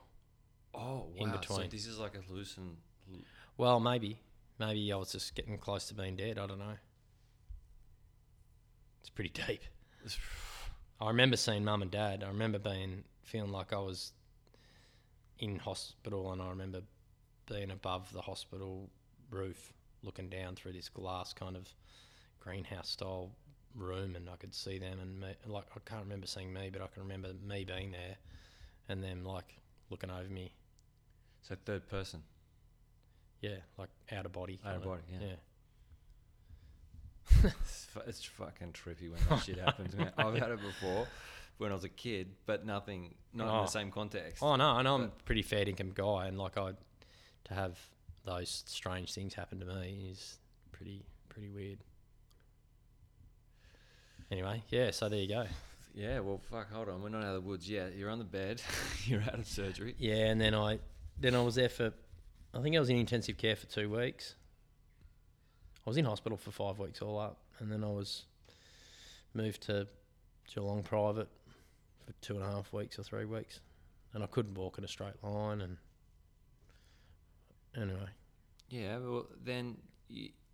oh, 0.74 1.08
wow. 1.18 1.34
in 1.34 1.44
So 1.44 1.64
this 1.70 1.86
is 1.86 2.00
like 2.00 2.16
a 2.16 2.20
hallucin. 2.20 2.76
Well, 3.58 3.80
maybe, 3.80 4.22
maybe 4.58 4.92
I 4.92 4.96
was 4.96 5.12
just 5.12 5.36
getting 5.36 5.58
close 5.58 5.88
to 5.88 5.94
being 5.94 6.16
dead. 6.16 6.40
I 6.40 6.48
don't 6.48 6.60
know. 6.60 6.78
It's 9.02 9.10
pretty 9.10 9.32
deep. 9.32 9.62
I 11.02 11.08
remember 11.08 11.36
seeing 11.36 11.66
mum 11.66 11.82
and 11.82 11.92
dad. 11.92 12.24
I 12.24 12.28
remember 12.28 12.60
being 12.60 13.04
feeling 13.24 13.52
like 13.52 13.74
I 13.74 13.80
was 13.80 14.14
in 15.40 15.58
hospital, 15.58 16.32
and 16.32 16.42
I 16.42 16.50
remember 16.50 16.82
being 17.52 17.72
above 17.72 18.12
the 18.14 18.22
hospital 18.22 18.90
roof, 19.30 19.74
looking 20.04 20.30
down 20.30 20.56
through 20.56 20.74
this 20.74 20.90
glass 20.90 21.34
kind 21.34 21.56
of 21.56 21.68
greenhouse 22.40 22.90
style 22.90 23.32
room, 23.76 24.16
and 24.16 24.30
I 24.30 24.36
could 24.38 24.54
see 24.54 24.78
them. 24.80 25.00
And 25.00 25.20
me, 25.20 25.28
like 25.46 25.66
I 25.76 25.80
can't 25.90 26.04
remember 26.04 26.28
seeing 26.28 26.54
me, 26.54 26.70
but 26.72 26.82
I 26.82 26.88
can 26.88 27.04
remember 27.04 27.30
me 27.48 27.64
being 27.66 27.92
there, 27.92 28.16
and 28.90 29.04
them 29.04 29.24
like 29.24 29.56
looking 29.90 30.10
over 30.10 30.30
me. 30.30 30.54
So 31.42 31.56
third 31.66 31.88
person. 31.88 32.22
Yeah, 33.42 33.58
like 33.78 33.90
out 34.12 34.26
of 34.26 34.32
body. 34.34 34.60
Out 34.66 34.76
of 34.78 34.84
body, 34.84 35.02
yeah. 35.12 35.18
yeah. 35.28 35.36
It's, 37.62 37.86
fu- 37.86 38.00
it's 38.08 38.24
fucking 38.26 38.74
trippy 38.74 39.10
when 39.12 39.20
that 39.30 39.44
shit 39.44 39.60
happens. 39.60 39.96
Man. 39.96 40.12
I've 40.18 40.36
had 40.38 40.52
it 40.52 40.60
before 40.62 41.08
when 41.58 41.72
I 41.72 41.76
was 41.76 41.84
a 41.84 41.90
kid, 41.90 42.30
but 42.46 42.66
nothing, 42.66 43.14
not 43.34 43.44
in 43.46 43.50
Oh. 43.50 43.62
the 43.64 43.68
same 43.68 43.92
context. 43.92 44.44
Oh 44.44 44.56
no, 44.56 44.68
I 44.68 44.82
know 44.82 44.96
I'm 44.96 45.04
a 45.04 45.08
pretty 45.26 45.42
fair 45.42 45.68
income 45.68 45.92
guy, 45.94 46.28
and 46.28 46.38
like 46.38 46.58
I, 46.58 46.72
to 47.46 47.54
have 47.54 47.78
those 48.26 48.64
strange 48.68 49.14
things 49.14 49.34
happen 49.34 49.60
to 49.60 49.66
me 49.66 50.10
is 50.12 50.38
pretty 50.72 51.04
pretty 51.30 51.50
weird. 51.50 51.80
Anyway, 54.32 54.64
yeah. 54.70 54.92
So 54.92 55.10
there 55.10 55.20
you 55.20 55.28
go. 55.28 55.46
Yeah, 55.94 56.20
well, 56.20 56.40
fuck, 56.50 56.72
hold 56.72 56.88
on. 56.88 57.02
We're 57.02 57.10
not 57.10 57.24
out 57.24 57.36
of 57.36 57.44
the 57.44 57.50
woods 57.50 57.70
yet. 57.70 57.96
You're 57.96 58.10
on 58.10 58.20
the 58.20 58.24
bed. 58.24 58.62
you're 59.06 59.22
out 59.22 59.40
of 59.40 59.46
surgery. 59.46 59.96
Yeah, 59.98 60.28
and 60.28 60.40
then 60.40 60.56
I, 60.56 60.80
then 61.20 61.36
I 61.36 61.42
was 61.42 61.56
there 61.56 61.68
for, 61.68 61.92
I 62.54 62.62
think 62.62 62.76
I 62.76 62.80
was 62.80 62.90
in 62.90 62.96
intensive 62.96 63.38
care 63.38 63.58
for 63.58 63.66
two 63.68 63.90
weeks. 63.90 64.36
I 65.86 65.90
was 65.90 65.98
in 65.98 66.06
hospital 66.06 66.38
for 66.38 66.52
five 66.52 66.80
weeks 66.80 67.02
all 67.02 67.20
up, 67.20 67.40
and 67.60 67.70
then 67.70 67.84
I 67.84 67.88
was 67.88 68.24
moved 69.34 69.64
to 69.64 69.88
Geelong 70.54 70.84
private 70.84 71.28
for 72.06 72.14
two 72.22 72.36
and 72.36 72.44
a 72.44 72.50
half 72.50 72.72
weeks 72.72 72.98
or 72.98 73.04
three 73.04 73.26
weeks, 73.26 73.60
and 74.14 74.24
I 74.24 74.28
couldn't 74.28 74.54
walk 74.54 74.78
in 74.78 74.86
a 74.86 74.88
straight 74.88 75.22
line, 75.24 75.60
and 75.60 75.78
anyway. 77.76 78.10
Yeah, 78.70 78.98
well, 79.00 79.28
then 79.44 79.78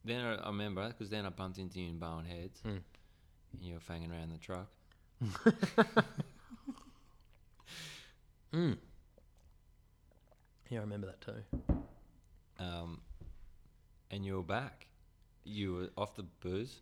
then 0.06 0.26
I, 0.26 0.48
remember 0.48 0.88
because 0.88 1.10
then 1.10 1.26
I 1.26 1.30
bumped 1.30 1.58
into 1.60 1.80
you 1.80 1.90
in 1.90 2.00
Barwon 2.00 2.26
Heads, 2.26 2.60
Hmm. 2.62 2.70
and 2.70 3.62
you 3.62 3.74
were 3.76 3.80
fanging 3.80 4.12
around 4.12 4.32
the 4.32 4.38
truck. 4.38 4.68
Mm. 8.54 8.78
Yeah, 10.70 10.80
I 10.80 10.82
remember 10.82 11.08
that 11.08 11.22
too. 11.22 11.44
Um, 12.60 13.02
and 14.10 14.26
you 14.26 14.36
were 14.36 14.42
back. 14.44 14.88
You 15.44 15.74
were 15.74 15.90
off 15.98 16.16
the 16.16 16.24
booze, 16.24 16.82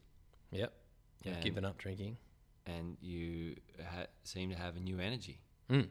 Yep. 0.51 0.71
Yeah, 1.23 1.39
given 1.41 1.65
up 1.65 1.77
drinking. 1.77 2.17
and 2.67 2.97
you 3.01 3.55
ha- 3.83 4.05
seemed 4.23 4.51
to 4.53 4.57
have 4.59 4.75
a 4.75 4.79
new 4.79 4.99
energy. 4.99 5.39
Mm. 5.69 5.87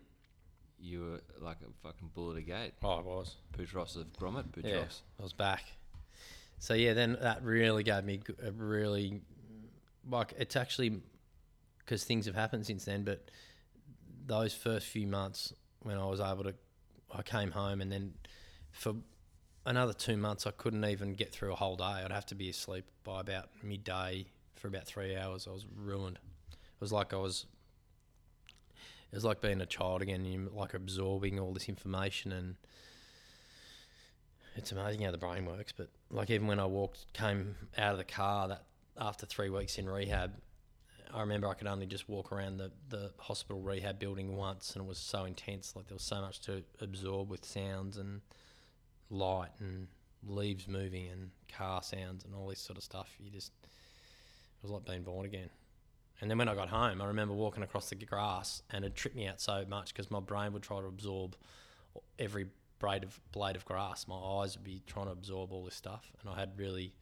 You 0.84 1.00
were 1.00 1.20
like 1.40 1.56
a 1.62 1.72
fucking 1.82 2.10
bull 2.14 2.32
at 2.32 2.36
a 2.36 2.42
gate. 2.42 2.74
Oh, 2.82 2.90
I 2.90 3.00
was. 3.00 3.36
Boutros 3.56 3.96
of 3.96 4.12
Gromit, 4.12 4.48
Boutros. 4.50 4.64
Yeah, 4.64 4.84
I 5.18 5.22
was 5.22 5.32
back. 5.32 5.64
So 6.58 6.74
yeah, 6.74 6.92
then 6.92 7.16
that 7.22 7.42
really 7.42 7.82
gave 7.82 8.04
me 8.04 8.20
a 8.44 8.52
really 8.52 9.22
like 10.10 10.34
it's 10.38 10.56
actually 10.56 11.00
because 11.78 12.04
things 12.04 12.26
have 12.26 12.34
happened 12.34 12.66
since 12.66 12.84
then. 12.84 13.02
But 13.02 13.30
those 14.26 14.52
first 14.52 14.86
few 14.86 15.06
months 15.06 15.54
when 15.82 15.96
I 15.96 16.04
was 16.04 16.20
able 16.20 16.44
to, 16.44 16.54
I 17.10 17.22
came 17.22 17.50
home 17.50 17.80
and 17.80 17.90
then 17.90 18.12
for 18.70 18.94
another 19.64 19.94
two 19.94 20.18
months 20.18 20.46
I 20.46 20.50
couldn't 20.50 20.84
even 20.84 21.14
get 21.14 21.32
through 21.32 21.52
a 21.52 21.56
whole 21.56 21.76
day. 21.76 21.84
I'd 21.84 22.12
have 22.12 22.26
to 22.26 22.34
be 22.34 22.50
asleep 22.50 22.84
by 23.04 23.20
about 23.20 23.48
midday 23.62 24.26
for 24.56 24.68
about 24.68 24.86
three 24.86 25.16
hours. 25.16 25.46
I 25.48 25.52
was 25.52 25.64
ruined. 25.74 26.18
It 26.52 26.80
was 26.80 26.92
like 26.92 27.14
I 27.14 27.16
was. 27.16 27.46
It 29.14 29.18
was 29.18 29.24
like 29.24 29.40
being 29.40 29.60
a 29.60 29.66
child 29.66 30.02
again. 30.02 30.24
You 30.24 30.50
like 30.52 30.74
absorbing 30.74 31.38
all 31.38 31.52
this 31.52 31.68
information 31.68 32.32
and 32.32 32.56
it's 34.56 34.72
amazing 34.72 35.02
how 35.02 35.12
the 35.12 35.18
brain 35.18 35.46
works. 35.46 35.70
But 35.70 35.88
like 36.10 36.30
even 36.30 36.48
when 36.48 36.58
I 36.58 36.66
walked, 36.66 37.12
came 37.12 37.54
out 37.78 37.92
of 37.92 37.98
the 37.98 38.04
car 38.04 38.48
that 38.48 38.64
after 38.98 39.24
three 39.24 39.50
weeks 39.50 39.78
in 39.78 39.88
rehab, 39.88 40.32
I 41.14 41.20
remember 41.20 41.46
I 41.46 41.54
could 41.54 41.68
only 41.68 41.86
just 41.86 42.08
walk 42.08 42.32
around 42.32 42.56
the, 42.56 42.72
the 42.88 43.12
hospital 43.18 43.62
rehab 43.62 44.00
building 44.00 44.36
once, 44.36 44.74
and 44.74 44.84
it 44.84 44.88
was 44.88 44.98
so 44.98 45.26
intense. 45.26 45.76
Like 45.76 45.86
there 45.86 45.94
was 45.94 46.02
so 46.02 46.20
much 46.20 46.40
to 46.40 46.64
absorb 46.80 47.30
with 47.30 47.44
sounds 47.44 47.98
and 47.98 48.20
light 49.10 49.50
and 49.60 49.86
leaves 50.26 50.66
moving 50.66 51.06
and 51.06 51.30
car 51.56 51.84
sounds 51.84 52.24
and 52.24 52.34
all 52.34 52.48
this 52.48 52.58
sort 52.58 52.78
of 52.78 52.82
stuff. 52.82 53.14
You 53.20 53.30
just 53.30 53.52
it 53.62 54.62
was 54.62 54.72
like 54.72 54.84
being 54.84 55.04
born 55.04 55.24
again. 55.24 55.50
And 56.24 56.30
then 56.30 56.38
when 56.38 56.48
I 56.48 56.54
got 56.54 56.70
home, 56.70 57.02
I 57.02 57.04
remember 57.04 57.34
walking 57.34 57.62
across 57.62 57.90
the 57.90 57.96
grass 57.96 58.62
and 58.70 58.82
it 58.82 58.94
tripped 58.94 59.14
me 59.14 59.26
out 59.26 59.42
so 59.42 59.62
much 59.68 59.92
because 59.92 60.10
my 60.10 60.20
brain 60.20 60.54
would 60.54 60.62
try 60.62 60.80
to 60.80 60.86
absorb 60.86 61.36
every 62.18 62.46
blade 62.78 63.04
of 63.04 63.20
blade 63.30 63.56
of 63.56 63.66
grass. 63.66 64.08
My 64.08 64.16
eyes 64.16 64.56
would 64.56 64.64
be 64.64 64.80
trying 64.86 65.04
to 65.04 65.12
absorb 65.12 65.52
all 65.52 65.66
this 65.66 65.74
stuff, 65.74 66.10
and 66.22 66.30
I 66.30 66.40
had 66.40 66.52
really 66.56 66.94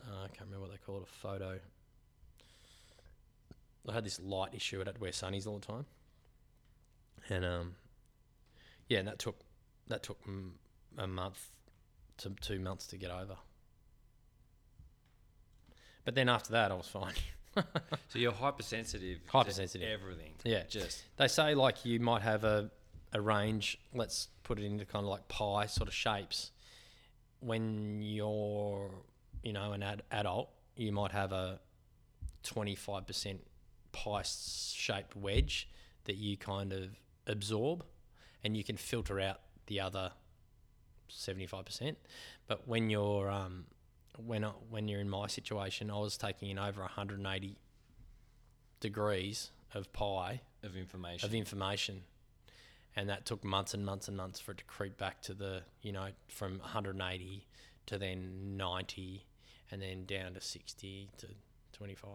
uh, 0.00 0.24
I 0.24 0.28
can't 0.28 0.46
remember 0.46 0.62
what 0.62 0.70
they 0.70 0.78
call 0.78 0.96
it 0.96 1.02
a 1.02 1.04
photo. 1.04 1.58
I 3.86 3.92
had 3.92 4.06
this 4.06 4.18
light 4.20 4.54
issue. 4.54 4.80
I 4.80 4.86
had 4.86 4.94
to 4.94 5.00
wear 5.02 5.10
sunnies 5.10 5.46
all 5.46 5.58
the 5.58 5.66
time, 5.66 5.84
and 7.28 7.44
um, 7.44 7.74
yeah, 8.88 9.00
and 9.00 9.08
that 9.08 9.18
took 9.18 9.36
that 9.88 10.02
took 10.02 10.18
a 10.96 11.06
month 11.06 11.50
to 12.16 12.30
two 12.40 12.58
months 12.58 12.86
to 12.86 12.96
get 12.96 13.10
over. 13.10 13.36
But 16.04 16.14
then 16.14 16.28
after 16.28 16.52
that, 16.52 16.70
I 16.70 16.74
was 16.74 16.88
fine. 16.88 17.14
So 18.08 18.18
you're 18.18 18.32
hypersensitive. 18.32 19.24
to 19.26 19.30
Hypersensitive. 19.30 19.88
everything. 19.88 20.32
Yeah. 20.44 20.64
Just 20.68 21.04
They 21.18 21.28
say 21.28 21.54
like 21.54 21.84
you 21.84 22.00
might 22.00 22.22
have 22.22 22.42
a, 22.42 22.68
a 23.12 23.20
range, 23.20 23.78
let's 23.94 24.26
put 24.42 24.58
it 24.58 24.64
into 24.64 24.84
kind 24.84 25.04
of 25.04 25.08
like 25.10 25.28
pie 25.28 25.66
sort 25.66 25.86
of 25.88 25.94
shapes. 25.94 26.50
When 27.38 28.02
you're, 28.02 28.90
you 29.44 29.52
know, 29.52 29.70
an 29.70 29.84
ad- 29.84 30.02
adult, 30.10 30.48
you 30.76 30.90
might 30.90 31.12
have 31.12 31.30
a 31.30 31.60
25% 32.44 33.38
pie 33.92 34.22
shaped 34.24 35.14
wedge 35.14 35.68
that 36.06 36.16
you 36.16 36.36
kind 36.36 36.72
of 36.72 36.88
absorb 37.28 37.84
and 38.42 38.56
you 38.56 38.64
can 38.64 38.76
filter 38.76 39.20
out 39.20 39.38
the 39.68 39.78
other 39.78 40.10
75%. 41.10 41.94
But 42.48 42.66
when 42.66 42.90
you're, 42.90 43.30
um, 43.30 43.66
when, 44.18 44.44
I, 44.44 44.50
when 44.70 44.88
you're 44.88 45.00
in 45.00 45.08
my 45.08 45.26
situation, 45.26 45.90
I 45.90 45.98
was 45.98 46.16
taking 46.16 46.50
in 46.50 46.58
over 46.58 46.80
180 46.80 47.56
degrees 48.80 49.50
of 49.72 49.92
pie 49.92 50.40
of 50.62 50.76
information. 50.76 51.28
of 51.28 51.34
information. 51.34 52.02
And 52.96 53.08
that 53.08 53.26
took 53.26 53.42
months 53.42 53.74
and 53.74 53.84
months 53.84 54.06
and 54.08 54.16
months 54.16 54.38
for 54.38 54.52
it 54.52 54.58
to 54.58 54.64
creep 54.64 54.96
back 54.96 55.20
to 55.22 55.34
the, 55.34 55.62
you 55.82 55.92
know, 55.92 56.08
from 56.28 56.58
180 56.58 57.46
to 57.86 57.98
then 57.98 58.56
90 58.56 59.24
and 59.70 59.82
then 59.82 60.04
down 60.04 60.34
to 60.34 60.40
60 60.40 61.10
to 61.18 61.26
25. 61.72 62.10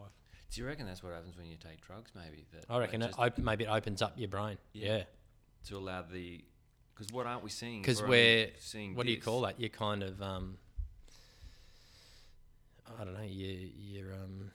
Do 0.50 0.60
you 0.60 0.66
reckon 0.66 0.86
that's 0.86 1.02
what 1.02 1.12
happens 1.12 1.36
when 1.36 1.46
you 1.46 1.56
take 1.56 1.80
drugs? 1.82 2.10
Maybe 2.14 2.44
that 2.52 2.64
I 2.68 2.78
reckon 2.78 3.02
it 3.02 3.14
op- 3.18 3.38
maybe 3.38 3.64
it 3.64 3.68
opens 3.68 4.02
up 4.02 4.14
your 4.16 4.28
brain. 4.28 4.58
Yeah. 4.72 4.96
Yeah. 4.96 5.02
to 5.68 5.76
allow 5.76 6.02
the 6.02 6.42
because 6.94 7.12
what 7.12 7.26
aren't 7.26 7.44
we 7.44 7.50
seeing? 7.50 7.82
Because 7.82 8.02
We're 8.02 8.08
we're, 8.08 8.46
seeing 8.58 8.94
what 8.94 9.06
do 9.06 9.12
you 9.12 9.20
call 9.20 9.42
that? 9.42 9.60
You're 9.60 9.68
kind 9.70 10.02
of, 10.02 10.20
um, 10.20 10.58
I 12.98 13.04
don't 13.04 13.14
know, 13.14 13.22
you, 13.22 13.68
you're, 13.78 14.12
um, 14.14 14.50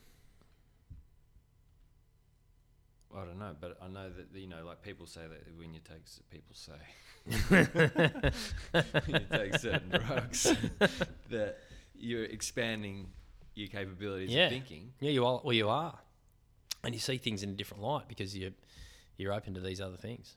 I 3.15 3.23
don't 3.23 3.39
know, 3.39 3.55
but 3.59 3.77
I 3.81 3.87
know 3.87 4.09
that 4.09 4.37
you 4.37 4.47
know, 4.47 4.65
like 4.65 4.81
people 4.81 5.05
say 5.07 5.21
that 5.21 5.57
when 5.57 5.73
you 5.73 5.79
take 5.79 6.03
people 6.29 6.53
say 6.53 6.73
when 9.07 9.21
you 9.21 9.27
take 9.31 9.55
certain 9.57 9.89
drugs 10.05 10.53
that 11.29 11.57
you're 11.97 12.25
expanding 12.25 13.07
your 13.53 13.67
capabilities 13.69 14.31
Yeah. 14.31 14.45
of 14.45 14.51
thinking. 14.51 14.91
Yeah, 14.99 15.11
you 15.11 15.25
are. 15.25 15.39
Well, 15.43 15.53
you 15.53 15.69
are, 15.69 15.97
and 16.83 16.93
you 16.93 16.99
see 16.99 17.17
things 17.17 17.41
in 17.41 17.51
a 17.51 17.53
different 17.53 17.83
light 17.83 18.07
because 18.09 18.35
you 18.35 18.51
you're 19.17 19.31
open 19.33 19.53
to 19.53 19.61
these 19.61 19.79
other 19.79 19.97
things. 19.97 20.35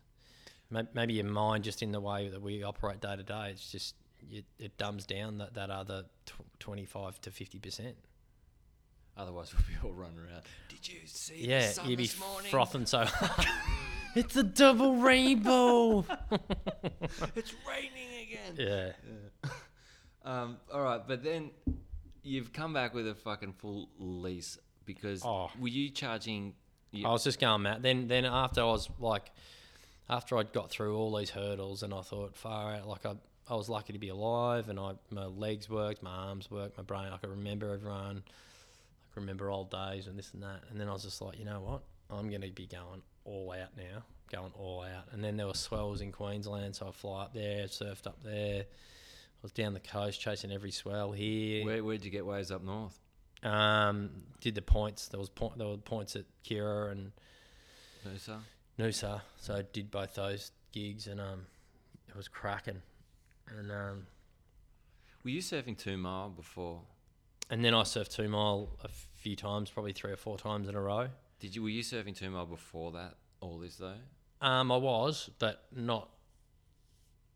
Maybe 0.94 1.14
your 1.14 1.24
mind, 1.24 1.64
just 1.64 1.82
in 1.82 1.90
the 1.92 2.00
way 2.00 2.28
that 2.28 2.40
we 2.42 2.62
operate 2.62 3.00
day 3.00 3.16
to 3.16 3.22
day, 3.22 3.48
it's 3.52 3.72
just 3.72 3.94
it, 4.30 4.44
it 4.58 4.76
dumbs 4.78 5.06
down 5.06 5.38
that 5.38 5.54
that 5.54 5.70
other 5.70 6.04
twenty 6.58 6.84
five 6.84 7.20
to 7.22 7.30
fifty 7.30 7.58
percent. 7.58 7.96
Otherwise, 9.16 9.52
we'll 9.82 9.82
be 9.82 9.86
all 9.88 9.94
running 9.94 10.18
around. 10.18 10.42
Did 10.68 10.88
you 10.88 11.00
see 11.06 11.42
the 11.42 11.48
Yeah, 11.48 11.70
sun 11.70 11.88
you'd 11.90 11.96
be 11.96 12.04
this 12.04 12.20
morning? 12.20 12.50
frothing 12.50 12.86
so 12.86 13.04
hard. 13.04 13.46
it's 14.14 14.36
a 14.36 14.42
double 14.44 14.96
rainbow. 14.96 16.04
It's 17.34 17.54
raining 17.68 18.28
again. 18.56 18.94
yeah, 19.44 19.50
Um, 20.24 20.58
all 20.72 20.82
right, 20.82 21.00
but 21.06 21.22
then 21.24 21.50
you've 22.22 22.52
come 22.52 22.72
back 22.72 22.94
with 22.94 23.08
a 23.08 23.14
fucking 23.14 23.54
full 23.54 23.88
lease 23.98 24.58
because 24.84 25.22
Oh. 25.24 25.50
were 25.58 25.68
you 25.68 25.90
charging? 25.90 26.54
You, 26.90 27.06
I 27.06 27.10
was 27.10 27.24
just 27.24 27.38
going, 27.40 27.62
Matt. 27.62 27.82
Then 27.82 28.08
then 28.08 28.24
after 28.24 28.60
I 28.60 28.64
was 28.64 28.88
like, 28.98 29.30
after 30.08 30.36
I'd 30.38 30.52
got 30.52 30.70
through 30.70 30.96
all 30.96 31.16
these 31.16 31.30
hurdles, 31.30 31.82
and 31.82 31.92
I 31.92 32.02
thought, 32.02 32.36
far 32.36 32.74
out, 32.74 32.86
like 32.88 33.04
I. 33.06 33.14
I 33.50 33.54
was 33.54 33.68
lucky 33.68 33.92
to 33.92 33.98
be 33.98 34.08
alive, 34.08 34.68
and 34.68 34.78
I 34.78 34.92
my 35.10 35.26
legs 35.26 35.70
worked, 35.70 36.02
my 36.02 36.10
arms 36.10 36.50
worked, 36.50 36.76
my 36.76 36.82
brain. 36.82 37.10
I 37.12 37.16
could 37.16 37.30
remember 37.30 37.72
everyone. 37.72 38.22
I 38.26 39.14
could 39.14 39.20
remember 39.20 39.50
old 39.50 39.70
days 39.70 40.06
and 40.06 40.18
this 40.18 40.32
and 40.34 40.42
that. 40.42 40.64
And 40.70 40.80
then 40.80 40.88
I 40.88 40.92
was 40.92 41.02
just 41.02 41.20
like, 41.22 41.38
you 41.38 41.44
know 41.44 41.60
what? 41.60 41.82
I'm 42.10 42.28
going 42.28 42.42
to 42.42 42.50
be 42.50 42.66
going 42.66 43.02
all 43.24 43.52
out 43.52 43.76
now, 43.76 44.02
going 44.30 44.52
all 44.54 44.82
out. 44.82 45.04
And 45.12 45.22
then 45.22 45.36
there 45.36 45.46
were 45.46 45.54
swells 45.54 46.00
in 46.00 46.12
Queensland, 46.12 46.76
so 46.76 46.88
I 46.88 46.90
fly 46.92 47.22
up 47.22 47.34
there, 47.34 47.64
surfed 47.66 48.06
up 48.06 48.22
there. 48.22 48.62
I 48.62 49.42
was 49.42 49.52
down 49.52 49.72
the 49.72 49.80
coast 49.80 50.20
chasing 50.20 50.50
every 50.50 50.72
swell 50.72 51.12
here. 51.12 51.64
where 51.64 51.84
where'd 51.84 52.04
you 52.04 52.10
get 52.10 52.26
waves 52.26 52.50
up 52.50 52.62
north? 52.62 52.98
Um, 53.42 54.10
did 54.40 54.54
the 54.54 54.62
points. 54.62 55.08
There 55.08 55.20
was 55.20 55.30
point. 55.30 55.58
There 55.58 55.68
were 55.68 55.76
points 55.76 56.16
at 56.16 56.24
Kirra 56.44 56.90
and 56.90 57.12
Noosa? 58.06 58.40
Noosa. 58.78 59.20
So 59.40 59.54
I 59.54 59.62
did 59.72 59.90
both 59.90 60.14
those 60.14 60.50
gigs, 60.72 61.06
and 61.06 61.20
um, 61.20 61.46
it 62.08 62.16
was 62.16 62.26
cracking. 62.26 62.82
And 63.56 63.70
um, 63.70 64.06
Were 65.24 65.30
you 65.30 65.40
surfing 65.40 65.76
two 65.78 65.96
mile 65.96 66.28
before? 66.30 66.80
and 67.50 67.64
then 67.64 67.72
I 67.74 67.80
surfed 67.82 68.14
two 68.14 68.28
mile 68.28 68.68
a 68.84 68.88
few 68.88 69.34
times, 69.34 69.70
probably 69.70 69.92
three 69.92 70.12
or 70.12 70.16
four 70.16 70.36
times 70.36 70.68
in 70.68 70.74
a 70.74 70.80
row. 70.80 71.08
Did 71.40 71.56
you 71.56 71.62
were 71.62 71.68
you 71.70 71.82
surfing 71.82 72.14
two 72.16 72.28
mile 72.30 72.44
before 72.46 72.92
that? 72.92 73.14
All 73.40 73.58
this 73.58 73.76
though. 73.76 73.94
Um, 74.42 74.70
I 74.70 74.76
was, 74.76 75.30
but 75.38 75.64
not, 75.74 76.10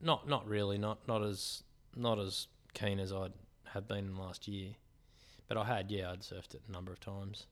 not, 0.01 0.29
not 0.29 0.47
really. 0.47 0.77
Not, 0.79 1.09
not 1.09 1.23
as, 1.23 1.63
not 1.97 2.19
as 2.19 2.47
keen 2.75 3.01
as 3.01 3.13
I'd 3.13 3.33
have 3.73 3.89
been 3.89 4.17
last 4.17 4.47
year. 4.47 4.71
But 5.49 5.57
I 5.57 5.65
had, 5.65 5.91
yeah, 5.91 6.11
I'd 6.13 6.21
surfed 6.21 6.55
it 6.55 6.63
a 6.69 6.73
number 6.73 6.93
of 6.93 7.01
times. 7.01 7.47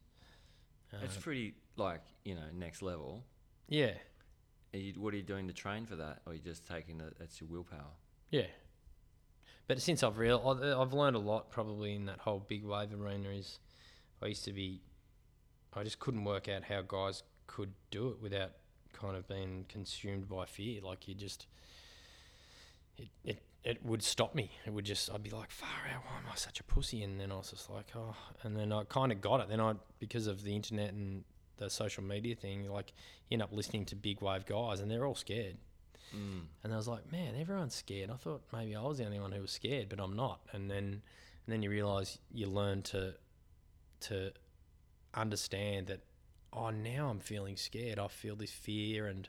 It's 1.02 1.16
Um, 1.16 1.22
pretty 1.22 1.54
like 1.76 2.00
you 2.24 2.34
know 2.34 2.46
next 2.54 2.82
level. 2.82 3.24
yeah, 3.68 3.92
Are 4.74 4.78
you, 4.78 4.92
what 5.00 5.14
are 5.14 5.16
you 5.16 5.22
doing 5.22 5.46
to 5.48 5.52
train 5.54 5.86
for 5.86 5.96
that, 5.96 6.20
or 6.26 6.32
are 6.32 6.34
you 6.34 6.40
just 6.42 6.66
taking 6.66 7.00
it? 7.00 7.14
That's 7.18 7.40
your 7.40 7.48
willpower. 7.48 7.92
Yeah. 8.30 8.46
But 9.66 9.80
since 9.80 10.02
I've 10.02 10.18
real, 10.18 10.40
I've 10.78 10.92
learned 10.92 11.16
a 11.16 11.20
lot 11.20 11.50
probably 11.50 11.94
in 11.94 12.06
that 12.06 12.18
whole 12.18 12.44
big 12.46 12.64
wave 12.64 12.92
arena. 12.92 13.28
Is 13.28 13.58
I 14.22 14.26
used 14.26 14.44
to 14.44 14.52
be, 14.52 14.80
I 15.74 15.84
just 15.84 15.98
couldn't 15.98 16.24
work 16.24 16.48
out 16.48 16.64
how 16.64 16.82
guys 16.82 17.22
could 17.46 17.72
do 17.90 18.08
it 18.08 18.20
without 18.20 18.50
kind 18.92 19.16
of 19.16 19.28
being 19.28 19.66
consumed 19.68 20.28
by 20.28 20.46
fear. 20.46 20.80
Like 20.82 21.06
you 21.06 21.14
just, 21.14 21.46
it 22.98 23.08
it 23.24 23.42
it 23.62 23.84
would 23.84 24.02
stop 24.02 24.34
me. 24.34 24.50
It 24.66 24.72
would 24.72 24.86
just, 24.86 25.10
I'd 25.12 25.22
be 25.22 25.30
like, 25.30 25.50
far 25.50 25.68
out. 25.94 26.02
Why 26.04 26.18
am 26.18 26.32
I 26.32 26.36
such 26.36 26.60
a 26.60 26.64
pussy? 26.64 27.02
And 27.02 27.20
then 27.20 27.30
I 27.30 27.36
was 27.36 27.50
just 27.50 27.68
like, 27.68 27.86
oh. 27.94 28.16
And 28.42 28.56
then 28.56 28.72
I 28.72 28.84
kind 28.84 29.12
of 29.12 29.20
got 29.20 29.40
it. 29.40 29.48
Then 29.48 29.60
I, 29.60 29.74
because 29.98 30.26
of 30.26 30.42
the 30.42 30.56
internet 30.56 30.92
and 30.92 31.24
the 31.58 31.68
social 31.68 32.02
media 32.02 32.34
thing, 32.34 32.68
like 32.70 32.92
you 33.28 33.34
end 33.34 33.42
up 33.42 33.52
listening 33.52 33.84
to 33.86 33.96
big 33.96 34.22
wave 34.22 34.46
guys, 34.46 34.80
and 34.80 34.90
they're 34.90 35.06
all 35.06 35.14
scared. 35.14 35.58
Mm. 36.14 36.42
And 36.64 36.72
I 36.72 36.76
was 36.76 36.88
like, 36.88 37.10
man, 37.10 37.34
everyone's 37.38 37.74
scared. 37.74 38.10
I 38.10 38.16
thought 38.16 38.42
maybe 38.52 38.74
I 38.74 38.82
was 38.82 38.98
the 38.98 39.04
only 39.04 39.20
one 39.20 39.32
who 39.32 39.40
was 39.40 39.50
scared, 39.50 39.88
but 39.88 40.00
I'm 40.00 40.16
not. 40.16 40.40
And 40.52 40.70
then, 40.70 40.84
and 40.84 41.02
then 41.48 41.62
you 41.62 41.70
realise 41.70 42.18
you 42.32 42.46
learn 42.46 42.82
to, 42.82 43.14
to 44.02 44.32
understand 45.14 45.88
that, 45.88 46.00
oh, 46.52 46.70
now 46.70 47.08
I'm 47.08 47.20
feeling 47.20 47.56
scared. 47.56 47.98
I 47.98 48.08
feel 48.08 48.36
this 48.36 48.50
fear, 48.50 49.06
and 49.06 49.28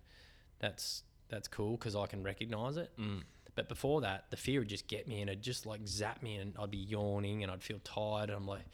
that's 0.60 1.04
that's 1.30 1.48
cool 1.48 1.78
because 1.78 1.96
I 1.96 2.08
can 2.08 2.24
recognise 2.24 2.78
it. 2.78 2.92
Mm. 3.00 3.22
But 3.56 3.70
before 3.70 4.02
that, 4.02 4.26
the 4.30 4.38
fear 4.38 4.60
would 4.60 4.70
just 4.70 4.88
get 4.88 5.08
me 5.08 5.22
and 5.22 5.30
it'd 5.30 5.42
just 5.44 5.66
like 5.66 5.82
zap 5.88 6.22
me, 6.22 6.36
and 6.38 6.54
I'd 6.60 6.72
be 6.72 6.78
yawning 6.78 7.44
and 7.44 7.52
I'd 7.52 7.64
feel 7.64 7.80
tired. 7.84 8.30
And 8.30 8.38
I'm 8.38 8.48
like, 8.48 8.66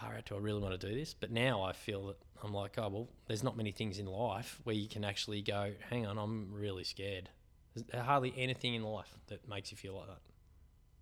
far 0.00 0.14
out, 0.14 0.26
do 0.26 0.36
I 0.36 0.38
really 0.38 0.60
want 0.60 0.78
to 0.78 0.88
do 0.88 0.94
this? 0.94 1.14
But 1.14 1.30
now 1.30 1.62
I 1.62 1.72
feel 1.72 2.06
that 2.08 2.16
I'm 2.42 2.52
like, 2.54 2.76
oh, 2.78 2.88
well, 2.88 3.08
there's 3.26 3.42
not 3.42 3.56
many 3.56 3.72
things 3.72 3.98
in 3.98 4.06
life 4.06 4.60
where 4.64 4.74
you 4.76 4.88
can 4.88 5.04
actually 5.04 5.42
go, 5.42 5.72
hang 5.90 6.06
on, 6.06 6.18
I'm 6.18 6.52
really 6.52 6.84
scared. 6.84 7.28
There's 7.74 8.04
hardly 8.04 8.32
anything 8.36 8.74
in 8.74 8.82
life 8.82 9.12
that 9.28 9.48
makes 9.48 9.70
you 9.70 9.76
feel 9.76 9.94
like 9.96 10.06
that. 10.08 10.20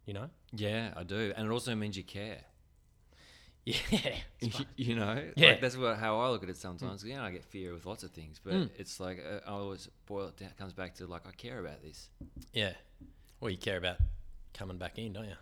You 0.06 0.14
know? 0.14 0.30
Yeah, 0.52 0.92
I 0.96 1.02
do, 1.04 1.32
and 1.36 1.46
it 1.46 1.50
also 1.50 1.74
means 1.74 1.96
you 1.96 2.04
care. 2.04 2.38
Yeah. 3.66 3.78
you 4.76 4.94
know, 4.94 5.22
Yeah. 5.36 5.48
like 5.50 5.60
that's 5.62 5.76
what 5.76 5.96
how 5.96 6.20
I 6.20 6.28
look 6.28 6.42
at 6.42 6.50
it 6.50 6.58
sometimes. 6.58 7.02
You 7.02 7.16
know, 7.16 7.22
I 7.22 7.30
get 7.30 7.44
fear 7.44 7.72
with 7.72 7.86
lots 7.86 8.02
of 8.04 8.10
things, 8.10 8.38
but 8.44 8.52
Mm. 8.52 8.70
it's 8.76 9.00
like 9.00 9.18
uh, 9.24 9.40
I 9.48 9.52
always 9.52 9.88
boil 10.04 10.28
it 10.28 10.36
down. 10.36 10.50
Comes 10.58 10.74
back 10.74 10.94
to 10.96 11.06
like 11.06 11.26
I 11.26 11.30
care 11.32 11.60
about 11.60 11.80
this. 11.82 12.10
yeah. 12.52 12.72
Well, 13.40 13.50
you 13.50 13.56
care 13.56 13.78
about 13.78 13.96
coming 14.52 14.76
back 14.76 14.98
in, 14.98 15.14
don't 15.14 15.24
you? 15.24 15.36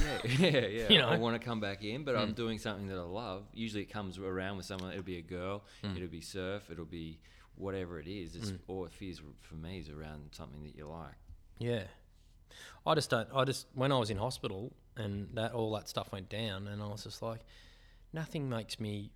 Yeah, 0.00 0.18
yeah, 0.38 0.66
yeah. 0.66 0.88
You 0.90 0.98
know? 0.98 1.08
I 1.08 1.16
want 1.18 1.40
to 1.40 1.44
come 1.44 1.60
back 1.60 1.84
in, 1.84 2.04
but 2.04 2.16
I'm 2.16 2.32
Mm. 2.32 2.36
doing 2.36 2.58
something 2.58 2.86
that 2.88 2.98
I 2.98 3.02
love. 3.02 3.44
Usually, 3.52 3.82
it 3.82 3.90
comes 3.90 4.18
around 4.18 4.56
with 4.56 4.66
someone. 4.66 4.90
It'll 4.92 5.02
be 5.02 5.18
a 5.18 5.22
girl. 5.22 5.64
Mm. 5.84 5.96
It'll 5.96 6.08
be 6.08 6.20
surf. 6.20 6.70
It'll 6.70 6.84
be 6.84 7.18
whatever 7.56 8.00
it 8.00 8.06
is. 8.08 8.34
It's 8.36 8.50
Mm. 8.50 8.58
all 8.68 8.84
it 8.86 8.92
feels 8.92 9.20
for 9.40 9.54
me 9.54 9.78
is 9.78 9.88
around 9.90 10.30
something 10.32 10.62
that 10.64 10.74
you 10.74 10.86
like. 10.86 11.14
Yeah. 11.58 11.84
I 12.86 12.94
just 12.94 13.10
don't. 13.10 13.28
I 13.34 13.44
just 13.44 13.66
when 13.74 13.92
I 13.92 13.98
was 13.98 14.10
in 14.10 14.16
hospital 14.18 14.72
and 14.96 15.28
that 15.34 15.52
all 15.52 15.72
that 15.72 15.88
stuff 15.88 16.10
went 16.12 16.28
down, 16.28 16.66
and 16.68 16.82
I 16.82 16.86
was 16.88 17.04
just 17.04 17.22
like, 17.22 17.40
nothing 18.12 18.48
makes 18.48 18.78
me 18.80 19.10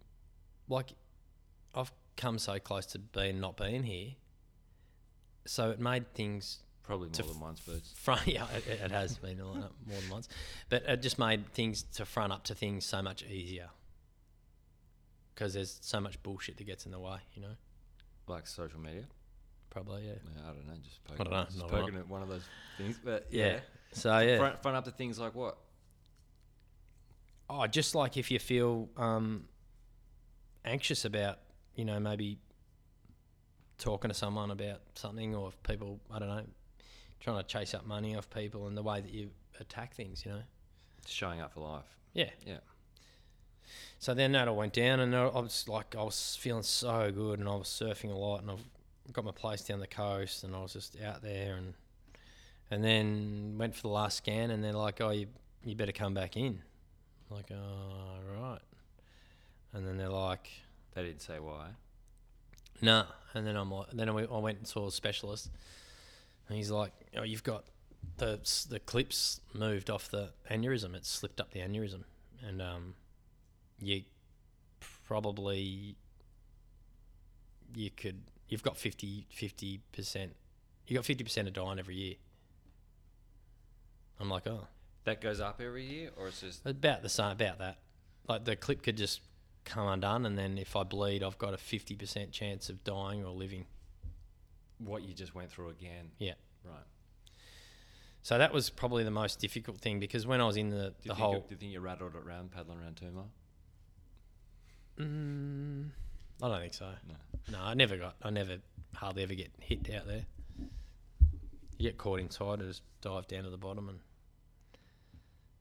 like 0.68 0.92
I've 1.74 1.92
come 2.16 2.38
so 2.38 2.58
close 2.58 2.86
to 2.86 2.98
being 2.98 3.40
not 3.40 3.56
being 3.56 3.82
here. 3.82 4.12
So 5.46 5.70
it 5.70 5.78
made 5.80 6.12
things 6.14 6.60
Probably 6.86 7.08
more 7.08 7.28
than 7.32 7.40
once, 7.40 7.60
but 7.66 7.80
front. 7.96 8.26
Yeah, 8.26 8.46
it, 8.56 8.66
it 8.84 8.90
has 8.92 9.18
been 9.18 9.38
more 9.38 9.54
than 9.54 10.10
once, 10.10 10.28
but 10.68 10.84
it 10.86 11.02
just 11.02 11.18
made 11.18 11.52
things 11.52 11.82
to 11.94 12.04
front 12.04 12.32
up 12.32 12.44
to 12.44 12.54
things 12.54 12.84
so 12.84 13.02
much 13.02 13.24
easier. 13.24 13.68
Because 15.34 15.52
there's 15.54 15.78
so 15.82 16.00
much 16.00 16.22
bullshit 16.22 16.56
that 16.58 16.64
gets 16.64 16.86
in 16.86 16.92
the 16.92 16.98
way, 17.00 17.18
you 17.34 17.42
know. 17.42 17.56
like 18.28 18.46
social 18.46 18.80
media. 18.80 19.02
Probably, 19.68 20.06
yeah. 20.06 20.12
Yeah, 20.34 20.42
I 20.50 20.52
don't 20.54 20.66
know. 20.66 20.74
Just 20.82 21.00
I 21.06 21.10
poking, 21.16 21.24
don't 21.24 21.32
know, 21.34 21.44
just 21.44 21.58
not 21.58 21.66
a 21.66 21.70
poking 21.70 21.96
at 21.96 22.08
one 22.08 22.22
of 22.22 22.28
those 22.28 22.44
things. 22.78 22.98
But 23.04 23.26
Yeah. 23.30 23.46
yeah, 23.46 23.58
So 23.92 24.18
yeah. 24.20 24.38
Front, 24.38 24.62
front 24.62 24.76
up 24.76 24.84
to 24.86 24.90
things 24.92 25.18
like 25.18 25.34
what? 25.34 25.58
Oh, 27.50 27.66
just 27.66 27.94
like 27.94 28.16
if 28.16 28.30
you 28.30 28.38
feel 28.38 28.88
um, 28.96 29.44
anxious 30.64 31.04
about, 31.04 31.38
you 31.74 31.84
know, 31.84 32.00
maybe 32.00 32.38
talking 33.78 34.08
to 34.08 34.14
someone 34.14 34.50
about 34.50 34.80
something, 34.94 35.34
or 35.34 35.48
if 35.48 35.62
people, 35.62 36.00
I 36.10 36.18
don't 36.18 36.28
know, 36.28 36.44
trying 37.20 37.36
to 37.38 37.42
chase 37.44 37.74
up 37.74 37.86
money 37.86 38.14
off 38.16 38.28
people, 38.30 38.66
and 38.66 38.76
the 38.76 38.82
way 38.82 39.00
that 39.00 39.10
you 39.12 39.30
attack 39.60 39.94
things, 39.94 40.24
you 40.24 40.32
know. 40.32 40.42
Showing 41.06 41.40
up 41.40 41.52
for 41.54 41.60
life. 41.60 41.96
Yeah. 42.12 42.30
Yeah. 42.46 42.58
So 43.98 44.14
then 44.14 44.32
that 44.32 44.48
all 44.48 44.56
went 44.56 44.72
down, 44.72 45.00
and 45.00 45.14
I 45.14 45.24
was 45.26 45.66
like, 45.68 45.94
I 45.96 46.02
was 46.02 46.36
feeling 46.40 46.62
so 46.62 47.10
good, 47.10 47.38
and 47.40 47.48
I 47.48 47.54
was 47.54 47.68
surfing 47.68 48.12
a 48.12 48.16
lot, 48.16 48.42
and 48.42 48.50
I've 48.50 49.12
got 49.12 49.24
my 49.24 49.32
place 49.32 49.62
down 49.62 49.80
the 49.80 49.86
coast, 49.86 50.44
and 50.44 50.54
I 50.54 50.60
was 50.60 50.72
just 50.74 51.00
out 51.00 51.22
there, 51.22 51.56
and 51.56 51.74
and 52.70 52.82
then 52.84 53.54
went 53.58 53.74
for 53.76 53.82
the 53.82 53.88
last 53.88 54.18
scan, 54.18 54.50
and 54.50 54.62
they're 54.62 54.72
like, 54.72 55.00
oh, 55.00 55.10
you 55.10 55.26
you 55.64 55.74
better 55.74 55.92
come 55.92 56.14
back 56.14 56.36
in. 56.36 56.60
I'm 57.30 57.36
like, 57.36 57.50
oh, 57.52 58.40
right. 58.40 58.60
And 59.72 59.86
then 59.86 59.96
they're 59.96 60.08
like, 60.08 60.48
They 60.94 61.02
didn't 61.02 61.22
say 61.22 61.38
why. 61.40 61.68
no. 62.80 63.04
And 63.34 63.46
then 63.46 63.56
I'm 63.56 63.70
like, 63.70 63.90
then 63.92 64.08
I 64.08 64.12
went 64.12 64.58
and 64.58 64.66
saw 64.66 64.86
a 64.86 64.92
specialist, 64.92 65.50
and 66.48 66.56
he's 66.56 66.70
like, 66.70 66.92
oh, 67.16 67.22
you've 67.22 67.42
got 67.44 67.64
the 68.18 68.40
the 68.68 68.80
clips 68.80 69.40
moved 69.52 69.90
off 69.90 70.10
the 70.10 70.30
aneurysm. 70.50 70.94
It's 70.94 71.08
slipped 71.08 71.40
up 71.40 71.52
the 71.52 71.60
aneurysm, 71.60 72.04
and 72.46 72.62
um, 72.62 72.94
you 73.80 74.02
probably 75.06 75.96
you 77.74 77.90
could 77.90 78.22
you've 78.48 78.62
got 78.62 78.76
50 78.76 79.26
percent. 79.92 80.32
You 80.86 80.96
got 80.96 81.04
fifty 81.04 81.24
percent 81.24 81.48
of 81.48 81.54
dying 81.54 81.78
every 81.78 81.96
year. 81.96 82.14
I'm 84.20 84.30
like, 84.30 84.46
oh, 84.46 84.66
That 85.04 85.20
goes 85.20 85.40
up 85.40 85.60
every 85.60 85.84
year, 85.84 86.10
or 86.16 86.28
it's 86.28 86.40
just 86.40 86.64
about 86.64 87.02
the 87.02 87.08
same, 87.08 87.32
about 87.32 87.58
that. 87.58 87.78
Like 88.28 88.44
the 88.44 88.56
clip 88.56 88.82
could 88.82 88.96
just 88.96 89.20
come 89.64 89.86
undone, 89.88 90.24
and 90.26 90.38
then 90.38 90.58
if 90.58 90.74
I 90.76 90.84
bleed, 90.84 91.22
I've 91.22 91.38
got 91.38 91.54
a 91.54 91.58
fifty 91.58 91.94
percent 91.94 92.32
chance 92.32 92.68
of 92.68 92.82
dying 92.84 93.24
or 93.24 93.30
living. 93.30 93.66
What 94.78 95.02
you 95.02 95.14
just 95.14 95.34
went 95.34 95.50
through 95.50 95.70
again. 95.70 96.10
Yeah. 96.18 96.34
Right. 96.64 96.84
So 98.22 98.38
that 98.38 98.52
was 98.52 98.70
probably 98.70 99.04
the 99.04 99.10
most 99.10 99.38
difficult 99.38 99.78
thing 99.78 100.00
because 100.00 100.26
when 100.26 100.40
I 100.40 100.46
was 100.46 100.56
in 100.56 100.70
the, 100.70 100.94
Do 101.02 101.08
the 101.08 101.14
whole, 101.14 101.34
you, 101.34 101.38
do 101.38 101.46
you 101.50 101.56
think 101.56 101.72
you 101.72 101.80
rattled 101.80 102.14
it 102.16 102.26
around, 102.26 102.50
paddling 102.50 102.78
around 102.80 102.96
Toomer? 102.96 103.26
mm, 104.98 105.90
I 106.42 106.48
don't 106.48 106.60
think 106.60 106.74
so. 106.74 106.86
No. 107.08 107.14
No, 107.52 107.58
I 107.62 107.74
never 107.74 107.96
got, 107.96 108.16
I 108.22 108.30
never 108.30 108.56
hardly 108.94 109.22
ever 109.22 109.34
get 109.34 109.52
hit 109.60 109.88
out 109.94 110.06
there. 110.06 110.24
You 111.78 111.90
get 111.90 111.98
caught 111.98 112.20
inside, 112.20 112.60
and 112.60 112.68
just 112.68 112.82
dive 113.02 113.28
down 113.28 113.44
to 113.44 113.50
the 113.50 113.58
bottom 113.58 113.88
and 113.88 113.98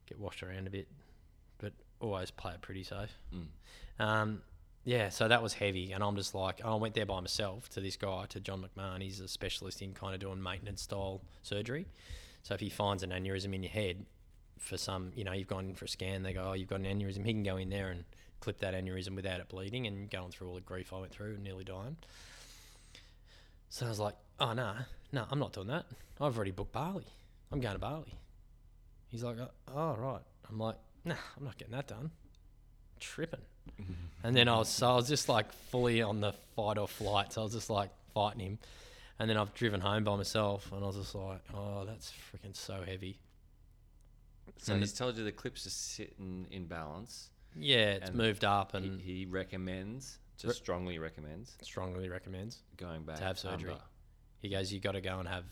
get 0.08 0.20
washed 0.20 0.42
around 0.42 0.66
a 0.66 0.70
bit, 0.70 0.88
but 1.58 1.74
always 2.00 2.32
play 2.32 2.54
it 2.54 2.62
pretty 2.62 2.84
safe. 2.84 3.12
Mm. 3.34 4.04
Um, 4.04 4.42
yeah, 4.86 5.10
so 5.10 5.28
that 5.28 5.42
was 5.42 5.54
heavy, 5.54 5.92
and 5.94 6.04
I'm 6.04 6.16
just 6.16 6.36
like, 6.36 6.64
I 6.64 6.76
went 6.76 6.94
there 6.94 7.08
by 7.08 7.20
myself 7.20 7.68
to 7.70 7.82
this 7.82 7.98
guy, 7.98 8.26
to 8.30 8.40
John 8.40 8.64
McMahon. 8.64 9.02
He's 9.02 9.20
a 9.20 9.28
specialist 9.28 9.82
in 9.82 9.94
kind 9.94 10.14
of 10.14 10.20
doing 10.20 10.42
maintenance 10.42 10.84
style 10.84 11.22
surgery. 11.42 11.88
So 12.44 12.54
if 12.54 12.60
he 12.60 12.70
finds 12.70 13.02
an 13.02 13.10
aneurysm 13.10 13.56
in 13.56 13.64
your 13.64 13.72
head 13.72 14.06
for 14.60 14.78
some, 14.78 15.12
you 15.16 15.24
know, 15.24 15.32
you've 15.32 15.48
gone 15.48 15.66
in 15.66 15.74
for 15.74 15.86
a 15.86 15.88
scan, 15.88 16.22
they 16.22 16.34
go, 16.34 16.44
oh, 16.50 16.54
you've 16.54 16.70
got 16.70 16.82
an 16.82 16.86
aneurysm. 16.86 17.26
He 17.26 17.34
can 17.34 17.42
go 17.42 17.58
in 17.58 17.70
there 17.70 17.90
and 17.90 18.04
clip 18.42 18.60
that 18.60 18.76
aneurysm 18.76 19.16
without 19.16 19.40
it 19.40 19.50
bleeding, 19.50 19.88
and 19.88 20.08
going 20.10 20.30
through 20.30 20.50
all 20.50 20.56
the 20.56 20.62
grief 20.62 20.94
I 20.94 21.00
went 21.00 21.12
through, 21.12 21.34
and 21.34 21.44
nearly 21.44 21.64
dying. 21.64 21.98
So 23.70 23.88
I 23.88 23.90
was 23.90 24.00
like, 24.00 24.16
oh 24.40 24.54
no, 24.54 24.74
no, 25.12 25.26
I'm 25.32 25.40
not 25.40 25.52
doing 25.52 25.68
that. 25.68 25.86
I've 26.22 26.36
already 26.36 26.52
booked 26.52 26.74
Bali. 26.74 27.06
I'm 27.52 27.60
going 27.60 27.74
to 27.74 27.80
Bali. 27.80 28.14
He's 29.10 29.24
like, 29.24 29.38
oh 29.74 29.96
right. 29.96 30.22
I'm 30.48 30.60
like, 30.60 30.76
nah, 31.04 31.16
I'm 31.38 31.44
not 31.44 31.58
getting 31.58 31.74
that 31.74 31.88
done. 31.88 32.12
Tripping. 33.14 33.42
And 34.24 34.36
then 34.36 34.48
I 34.48 34.58
was 34.58 34.70
so 34.70 34.92
I 34.92 34.96
was 34.96 35.08
just 35.08 35.30
like 35.30 35.52
fully 35.52 36.02
on 36.02 36.20
the 36.22 36.34
fight 36.56 36.78
or 36.78 36.88
flight. 36.88 37.34
So 37.34 37.42
I 37.42 37.44
was 37.44 37.54
just 37.54 37.70
like 37.70 37.92
fighting 38.14 38.40
him. 38.40 38.60
And 39.20 39.30
then 39.30 39.38
I've 39.38 39.54
driven 39.54 39.80
home 39.80 40.04
by 40.04 40.16
myself 40.16 40.72
and 40.72 40.84
I 40.84 40.88
was 40.88 40.96
just 40.98 41.14
like, 41.16 41.42
oh, 41.54 41.86
that's 41.86 42.12
freaking 42.12 42.56
so 42.56 42.82
heavy. 42.86 43.20
So 44.58 44.74
And 44.74 44.82
he's 44.82 44.94
told 44.94 45.18
you 45.18 45.24
the 45.24 45.32
clip's 45.32 45.66
are 45.66 45.70
sitting 45.70 46.48
in 46.52 46.66
balance. 46.66 47.30
Yeah, 47.56 47.92
it's 47.92 48.10
And 48.10 48.18
moved 48.18 48.44
up 48.44 48.74
and 48.74 49.00
he, 49.00 49.20
he 49.20 49.26
recommends, 49.26 50.18
Re- 50.44 50.50
just 50.50 50.58
strongly 50.60 51.00
recommends, 51.00 51.56
strongly 51.62 52.10
recommends. 52.10 52.60
going 52.78 53.04
back 53.04 53.18
To 53.18 53.24
have 53.24 53.40
surgery. 53.40 53.72
under 53.72 53.82
He 54.42 54.50
goes, 54.50 54.74
you 54.74 54.80
got 54.82 54.94
to 54.94 55.02
go 55.02 55.20
and 55.20 55.28
have 55.30 55.46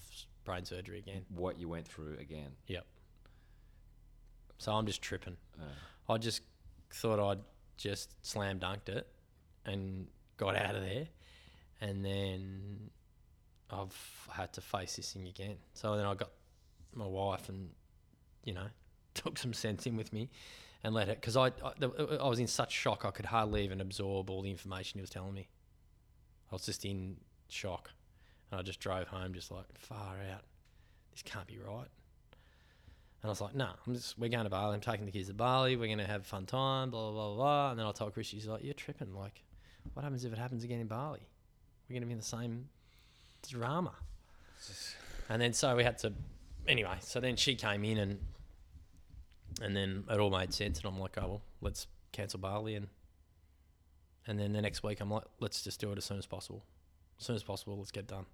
brain 0.43 0.65
surgery 0.65 0.99
again. 0.99 1.23
what 1.29 1.57
you 1.59 1.69
went 1.69 1.87
through 1.87 2.17
again. 2.19 2.51
Yep. 2.67 2.85
So 4.57 4.71
I'm 4.73 4.85
just 4.85 5.01
tripping. 5.01 5.37
Uh, 5.59 6.11
I 6.13 6.17
just 6.17 6.41
thought 6.93 7.19
I'd 7.19 7.39
just 7.77 8.13
slam 8.25 8.59
dunked 8.59 8.89
it 8.89 9.07
and 9.65 10.07
got 10.37 10.55
out 10.55 10.75
of 10.75 10.81
there. 10.81 11.07
And 11.81 12.05
then 12.05 12.89
I've 13.69 14.27
had 14.31 14.53
to 14.53 14.61
face 14.61 14.95
this 14.95 15.11
thing 15.11 15.27
again. 15.27 15.57
So 15.73 15.97
then 15.97 16.05
I 16.05 16.13
got 16.13 16.31
my 16.93 17.07
wife 17.07 17.49
and, 17.49 17.69
you 18.43 18.53
know, 18.53 18.67
took 19.13 19.37
some 19.37 19.53
sense 19.53 19.85
in 19.85 19.97
with 19.97 20.13
me 20.13 20.29
and 20.83 20.93
let 20.93 21.09
it, 21.09 21.19
because 21.19 21.37
I, 21.37 21.47
I, 21.47 21.71
I 22.19 22.27
was 22.27 22.39
in 22.39 22.47
such 22.47 22.71
shock 22.71 23.05
I 23.05 23.11
could 23.11 23.25
hardly 23.25 23.63
even 23.63 23.79
absorb 23.81 24.29
all 24.29 24.41
the 24.41 24.51
information 24.51 24.99
he 24.99 25.01
was 25.01 25.09
telling 25.09 25.33
me. 25.33 25.47
I 26.51 26.55
was 26.55 26.65
just 26.65 26.85
in 26.85 27.17
shock. 27.47 27.89
And 28.51 28.59
I 28.59 28.63
just 28.63 28.79
drove 28.79 29.07
home 29.07 29.33
just 29.33 29.49
like, 29.49 29.65
far 29.79 30.17
out. 30.31 30.43
This 31.11 31.21
can't 31.23 31.47
be 31.47 31.57
right. 31.57 31.87
And 33.23 33.29
I 33.29 33.31
was 33.31 33.39
like, 33.39 33.55
no, 33.55 33.69
I'm 33.87 33.93
just, 33.93 34.19
we're 34.19 34.29
going 34.29 34.43
to 34.43 34.49
Bali. 34.49 34.75
I'm 34.75 34.81
taking 34.81 35.05
the 35.05 35.11
kids 35.11 35.29
to 35.29 35.33
Bali. 35.33 35.77
We're 35.77 35.87
going 35.87 35.99
to 35.99 36.05
have 36.05 36.21
a 36.21 36.25
fun 36.25 36.45
time, 36.45 36.89
blah, 36.89 37.09
blah, 37.09 37.27
blah, 37.29 37.35
blah. 37.35 37.69
And 37.71 37.79
then 37.79 37.85
I 37.85 37.93
told 37.93 38.13
Chris, 38.13 38.27
she's 38.27 38.45
like, 38.47 38.65
you're 38.65 38.73
tripping. 38.73 39.15
Like, 39.15 39.41
what 39.93 40.03
happens 40.03 40.25
if 40.25 40.33
it 40.33 40.37
happens 40.37 40.65
again 40.65 40.81
in 40.81 40.87
Bali? 40.87 41.21
We're 41.87 41.93
going 41.93 42.01
to 42.01 42.07
be 42.07 42.11
in 42.11 42.19
the 42.19 42.25
same 42.25 42.67
drama. 43.49 43.93
And 45.29 45.41
then 45.41 45.53
so 45.53 45.73
we 45.73 45.85
had 45.85 45.99
to, 45.99 46.11
anyway, 46.67 46.97
so 46.99 47.21
then 47.21 47.37
she 47.37 47.55
came 47.55 47.85
in 47.85 47.97
and, 47.97 48.19
and 49.61 49.73
then 49.73 50.03
it 50.09 50.19
all 50.19 50.29
made 50.29 50.53
sense. 50.53 50.79
And 50.79 50.87
I'm 50.87 50.99
like, 50.99 51.17
oh, 51.17 51.27
well, 51.27 51.41
let's 51.61 51.87
cancel 52.11 52.41
Bali. 52.41 52.75
And, 52.75 52.87
and 54.27 54.37
then 54.37 54.51
the 54.51 54.61
next 54.61 54.83
week, 54.83 54.99
I'm 54.99 55.09
like, 55.09 55.23
let's 55.39 55.61
just 55.61 55.79
do 55.79 55.93
it 55.93 55.97
as 55.97 56.03
soon 56.03 56.17
as 56.17 56.25
possible. 56.25 56.65
As 57.17 57.25
soon 57.25 57.37
as 57.37 57.43
possible, 57.43 57.77
let's 57.77 57.91
get 57.91 58.05
done. 58.05 58.25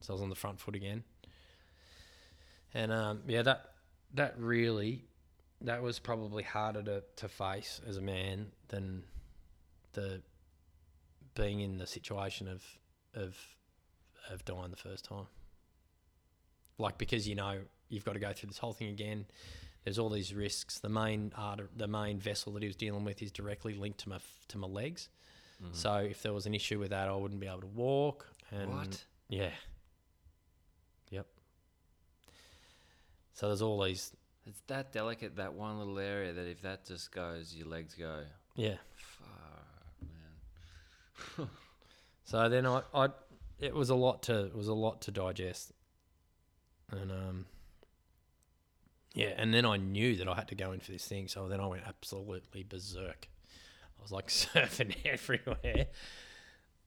So 0.00 0.12
I 0.12 0.14
was 0.14 0.22
on 0.22 0.30
the 0.30 0.34
front 0.34 0.60
foot 0.60 0.76
again. 0.76 1.04
And 2.72 2.90
um, 2.90 3.20
yeah, 3.26 3.42
that 3.42 3.71
that 4.14 4.38
really 4.38 5.04
that 5.60 5.80
was 5.82 5.98
probably 6.00 6.42
harder 6.42 6.82
to, 6.82 7.02
to 7.16 7.28
face 7.28 7.80
as 7.86 7.96
a 7.96 8.00
man 8.00 8.50
than 8.68 9.04
the 9.92 10.20
being 11.34 11.60
in 11.60 11.78
the 11.78 11.86
situation 11.86 12.48
of 12.48 12.62
of 13.14 13.36
of 14.30 14.44
dying 14.44 14.70
the 14.70 14.76
first 14.76 15.04
time. 15.04 15.26
Like 16.78 16.98
because 16.98 17.28
you 17.28 17.34
know 17.34 17.58
you've 17.88 18.04
got 18.04 18.14
to 18.14 18.18
go 18.20 18.32
through 18.32 18.48
this 18.48 18.58
whole 18.58 18.72
thing 18.72 18.88
again. 18.88 19.26
There's 19.84 19.98
all 19.98 20.10
these 20.10 20.32
risks. 20.32 20.78
The 20.78 20.88
main 20.88 21.32
arter- 21.36 21.70
the 21.76 21.88
main 21.88 22.18
vessel 22.18 22.52
that 22.52 22.62
he 22.62 22.68
was 22.68 22.76
dealing 22.76 23.04
with 23.04 23.20
is 23.22 23.32
directly 23.32 23.74
linked 23.74 24.00
to 24.00 24.08
my 24.08 24.18
to 24.48 24.58
my 24.58 24.66
legs. 24.68 25.08
mhm. 25.62 25.74
So 25.74 25.94
if 25.96 26.22
there 26.22 26.32
was 26.32 26.46
an 26.46 26.54
issue 26.54 26.78
with 26.78 26.90
that, 26.90 27.08
I 27.08 27.14
wouldn't 27.16 27.40
be 27.40 27.46
able 27.46 27.60
to 27.62 27.66
walk. 27.68 28.26
And 28.50 28.70
What? 28.70 29.04
Yeah. 29.28 29.50
Yep. 31.10 31.26
So 33.34 33.48
there's 33.48 33.62
all 33.62 33.82
these. 33.82 34.12
It's 34.46 34.60
that 34.66 34.92
delicate, 34.92 35.36
that 35.36 35.54
one 35.54 35.78
little 35.78 35.98
area 35.98 36.32
that 36.32 36.46
if 36.48 36.62
that 36.62 36.84
just 36.84 37.12
goes, 37.12 37.54
your 37.54 37.68
legs 37.68 37.94
go. 37.94 38.20
Yeah. 38.56 38.76
Fuck, 38.96 40.08
man. 41.38 41.48
So 42.24 42.48
then 42.48 42.64
I, 42.66 42.82
I, 42.94 43.08
it 43.58 43.74
was 43.74 43.90
a 43.90 43.94
lot 43.94 44.22
to, 44.24 44.46
it 44.46 44.54
was 44.54 44.68
a 44.68 44.74
lot 44.74 45.02
to 45.02 45.10
digest, 45.10 45.72
and 46.90 47.10
um, 47.10 47.46
yeah, 49.12 49.34
and 49.36 49.52
then 49.52 49.66
I 49.66 49.76
knew 49.76 50.16
that 50.16 50.28
I 50.28 50.34
had 50.34 50.48
to 50.48 50.54
go 50.54 50.72
in 50.72 50.80
for 50.80 50.92
this 50.92 51.04
thing, 51.04 51.28
so 51.28 51.48
then 51.48 51.60
I 51.60 51.66
went 51.66 51.82
absolutely 51.86 52.62
berserk. 52.62 53.28
I 53.98 54.02
was 54.02 54.12
like 54.12 54.28
surfing 54.28 54.94
everywhere, 55.04 55.88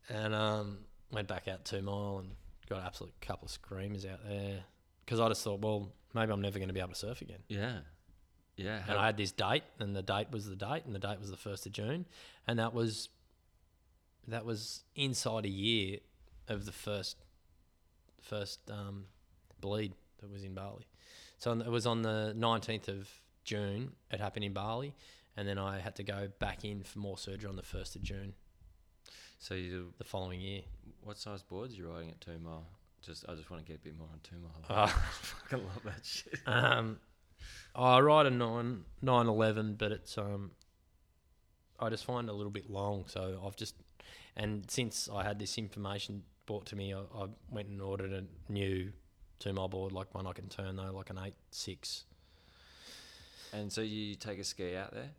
and 0.09 0.33
um, 0.33 0.77
went 1.11 1.27
back 1.27 1.47
out 1.47 1.65
two 1.65 1.81
mile 1.81 2.19
and 2.19 2.31
got 2.67 2.79
an 2.79 2.85
absolute 2.87 3.13
couple 3.21 3.45
of 3.45 3.51
screamers 3.51 4.05
out 4.05 4.21
there 4.27 4.63
because 5.05 5.19
I 5.19 5.27
just 5.29 5.43
thought, 5.43 5.61
well, 5.61 5.91
maybe 6.13 6.31
I'm 6.31 6.41
never 6.41 6.59
going 6.59 6.69
to 6.69 6.73
be 6.73 6.79
able 6.79 6.89
to 6.89 6.95
surf 6.95 7.21
again. 7.21 7.39
Yeah. 7.47 7.79
Yeah. 8.57 8.81
and 8.87 8.97
I 8.97 9.05
had 9.05 9.17
this 9.17 9.31
date, 9.33 9.63
and 9.79 9.95
the 9.95 10.01
date 10.01 10.31
was 10.31 10.47
the 10.47 10.55
date, 10.55 10.83
and 10.85 10.95
the 10.95 10.99
date 10.99 11.19
was 11.19 11.29
the 11.29 11.37
first 11.37 11.65
of 11.65 11.73
June, 11.73 12.05
and 12.47 12.59
that 12.59 12.73
was 12.73 13.09
that 14.27 14.45
was 14.45 14.83
inside 14.95 15.45
a 15.45 15.49
year 15.49 15.99
of 16.47 16.65
the 16.65 16.71
first 16.71 17.17
first 18.21 18.59
um, 18.71 19.05
bleed 19.59 19.93
that 20.19 20.31
was 20.31 20.43
in 20.43 20.53
Bali. 20.53 20.87
So 21.37 21.51
it 21.51 21.69
was 21.69 21.85
on 21.85 22.01
the 22.01 22.33
nineteenth 22.35 22.87
of 22.87 23.09
June. 23.43 23.91
It 24.09 24.21
happened 24.21 24.45
in 24.45 24.53
Bali, 24.53 24.95
and 25.35 25.45
then 25.45 25.57
I 25.57 25.79
had 25.79 25.97
to 25.97 26.03
go 26.03 26.29
back 26.39 26.63
in 26.63 26.83
for 26.83 26.99
more 26.99 27.17
surgery 27.17 27.49
on 27.49 27.57
the 27.57 27.63
first 27.63 27.97
of 27.97 28.03
June 28.03 28.35
so 29.39 29.53
you 29.53 29.93
the 29.97 30.03
following 30.03 30.41
year. 30.41 30.61
what 31.03 31.17
size 31.17 31.43
boards 31.43 31.73
are 31.73 31.77
you 31.77 31.89
riding 31.89 32.09
at 32.09 32.19
two 32.21 32.39
mile? 32.39 32.65
Just 33.05 33.25
I 33.29 33.35
just 33.35 33.51
want 33.51 33.63
to 33.63 33.71
get 33.71 33.79
a 33.81 33.83
bit 33.83 33.97
more 33.97 34.07
on 34.11 34.19
two 34.23 34.37
mile. 34.37 34.77
Uh, 34.77 34.83
I 34.83 34.87
fucking 34.87 35.65
love 35.65 35.83
that 35.85 36.03
shit. 36.03 36.39
Um, 36.47 36.97
I 37.75 37.99
ride 37.99 38.25
a 38.25 38.31
nine 38.31 38.83
nine 39.01 39.27
eleven, 39.27 39.75
but 39.75 39.91
it's 39.91 40.17
um, 40.17 40.51
I 41.79 41.89
just 41.89 42.05
find 42.05 42.27
it 42.27 42.31
a 42.31 42.35
little 42.35 42.51
bit 42.51 42.69
long. 42.69 43.05
So 43.07 43.41
I've 43.45 43.55
just, 43.55 43.75
and 44.35 44.69
since 44.71 45.07
I 45.13 45.23
had 45.23 45.37
this 45.37 45.57
information 45.57 46.23
brought 46.45 46.65
to 46.67 46.75
me, 46.75 46.93
I, 46.93 46.99
I 46.99 47.27
went 47.51 47.67
and 47.67 47.81
ordered 47.81 48.11
a 48.11 48.23
new 48.51 48.91
two 49.39 49.53
mile 49.53 49.67
board, 49.67 49.91
like 49.91 50.13
one 50.15 50.25
I 50.25 50.31
can 50.31 50.47
turn 50.47 50.75
though, 50.75 50.91
like 50.91 51.09
an 51.09 51.19
eight 51.23 51.35
six. 51.51 52.05
And 53.53 53.71
so 53.71 53.81
you 53.81 54.15
take 54.15 54.39
a 54.39 54.43
ski 54.43 54.75
out 54.75 54.93
there, 54.93 55.11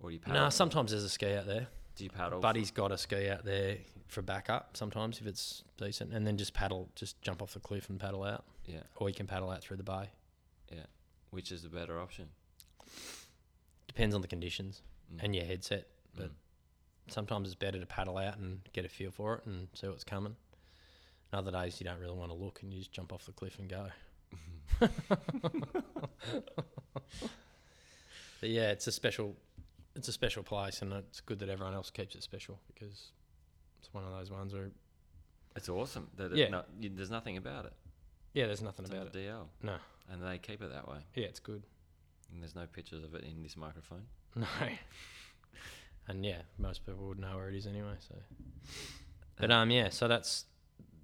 or 0.00 0.10
you 0.10 0.18
paddle? 0.18 0.42
No, 0.42 0.50
sometimes 0.50 0.90
there's 0.90 1.04
a 1.04 1.08
ski 1.08 1.34
out 1.34 1.46
there. 1.46 1.66
do 1.96 2.04
you 2.04 2.10
paddle? 2.10 2.40
Buddy's 2.40 2.70
got 2.70 2.92
a 2.92 2.98
ski 2.98 3.28
out 3.28 3.44
there 3.44 3.78
for 4.08 4.22
backup 4.22 4.76
sometimes 4.76 5.20
if 5.20 5.26
it's 5.26 5.62
decent, 5.78 6.12
and 6.12 6.26
then 6.26 6.36
just 6.36 6.54
paddle, 6.54 6.88
just 6.94 7.20
jump 7.22 7.42
off 7.42 7.54
the 7.54 7.60
cliff 7.60 7.88
and 7.90 7.98
paddle 8.00 8.22
out, 8.24 8.44
Yeah, 8.66 8.82
or 8.96 9.08
you 9.08 9.14
can 9.14 9.26
paddle 9.26 9.50
out 9.50 9.62
through 9.62 9.76
the 9.78 9.82
bay. 9.82 10.10
Yeah. 10.72 10.86
Which 11.30 11.50
is 11.52 11.62
the 11.62 11.68
better 11.68 12.00
option? 12.00 12.28
Depends 13.88 14.14
on 14.14 14.20
the 14.22 14.28
conditions. 14.28 14.82
Mm. 15.14 15.24
and 15.24 15.36
your 15.36 15.44
headset. 15.44 15.86
But 16.16 16.30
Mm. 16.30 16.34
sometimes 17.08 17.46
it's 17.48 17.54
better 17.54 17.78
to 17.78 17.86
paddle 17.86 18.18
out 18.18 18.38
and 18.38 18.60
get 18.72 18.84
a 18.84 18.88
feel 18.88 19.10
for 19.12 19.36
it 19.36 19.46
and 19.46 19.68
see 19.74 19.86
what's 19.86 20.02
coming. 20.04 20.34
Other 21.32 21.52
days 21.52 21.80
you 21.80 21.84
don't 21.84 22.00
really 22.00 22.16
want 22.16 22.30
to 22.30 22.36
look 22.36 22.62
and 22.62 22.72
you 22.72 22.78
just 22.80 22.90
jump 22.92 23.12
off 23.12 23.24
the 23.26 23.32
cliff 23.32 23.58
and 23.60 23.68
go. 23.68 23.88
but 28.40 28.48
yeah, 28.50 28.70
it's 28.70 28.86
a 28.86 28.92
special, 28.92 29.36
it's 29.94 30.08
a 30.08 30.12
special 30.12 30.42
place, 30.42 30.82
and 30.82 30.92
it's 30.92 31.20
good 31.20 31.38
that 31.40 31.48
everyone 31.48 31.74
else 31.74 31.90
keeps 31.90 32.14
it 32.14 32.22
special 32.22 32.58
because 32.72 33.12
it's 33.86 33.94
one 33.94 34.04
of 34.04 34.10
those 34.10 34.30
ones 34.30 34.52
where 34.52 34.70
It's 35.54 35.68
awesome. 35.68 36.08
That 36.16 36.34
Yeah. 36.34 36.48
no, 36.48 36.64
you, 36.80 36.90
there's 36.92 37.10
nothing 37.10 37.36
about 37.36 37.64
it. 37.66 37.72
yeah, 38.34 38.46
there's 38.46 38.62
nothing 38.62 38.84
It's 38.84 38.92
about 38.94 39.06
it. 39.06 39.12
DL, 39.14 39.46
No, 39.62 39.76
and 40.10 40.22
they 40.22 40.38
keep 40.38 40.60
it 40.60 40.70
that 40.72 40.88
way. 40.88 40.98
yeah, 41.14 41.26
it's 41.26 41.40
good. 41.40 41.62
And 42.32 42.42
there's 42.42 42.54
no 42.56 42.66
pictures 42.66 43.04
of 43.04 43.14
it 43.14 43.22
in 43.24 43.42
this 43.42 43.56
microphone. 43.56 44.02
No, 44.36 44.46
and 46.08 46.24
yeah, 46.24 46.42
most 46.58 46.84
people 46.86 47.06
would 47.08 47.18
know 47.18 47.34
where 47.36 47.48
it 47.48 47.54
is 47.56 47.66
anyway. 47.66 47.94
So, 48.06 48.14
but 49.40 49.50
um, 49.50 49.70
yeah, 49.70 49.88
so 49.88 50.06
that's 50.08 50.44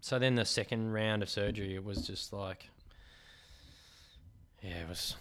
so 0.00 0.18
then 0.18 0.34
the 0.34 0.44
second 0.44 0.92
round 0.92 1.22
of 1.22 1.30
surgery, 1.30 1.74
it 1.74 1.82
was 1.84 2.06
just 2.06 2.32
like, 2.32 2.68
yeah, 4.62 4.82
it 4.82 4.88
was. 4.88 5.16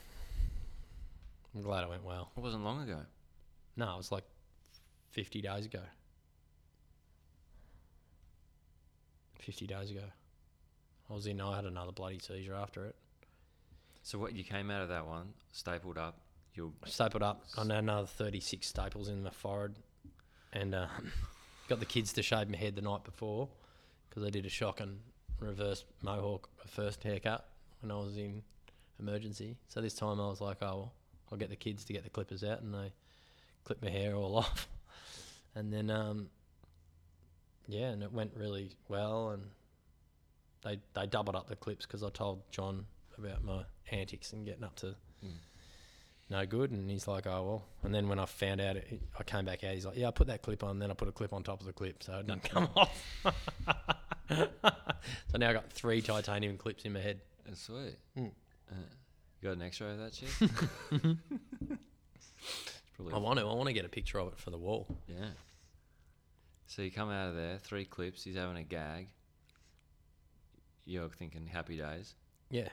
I'm 1.56 1.62
glad 1.64 1.84
it 1.84 1.90
went 1.90 2.04
well. 2.04 2.32
It 2.38 2.42
wasn't 2.42 2.64
long 2.64 2.84
ago. 2.84 3.00
No, 3.76 3.94
it 3.94 3.98
was 3.98 4.12
like 4.12 4.24
50 5.12 5.42
days 5.42 5.66
ago. 5.66 5.82
50 9.42 9.68
days 9.68 9.92
ago. 9.92 10.04
I 11.10 11.14
was 11.14 11.28
in, 11.28 11.42
I 11.42 11.56
had 11.56 11.66
another 11.66 11.92
bloody 11.92 12.20
seizure 12.20 12.56
after 12.56 12.86
it. 12.86 12.96
So 14.04 14.18
what 14.18 14.34
you 14.34 14.44
came 14.44 14.72
out 14.72 14.82
of 14.82 14.90
that 14.90 15.06
one, 15.06 15.34
stapled 15.52 15.98
up. 15.98 16.20
You 16.54 16.74
Stapled 16.86 17.24
up. 17.24 17.44
I 17.58 17.62
had 17.62 17.72
another 17.72 18.08
36 18.08 18.66
staples 18.66 19.08
in 19.08 19.24
my 19.24 19.30
forehead. 19.30 19.76
And 20.54 20.76
um, 20.76 20.90
got 21.70 21.80
the 21.80 21.86
kids 21.86 22.14
to 22.14 22.24
shave 22.24 22.50
my 22.50 22.58
head 22.58 22.76
the 22.76 22.82
night 22.82 23.04
before 23.04 23.48
because 24.10 24.24
I 24.24 24.30
did 24.30 24.46
a 24.46 24.50
shock 24.50 24.80
and 24.80 25.00
reverse 25.40 25.86
mohawk 26.02 26.50
first 26.68 27.04
haircut 27.04 27.46
when 27.82 27.92
I 27.92 27.96
was 27.96 28.18
in 28.18 28.44
emergency. 29.00 29.58
So 29.68 29.82
this 29.82 29.94
time 29.94 30.20
I 30.20 30.28
was 30.28 30.42
like, 30.42 30.58
oh, 30.62 30.66
well, 30.66 30.94
I'll 31.32 31.38
get 31.38 31.50
the 31.50 31.56
kids 31.56 31.86
to 31.86 31.94
get 31.94 32.04
the 32.04 32.10
clippers 32.10 32.44
out 32.44 32.62
and 32.62 32.74
they 32.74 32.92
clipped 33.64 33.84
my 33.84 33.90
hair 33.90 34.16
all 34.16 34.38
off. 34.40 34.68
And 35.56 35.72
then, 35.72 35.90
um, 35.90 36.30
yeah, 37.68 37.90
and 37.90 38.04
it 38.04 38.12
went 38.12 38.32
really 38.36 38.72
well. 38.90 39.30
And 39.32 39.44
they, 40.64 40.80
they 40.94 41.08
doubled 41.08 41.36
up 41.36 41.48
the 41.48 41.56
clips 41.56 41.86
because 41.86 42.04
I 42.04 42.10
told 42.10 42.42
John 42.52 42.86
about 43.18 43.44
my 43.44 43.64
antics 43.92 44.34
and 44.34 44.46
getting 44.46 44.64
up 44.64 44.76
to 44.78 44.96
Mm. 45.24 45.38
no 46.32 46.46
good. 46.48 46.72
And 46.72 46.90
he's 46.90 47.08
like, 47.08 47.28
oh, 47.28 47.44
well. 47.46 47.64
And 47.84 47.94
then 47.94 48.08
when 48.10 48.18
I 48.18 48.26
found 48.26 48.60
out, 48.60 48.76
it, 48.76 49.00
I 49.20 49.24
came 49.24 49.46
back 49.46 49.64
out, 49.64 49.76
he's 49.76 49.86
like, 49.86 49.98
yeah, 49.98 50.08
I 50.08 50.12
put 50.12 50.26
that 50.28 50.42
clip 50.42 50.64
on, 50.64 50.80
then 50.80 50.90
I 50.90 50.96
put 50.96 51.08
a 51.08 51.12
clip 51.12 51.32
on 51.32 51.44
top 51.44 51.60
of 51.60 51.68
the 51.68 51.74
clip. 51.74 52.02
So 52.02 52.14
it 52.18 52.26
doesn't 52.28 52.44
come 52.44 52.68
off. 52.76 53.06
so 54.30 55.38
now 55.38 55.50
I've 55.50 55.54
got 55.56 55.72
three 55.72 56.02
titanium 56.02 56.58
clips 56.58 56.86
in 56.86 56.94
my 56.94 57.02
head. 57.02 57.22
That's 57.46 57.62
sweet. 57.62 57.98
Mm. 58.18 58.32
Uh, 58.72 58.76
you 59.42 59.50
got 59.50 59.58
an 59.58 59.62
X-ray 59.62 59.92
of 59.92 59.98
that 60.00 60.16
shit? 60.16 60.30
I 63.14 63.18
want 63.18 63.40
to. 63.40 63.46
I 63.46 63.54
want 63.54 63.68
to 63.68 63.74
get 63.74 63.86
a 63.86 63.90
picture 63.90 64.20
of 64.20 64.28
it 64.30 64.38
for 64.40 64.52
the 64.52 64.58
wall. 64.58 64.88
Yeah. 65.08 65.16
So 66.72 66.82
you 66.84 66.90
come 66.90 67.10
out 67.10 67.28
of 67.28 67.36
there, 67.36 67.58
three 67.58 67.84
clips. 67.84 68.24
He's 68.24 68.36
having 68.38 68.56
a 68.56 68.64
gag. 68.64 69.10
You're 70.86 71.10
thinking 71.10 71.46
happy 71.46 71.76
days, 71.76 72.16
Yeah, 72.50 72.70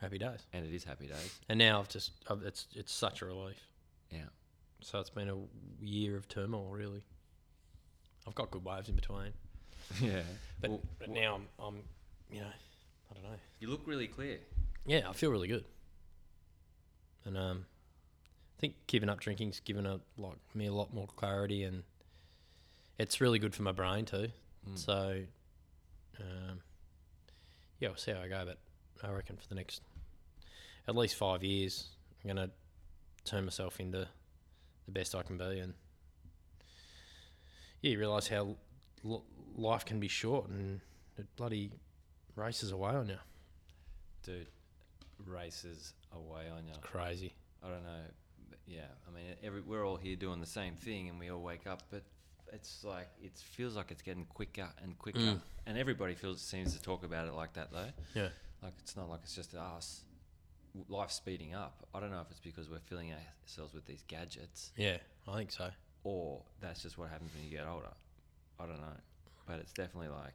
happy 0.00 0.16
days. 0.16 0.38
and 0.52 0.64
it 0.64 0.72
is 0.72 0.84
happy 0.84 1.08
days. 1.08 1.40
And 1.48 1.58
now 1.58 1.80
I've 1.80 1.88
just, 1.88 2.12
I've, 2.30 2.42
it's 2.42 2.66
it's 2.76 2.92
such 2.92 3.20
a 3.20 3.26
relief. 3.26 3.56
Yeah. 4.12 4.26
So 4.80 5.00
it's 5.00 5.10
been 5.10 5.28
a 5.28 5.36
year 5.84 6.16
of 6.16 6.28
turmoil, 6.28 6.68
really. 6.70 7.02
I've 8.28 8.34
got 8.36 8.52
good 8.52 8.64
waves 8.64 8.88
in 8.88 8.94
between, 8.94 9.32
yeah. 10.00 10.22
but, 10.60 10.70
Well, 10.70 10.80
but 11.00 11.10
now 11.10 11.34
I'm, 11.34 11.48
I'm, 11.58 11.82
you 12.30 12.40
know, 12.42 12.46
I 12.46 13.14
don't 13.14 13.24
know. 13.24 13.38
you 13.58 13.68
look 13.68 13.82
really 13.86 14.06
clear. 14.06 14.38
Yeah, 14.86 15.08
I 15.08 15.12
feel 15.14 15.30
really 15.32 15.48
good. 15.48 15.64
And 17.24 17.36
um, 17.36 17.64
I 18.56 18.60
think 18.60 18.74
giving 18.86 19.08
up 19.08 19.18
drinking's 19.18 19.58
given 19.58 19.84
a 19.84 19.98
like 20.16 20.36
me 20.54 20.66
a 20.66 20.72
lot 20.72 20.94
more 20.94 21.08
clarity, 21.16 21.64
and 21.64 21.82
it's 23.02 23.20
really 23.20 23.38
good 23.38 23.54
for 23.54 23.62
my 23.62 23.72
brain 23.72 24.04
too. 24.04 24.28
Mm. 24.68 24.78
So, 24.78 25.22
um, 26.20 26.60
yeah, 27.80 27.88
we'll 27.88 27.96
see 27.96 28.12
how 28.12 28.20
I 28.20 28.28
go. 28.28 28.44
But 28.46 28.58
I 29.06 29.12
reckon 29.12 29.36
for 29.36 29.48
the 29.48 29.56
next 29.56 29.82
at 30.86 30.96
least 30.96 31.16
five 31.16 31.42
years, 31.42 31.88
I'm 32.22 32.28
gonna 32.28 32.50
turn 33.24 33.44
myself 33.44 33.80
into 33.80 34.06
the 34.86 34.92
best 34.92 35.14
I 35.14 35.22
can 35.22 35.36
be, 35.36 35.58
and 35.58 35.74
yeah, 37.80 37.90
you 37.90 37.98
realise 37.98 38.28
how 38.28 38.56
l- 39.04 39.24
life 39.56 39.84
can 39.84 39.98
be 40.00 40.08
short, 40.08 40.48
and 40.48 40.80
it 41.18 41.26
bloody 41.36 41.72
races 42.36 42.70
away 42.70 42.92
on 42.92 43.08
you. 43.08 43.18
Dude, 44.22 44.46
races 45.26 45.94
away 46.12 46.44
on 46.56 46.66
you. 46.66 46.74
Crazy. 46.80 47.32
I 47.64 47.68
don't 47.68 47.82
know. 47.82 48.00
Yeah, 48.66 48.86
I 49.08 49.14
mean, 49.14 49.24
every, 49.42 49.60
we're 49.60 49.84
all 49.84 49.96
here 49.96 50.14
doing 50.16 50.40
the 50.40 50.46
same 50.46 50.76
thing, 50.76 51.08
and 51.08 51.18
we 51.18 51.30
all 51.30 51.42
wake 51.42 51.66
up, 51.66 51.82
but 51.90 52.02
it's 52.52 52.84
like 52.84 53.08
it 53.22 53.32
feels 53.36 53.76
like 53.76 53.90
it's 53.90 54.02
getting 54.02 54.24
quicker 54.26 54.68
and 54.82 54.98
quicker, 54.98 55.18
Mm. 55.18 55.40
and 55.66 55.78
everybody 55.78 56.14
feels 56.14 56.40
seems 56.40 56.74
to 56.76 56.82
talk 56.82 57.04
about 57.04 57.26
it 57.28 57.32
like 57.34 57.52
that 57.54 57.72
though. 57.72 57.90
Yeah. 58.14 58.28
Like 58.62 58.74
it's 58.78 58.96
not 58.96 59.08
like 59.08 59.20
it's 59.24 59.34
just 59.34 59.54
us. 59.54 60.02
Life's 60.88 61.14
speeding 61.16 61.54
up. 61.54 61.86
I 61.94 62.00
don't 62.00 62.10
know 62.10 62.20
if 62.20 62.30
it's 62.30 62.40
because 62.40 62.70
we're 62.70 62.78
filling 62.80 63.12
ourselves 63.42 63.74
with 63.74 63.84
these 63.86 64.02
gadgets, 64.08 64.72
Yeah, 64.76 64.98
I 65.28 65.36
think 65.36 65.50
so. 65.52 65.70
or 66.04 66.42
that's 66.60 66.82
just 66.82 66.96
what 66.96 67.10
happens 67.10 67.30
when 67.34 67.44
you 67.44 67.50
get 67.50 67.66
older. 67.66 67.92
I 68.58 68.66
don't 68.66 68.80
know, 68.80 68.96
but 69.46 69.58
it's 69.58 69.72
definitely 69.72 70.08
like 70.08 70.34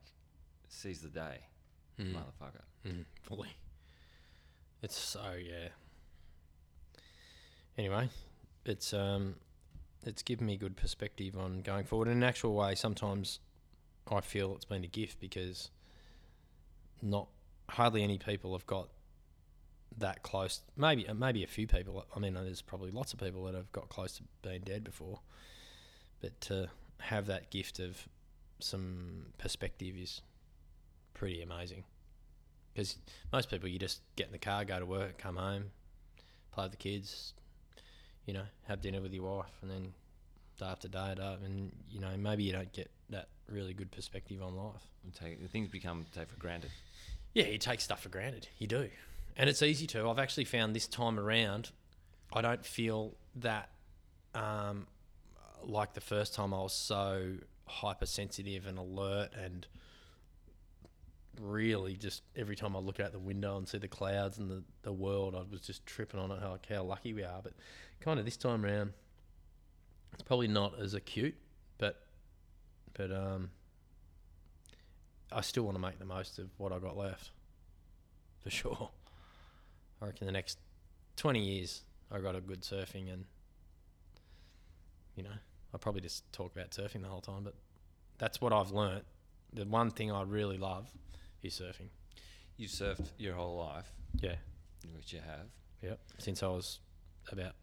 seize 0.67 1.01
the 1.01 1.09
day, 1.09 1.39
Mm. 1.97 2.13
motherfucker. 2.13 2.61
Mm, 2.85 3.05
fully. 3.23 3.49
It's 4.83 4.97
so 4.97 5.33
yeah. 5.33 5.69
Anyway, 7.77 8.09
it's 8.65 8.93
um, 8.93 9.35
it's 10.05 10.23
given 10.23 10.45
me 10.45 10.57
good 10.57 10.77
perspective 10.77 11.37
on 11.37 11.61
going 11.61 11.85
forward. 11.85 12.07
In 12.07 12.17
an 12.17 12.23
actual 12.23 12.53
way, 12.53 12.75
sometimes 12.75 13.39
I 14.09 14.21
feel 14.21 14.55
it's 14.55 14.65
been 14.65 14.83
a 14.83 14.87
gift 14.87 15.19
because 15.19 15.69
not 17.01 17.27
hardly 17.69 18.03
any 18.03 18.17
people 18.17 18.53
have 18.53 18.65
got 18.65 18.89
that 19.97 20.23
close. 20.23 20.61
Maybe 20.75 21.07
uh, 21.07 21.13
maybe 21.13 21.43
a 21.43 21.47
few 21.47 21.67
people. 21.67 22.05
I 22.15 22.19
mean, 22.19 22.33
there's 22.33 22.61
probably 22.61 22.91
lots 22.91 23.13
of 23.13 23.19
people 23.19 23.43
that 23.45 23.55
have 23.55 23.71
got 23.71 23.89
close 23.89 24.17
to 24.17 24.23
being 24.41 24.61
dead 24.61 24.83
before, 24.83 25.19
but 26.21 26.39
to 26.41 26.69
have 26.99 27.25
that 27.27 27.49
gift 27.49 27.79
of 27.79 28.07
some 28.59 29.27
perspective 29.37 29.95
is 29.97 30.21
pretty 31.13 31.41
amazing. 31.41 31.83
Because 32.73 32.97
most 33.33 33.49
people, 33.49 33.67
you 33.67 33.79
just 33.79 34.01
get 34.15 34.27
in 34.27 34.33
the 34.33 34.39
car, 34.39 34.63
go 34.63 34.79
to 34.79 34.85
work, 34.85 35.17
come 35.17 35.35
home, 35.35 35.71
play 36.51 36.65
with 36.65 36.71
the 36.71 36.77
kids, 36.77 37.33
you 38.27 38.33
know, 38.33 38.43
have 38.67 38.81
dinner 38.81 39.01
with 39.01 39.13
your 39.13 39.23
wife, 39.23 39.57
and 39.63 39.71
then 39.71 39.93
day 40.59 40.65
after 40.65 40.87
day, 40.87 41.15
day 41.15 41.37
and 41.43 41.71
you 41.89 41.99
know, 41.99 42.15
maybe 42.17 42.43
you 42.43 42.51
don't 42.51 42.71
get 42.73 42.91
that 43.09 43.29
really 43.49 43.73
good 43.73 43.89
perspective 43.89 44.43
on 44.43 44.55
life. 44.55 44.83
And 45.03 45.13
take 45.13 45.49
things 45.49 45.69
become 45.69 46.05
take 46.13 46.29
for 46.29 46.37
granted. 46.37 46.69
Yeah, 47.33 47.45
you 47.45 47.57
take 47.57 47.81
stuff 47.81 48.01
for 48.01 48.09
granted. 48.09 48.47
You 48.59 48.67
do. 48.67 48.89
And 49.35 49.49
it's 49.49 49.61
easy 49.61 49.87
to. 49.87 50.09
I've 50.09 50.19
actually 50.19 50.45
found 50.45 50.75
this 50.75 50.87
time 50.87 51.19
around, 51.19 51.71
I 52.33 52.41
don't 52.41 52.65
feel 52.65 53.13
that 53.35 53.69
um, 54.33 54.87
like 55.63 55.93
the 55.93 56.01
first 56.01 56.33
time 56.33 56.53
I 56.53 56.57
was 56.57 56.73
so 56.73 57.35
hypersensitive 57.65 58.65
and 58.65 58.77
alert 58.77 59.29
and 59.39 59.67
really 61.39 61.95
just 61.95 62.23
every 62.35 62.55
time 62.55 62.75
I 62.75 62.79
look 62.79 62.99
out 62.99 63.11
the 63.11 63.19
window 63.19 63.57
and 63.57 63.67
see 63.67 63.77
the 63.77 63.87
clouds 63.87 64.37
and 64.37 64.49
the, 64.49 64.63
the 64.83 64.91
world, 64.91 65.35
I 65.35 65.43
was 65.49 65.61
just 65.61 65.85
tripping 65.85 66.19
on 66.19 66.31
it 66.31 66.39
how, 66.39 66.57
how 66.69 66.83
lucky 66.83 67.13
we 67.13 67.23
are. 67.23 67.41
But 67.41 67.53
kind 67.99 68.19
of 68.19 68.25
this 68.25 68.37
time 68.37 68.65
around, 68.65 68.93
it's 70.13 70.23
probably 70.23 70.47
not 70.47 70.79
as 70.79 70.93
acute, 70.93 71.35
but 71.77 72.01
but 72.93 73.11
um, 73.11 73.51
I 75.31 75.41
still 75.41 75.63
want 75.63 75.75
to 75.75 75.81
make 75.81 75.99
the 75.99 76.05
most 76.05 76.39
of 76.39 76.49
what 76.57 76.71
I 76.71 76.79
got 76.79 76.97
left, 76.97 77.31
for 78.43 78.49
sure. 78.49 78.89
I 80.01 80.05
reckon 80.05 80.27
the 80.27 80.33
next 80.33 80.57
twenty 81.15 81.43
years 81.43 81.81
I 82.11 82.19
got 82.19 82.35
a 82.35 82.41
good 82.41 82.61
surfing 82.61 83.11
and 83.11 83.25
you 85.15 85.23
know 85.23 85.29
I 85.73 85.77
probably 85.77 86.01
just 86.01 86.31
talk 86.31 86.55
about 86.55 86.71
surfing 86.71 87.01
the 87.01 87.09
whole 87.09 87.21
time, 87.21 87.43
but 87.43 87.55
that's 88.17 88.41
what 88.41 88.53
I've 88.53 88.71
learnt. 88.71 89.05
The 89.53 89.65
one 89.65 89.91
thing 89.91 90.11
I 90.11 90.23
really 90.23 90.57
love 90.57 90.87
is 91.43 91.53
surfing. 91.53 91.89
You've 92.57 92.71
surfed 92.71 93.07
your 93.17 93.35
whole 93.35 93.57
life, 93.57 93.91
Yeah, 94.19 94.35
which 94.95 95.13
you 95.13 95.19
have. 95.19 95.47
yep. 95.81 95.99
Since 96.17 96.41
I 96.43 96.47
was 96.47 96.79
about 97.31 97.53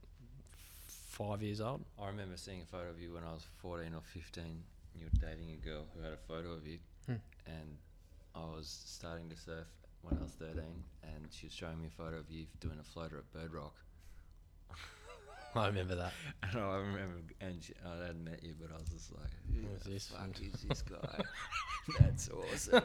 five 0.87 1.43
years 1.43 1.61
old. 1.61 1.85
I 2.01 2.07
remember 2.09 2.37
seeing 2.37 2.63
a 2.63 2.65
photo 2.67 2.91
of 2.91 3.01
you 3.01 3.13
when 3.15 3.25
I 3.25 3.33
was 3.33 3.45
14 3.63 3.95
or 3.95 4.01
15. 4.03 4.63
You 4.97 5.07
were 5.07 5.27
dating 5.29 5.51
a 5.53 5.57
girl 5.65 5.87
who 5.95 6.03
had 6.03 6.13
a 6.13 6.17
photo 6.17 6.53
of 6.53 6.67
you, 6.67 6.79
Hmm. 7.07 7.15
and 7.47 7.79
I 8.35 8.45
was 8.45 8.69
starting 8.87 9.29
to 9.31 9.37
surf 9.37 9.67
when 10.03 10.17
I 10.19 10.23
was 10.23 10.33
13, 10.33 10.85
and 11.03 11.29
she 11.33 11.47
was 11.47 11.53
showing 11.55 11.81
me 11.81 11.89
a 11.89 11.91
photo 11.91 12.19
of 12.19 12.31
you 12.31 12.47
doing 12.61 12.79
a 12.79 12.85
floater 12.85 13.19
at 13.19 13.33
Bird 13.33 13.53
Rock. 13.53 13.75
I 15.61 15.67
remember 15.69 15.95
that. 15.97 16.13
And 16.43 16.61
I 16.63 16.77
remember, 16.77 17.17
and 17.41 17.63
she, 17.63 17.73
I 17.87 17.97
hadn't 18.07 18.25
met 18.25 18.43
you, 18.43 18.55
but 18.61 18.71
I 18.75 18.79
was 18.79 18.89
just 18.89 19.13
like, 19.13 19.31
"Who 19.53 19.67
Who's 19.69 19.83
the 19.83 19.91
this?" 19.91 20.09
fuck 20.09 20.41
is 20.43 20.61
this 20.63 20.83
guy? 20.93 21.25
That's 21.99 22.29
awesome. 22.31 22.83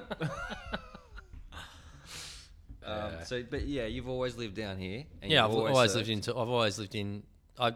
Um, 2.84 3.12
Yeah. 3.14 3.24
so, 3.24 3.44
but 3.50 3.64
yeah, 3.68 3.86
you've 3.86 4.08
always 4.10 4.36
lived 4.38 4.56
down 4.56 4.78
here. 4.78 5.04
And 5.22 5.32
yeah, 5.32 5.46
I've 5.46 5.52
you've 5.52 5.60
always, 5.60 5.96
lived 5.96 6.08
surfed. 6.10 6.28
in. 6.28 6.34
I've 6.42 6.50
always 6.50 6.80
lived 6.80 6.96
in. 6.96 7.24
I 7.60 7.74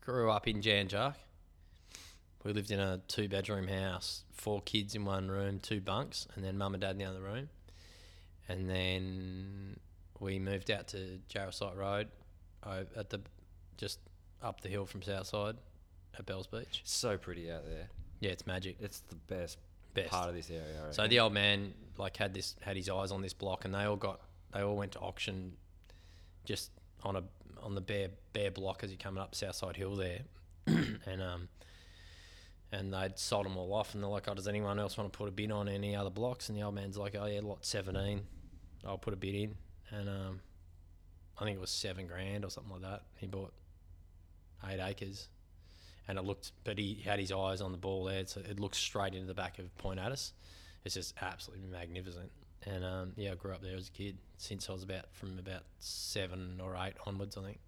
grew 0.00 0.30
up 0.30 0.46
in 0.48 0.62
Jan 0.62 0.88
Juc. 0.88 1.14
We 2.44 2.52
lived 2.52 2.70
in 2.70 2.78
a 2.80 3.00
two 3.08 3.28
bedroom 3.28 3.66
house, 3.68 4.22
four 4.32 4.62
kids 4.62 4.94
in 4.94 5.04
one 5.04 5.28
room, 5.28 5.58
two 5.58 5.80
bunks, 5.80 6.26
and 6.34 6.44
then 6.44 6.56
mum 6.56 6.74
and 6.74 6.80
dad 6.80 6.92
in 6.92 6.98
the 6.98 7.04
other 7.04 7.20
room. 7.20 7.48
And 8.48 8.70
then 8.70 9.78
we 10.20 10.38
moved 10.38 10.70
out 10.70 10.88
to 10.88 11.18
Jarosite 11.28 11.76
Road, 11.76 12.08
o- 12.64 12.86
at 12.96 13.10
the 13.10 13.20
just 13.78 14.00
up 14.42 14.60
the 14.60 14.68
hill 14.68 14.84
from 14.84 15.00
Southside, 15.02 15.56
at 16.18 16.26
Bells 16.26 16.46
Beach. 16.46 16.82
So 16.84 17.16
pretty 17.16 17.50
out 17.50 17.64
there. 17.64 17.88
Yeah, 18.20 18.30
it's 18.30 18.46
magic. 18.46 18.76
It's 18.80 19.00
the 19.08 19.14
best, 19.14 19.58
Best. 19.94 20.10
part 20.10 20.28
of 20.28 20.34
this 20.34 20.50
area. 20.50 20.92
So 20.92 21.06
the 21.06 21.20
old 21.20 21.32
man 21.32 21.72
like 21.96 22.16
had 22.16 22.34
this 22.34 22.56
had 22.60 22.76
his 22.76 22.90
eyes 22.90 23.10
on 23.10 23.22
this 23.22 23.32
block, 23.32 23.64
and 23.64 23.74
they 23.74 23.84
all 23.84 23.96
got 23.96 24.20
they 24.52 24.60
all 24.60 24.76
went 24.76 24.92
to 24.92 24.98
auction, 24.98 25.52
just 26.44 26.70
on 27.04 27.16
a 27.16 27.22
on 27.62 27.74
the 27.74 27.80
bare 27.80 28.08
bare 28.32 28.50
block 28.50 28.82
as 28.82 28.90
you're 28.90 28.98
coming 28.98 29.22
up 29.22 29.34
Southside 29.34 29.76
Hill 29.76 29.96
there, 29.96 30.20
and 30.66 31.22
um, 31.22 31.48
and 32.72 32.92
they'd 32.92 33.18
sold 33.18 33.46
them 33.46 33.56
all 33.56 33.72
off, 33.72 33.94
and 33.94 34.02
they're 34.02 34.10
like, 34.10 34.28
oh, 34.28 34.34
does 34.34 34.48
anyone 34.48 34.78
else 34.78 34.96
want 34.98 35.12
to 35.12 35.16
put 35.16 35.28
a 35.28 35.32
bid 35.32 35.50
on 35.50 35.68
any 35.68 35.94
other 35.94 36.10
blocks? 36.10 36.48
And 36.48 36.58
the 36.58 36.62
old 36.62 36.74
man's 36.74 36.98
like, 36.98 37.16
oh 37.18 37.26
yeah, 37.26 37.40
lot 37.40 37.64
seventeen, 37.64 38.22
I'll 38.84 38.98
put 38.98 39.14
a 39.14 39.16
bid 39.16 39.34
in, 39.34 39.54
and 39.90 40.08
um, 40.08 40.40
I 41.38 41.44
think 41.44 41.56
it 41.56 41.60
was 41.60 41.70
seven 41.70 42.06
grand 42.08 42.44
or 42.44 42.50
something 42.50 42.72
like 42.72 42.82
that. 42.82 43.02
He 43.16 43.26
bought 43.26 43.52
eight 44.68 44.80
acres. 44.80 45.28
And 46.06 46.18
it 46.18 46.24
looked, 46.24 46.52
but 46.64 46.78
he 46.78 47.02
had 47.04 47.18
his 47.18 47.30
eyes 47.30 47.60
on 47.60 47.70
the 47.72 47.78
ball 47.78 48.04
there, 48.04 48.26
so 48.26 48.40
it 48.40 48.58
looked 48.58 48.76
straight 48.76 49.14
into 49.14 49.26
the 49.26 49.34
back 49.34 49.58
of 49.58 49.76
Point 49.76 50.00
Addis 50.00 50.32
it's 50.84 50.94
just 50.94 51.14
absolutely 51.20 51.66
magnificent. 51.68 52.30
And 52.66 52.84
um, 52.84 53.12
yeah, 53.16 53.32
I 53.32 53.34
grew 53.34 53.52
up 53.52 53.62
there 53.62 53.76
as 53.76 53.88
a 53.88 53.92
kid 53.92 54.16
since 54.36 54.68
I 54.68 54.72
was 54.72 54.82
about 54.82 55.12
from 55.12 55.38
about 55.38 55.62
seven 55.78 56.60
or 56.62 56.76
eight 56.76 56.94
onwards, 57.06 57.36
I 57.36 57.42
think. 57.42 57.58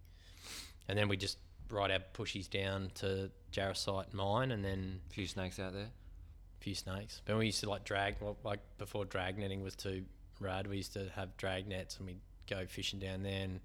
And 0.88 0.98
then 0.98 1.08
we 1.08 1.16
just 1.16 1.38
ride 1.70 1.90
our 1.90 2.00
pushies 2.14 2.48
down 2.48 2.90
to 2.96 3.30
Jarosite 3.52 4.12
Mine, 4.12 4.50
and 4.50 4.64
then 4.64 5.00
a 5.08 5.12
few 5.12 5.26
snakes 5.26 5.58
out 5.58 5.72
there. 5.72 5.84
a 5.84 6.64
few 6.64 6.74
snakes. 6.74 7.20
But 7.24 7.36
we 7.36 7.46
used 7.46 7.60
to 7.60 7.70
like 7.70 7.84
drag, 7.84 8.16
well, 8.20 8.36
like 8.42 8.60
before 8.78 9.04
drag 9.04 9.38
netting 9.38 9.62
was 9.62 9.76
too 9.76 10.04
rad. 10.40 10.66
We 10.66 10.78
used 10.78 10.94
to 10.94 11.08
have 11.14 11.36
drag 11.36 11.68
nets, 11.68 11.98
and 11.98 12.06
we'd 12.06 12.20
go 12.48 12.66
fishing 12.66 12.98
down 12.98 13.22
there 13.22 13.44
and 13.44 13.60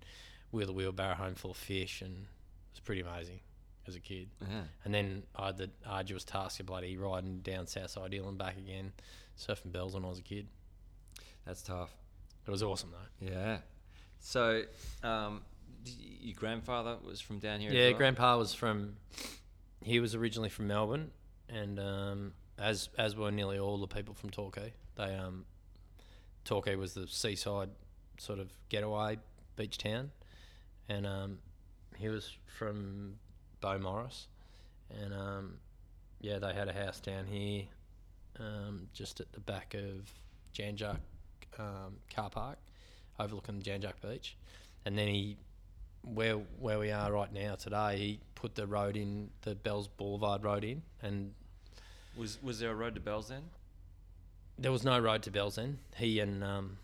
wheel 0.52 0.68
the 0.68 0.74
wheelbarrow 0.74 1.16
home 1.16 1.36
full 1.36 1.52
of 1.52 1.58
fish, 1.58 2.02
and 2.02 2.28
was 2.76 2.82
pretty 2.82 3.02
amazing 3.02 3.40
as 3.88 3.96
a 3.96 4.00
kid. 4.00 4.30
Yeah. 4.42 4.62
And 4.84 4.94
then 4.94 5.24
I 5.36 5.48
had 5.48 5.58
the 5.58 5.70
arduous 5.86 6.24
task 6.24 6.60
of 6.60 6.66
bloody 6.66 6.98
riding 6.98 7.40
down 7.40 7.68
Southside 7.68 8.14
Hill 8.14 8.28
and 8.28 8.38
back 8.38 8.58
again, 8.58 8.92
surfing 9.38 9.72
bells 9.72 9.94
when 9.94 10.04
I 10.04 10.10
was 10.10 10.20
a 10.20 10.24
kid. 10.24 10.48
That's 11.46 11.62
tough. 11.62 11.92
It 12.48 12.52
was 12.52 12.64
awesome 12.64 12.92
though. 12.92 13.28
Yeah. 13.28 13.58
So, 14.20 14.64
um, 15.04 15.42
your 15.86 16.36
grandfather 16.36 16.98
was 17.06 17.22
from 17.22 17.40
down 17.40 17.60
here. 17.60 17.72
Yeah, 17.72 17.90
well? 17.90 17.98
Grandpa 17.98 18.38
was 18.38 18.54
from. 18.54 18.96
He 19.84 20.00
was 20.00 20.16
originally 20.16 20.50
from 20.50 20.68
Melbourne, 20.68 21.12
and 21.48 21.80
um, 21.80 22.34
as 22.58 22.90
as 22.98 23.16
were 23.16 23.32
nearly 23.32 23.60
all 23.60 23.78
the 23.78 23.88
people 23.88 24.16
from 24.16 24.32
Torquay. 24.32 24.74
They 24.96 25.16
um, 25.16 25.46
Torquay 26.44 26.76
was 26.76 26.94
the 26.94 27.08
seaside 27.08 27.70
sort 28.18 28.40
of 28.40 28.52
getaway 28.70 29.20
beach 29.56 29.78
town, 29.78 30.12
and 30.90 31.06
um, 31.06 31.38
he 31.98 32.10
was 32.10 32.32
from 32.58 33.16
Bo 33.62 33.78
Beaumaris, 33.80 34.28
and 35.02 35.14
um, 35.14 35.54
yeah, 36.22 36.40
they 36.40 36.54
had 36.54 36.68
a 36.68 36.74
house 36.74 37.00
down 37.00 37.26
here, 37.26 37.64
um, 38.40 38.88
just 38.94 39.20
at 39.20 39.32
the 39.34 39.40
back 39.40 39.74
of 39.74 40.12
Jan 40.54 40.76
Juc 40.76 40.98
um, 41.58 41.98
car 42.14 42.30
park, 42.30 42.58
overlooking 43.20 43.62
Jan 43.62 43.82
Juc 43.82 43.94
Beach, 44.02 44.36
and 44.86 44.98
then 44.98 45.08
he 45.08 45.38
where 46.04 46.36
where 46.60 46.78
we 46.80 46.92
are 46.92 47.12
right 47.12 47.34
now 47.34 47.56
today, 47.56 47.98
he 47.98 48.20
put 48.36 48.54
the 48.56 48.68
road 48.68 48.96
in 48.96 49.30
the 49.42 49.56
Bells 49.56 49.88
Boulevard 49.88 50.44
road 50.44 50.64
in, 50.64 50.84
and 51.02 51.34
Was 52.16 52.38
was 52.44 52.60
there 52.60 52.72
a 52.72 52.76
road 52.76 52.96
to 52.96 53.02
Bells 53.02 53.30
then? 53.30 53.44
there 54.58 54.72
was 54.72 54.86
no 54.86 54.98
road 54.98 55.22
to 55.22 55.32
Bells 55.32 55.56
then. 55.56 55.80
He 55.98 56.22
and 56.22 56.42
um, 56.42 56.78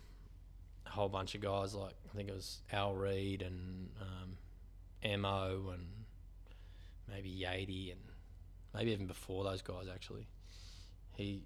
a 0.86 0.90
whole 0.90 1.08
bunch 1.08 1.34
of 1.34 1.40
guys 1.40 1.74
like 1.74 1.94
I 2.12 2.16
think 2.16 2.28
it 2.28 2.34
was 2.34 2.60
Al 2.70 2.94
Reed 2.94 3.40
and 3.40 3.88
um, 4.00 4.31
Mo 5.04 5.70
and 5.72 5.86
maybe 7.08 7.28
Yady 7.28 7.90
and 7.90 8.00
maybe 8.74 8.92
even 8.92 9.06
before 9.06 9.44
those 9.44 9.62
guys 9.62 9.86
actually. 9.92 10.26
He 11.16 11.42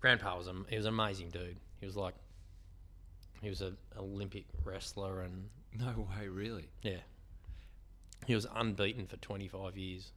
Grandpa 0.00 0.36
was 0.36 0.48
a 0.48 0.54
he 0.68 0.76
was 0.76 0.86
an 0.86 0.94
amazing 0.94 1.28
dude. 1.30 1.56
He 1.78 1.86
was 1.86 1.96
like 1.96 2.14
he 3.42 3.48
was 3.48 3.60
an 3.62 3.76
Olympic 3.98 4.44
wrestler 4.64 5.22
and 5.22 5.48
No 5.78 6.06
way, 6.18 6.28
really. 6.28 6.68
yeah. 6.82 6.98
He 8.26 8.34
was 8.34 8.46
unbeaten 8.54 9.06
for 9.06 9.16
25 9.16 9.78
years. 9.78 10.12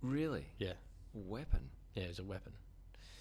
Really? 0.00 0.46
Yeah. 0.58 0.72
Weapon. 1.12 1.68
Yeah, 1.94 2.04
he 2.04 2.08
was 2.08 2.18
a 2.18 2.24
weapon. 2.24 2.52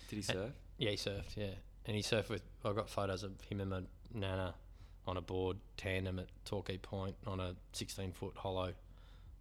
Did 0.09 0.15
he 0.17 0.21
surf? 0.21 0.51
Yeah, 0.77 0.91
he 0.91 0.95
surfed. 0.97 1.35
Yeah, 1.35 1.53
and 1.85 1.95
he 1.97 2.01
surfed 2.01 2.29
with. 2.29 2.41
I 2.63 2.71
got 2.73 2.89
photos 2.89 3.23
of 3.23 3.31
him 3.49 3.59
and 3.61 3.69
my 3.69 3.81
nana 4.13 4.53
on 5.07 5.17
a 5.17 5.21
board 5.21 5.57
tandem 5.77 6.19
at 6.19 6.27
Torquay 6.45 6.77
Point 6.77 7.15
on 7.27 7.39
a 7.39 7.55
16 7.73 8.11
foot 8.13 8.33
hollow 8.35 8.73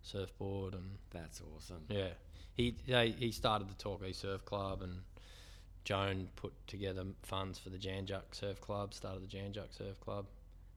surfboard, 0.03 0.75
and 0.75 0.99
That's 1.11 1.41
awesome. 1.57 1.85
yeah, 1.89 2.09
he 2.55 2.75
they, 2.87 3.11
he 3.11 3.31
started 3.33 3.69
the 3.69 3.75
Torquay 3.75 4.13
Surf 4.13 4.45
Club, 4.45 4.83
and 4.83 5.01
Joan 5.85 6.29
put 6.37 6.53
together 6.67 7.05
funds 7.23 7.59
for 7.59 7.71
the 7.71 7.79
Jan 7.79 8.07
Juc 8.07 8.23
Surf 8.33 8.61
Club. 8.61 8.95
Started 8.95 9.23
the 9.23 9.27
Jan 9.27 9.53
Juc 9.53 9.77
Surf 9.77 9.99
Club. 10.01 10.27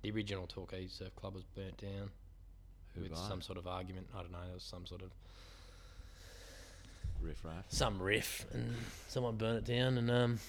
The 0.02 0.12
original 0.12 0.48
Torquay 0.48 0.88
Surf 0.88 1.16
Club 1.16 1.36
was 1.36 1.44
burnt 1.44 1.78
down 1.78 2.10
Who 2.96 3.02
with 3.02 3.18
some 3.18 3.42
sort 3.42 3.58
of 3.58 3.68
argument. 3.68 4.08
I 4.16 4.22
don't 4.22 4.32
know. 4.32 4.44
There 4.46 4.54
was 4.54 4.64
some 4.64 4.86
sort 4.86 5.02
of 5.02 5.10
riff 7.22 7.44
raff. 7.44 7.66
some 7.70 8.00
riff 8.02 8.46
and 8.54 8.76
someone 9.08 9.36
burnt 9.38 9.58
it 9.68 9.74
down 9.74 9.98
and 9.98 10.12
um 10.12 10.40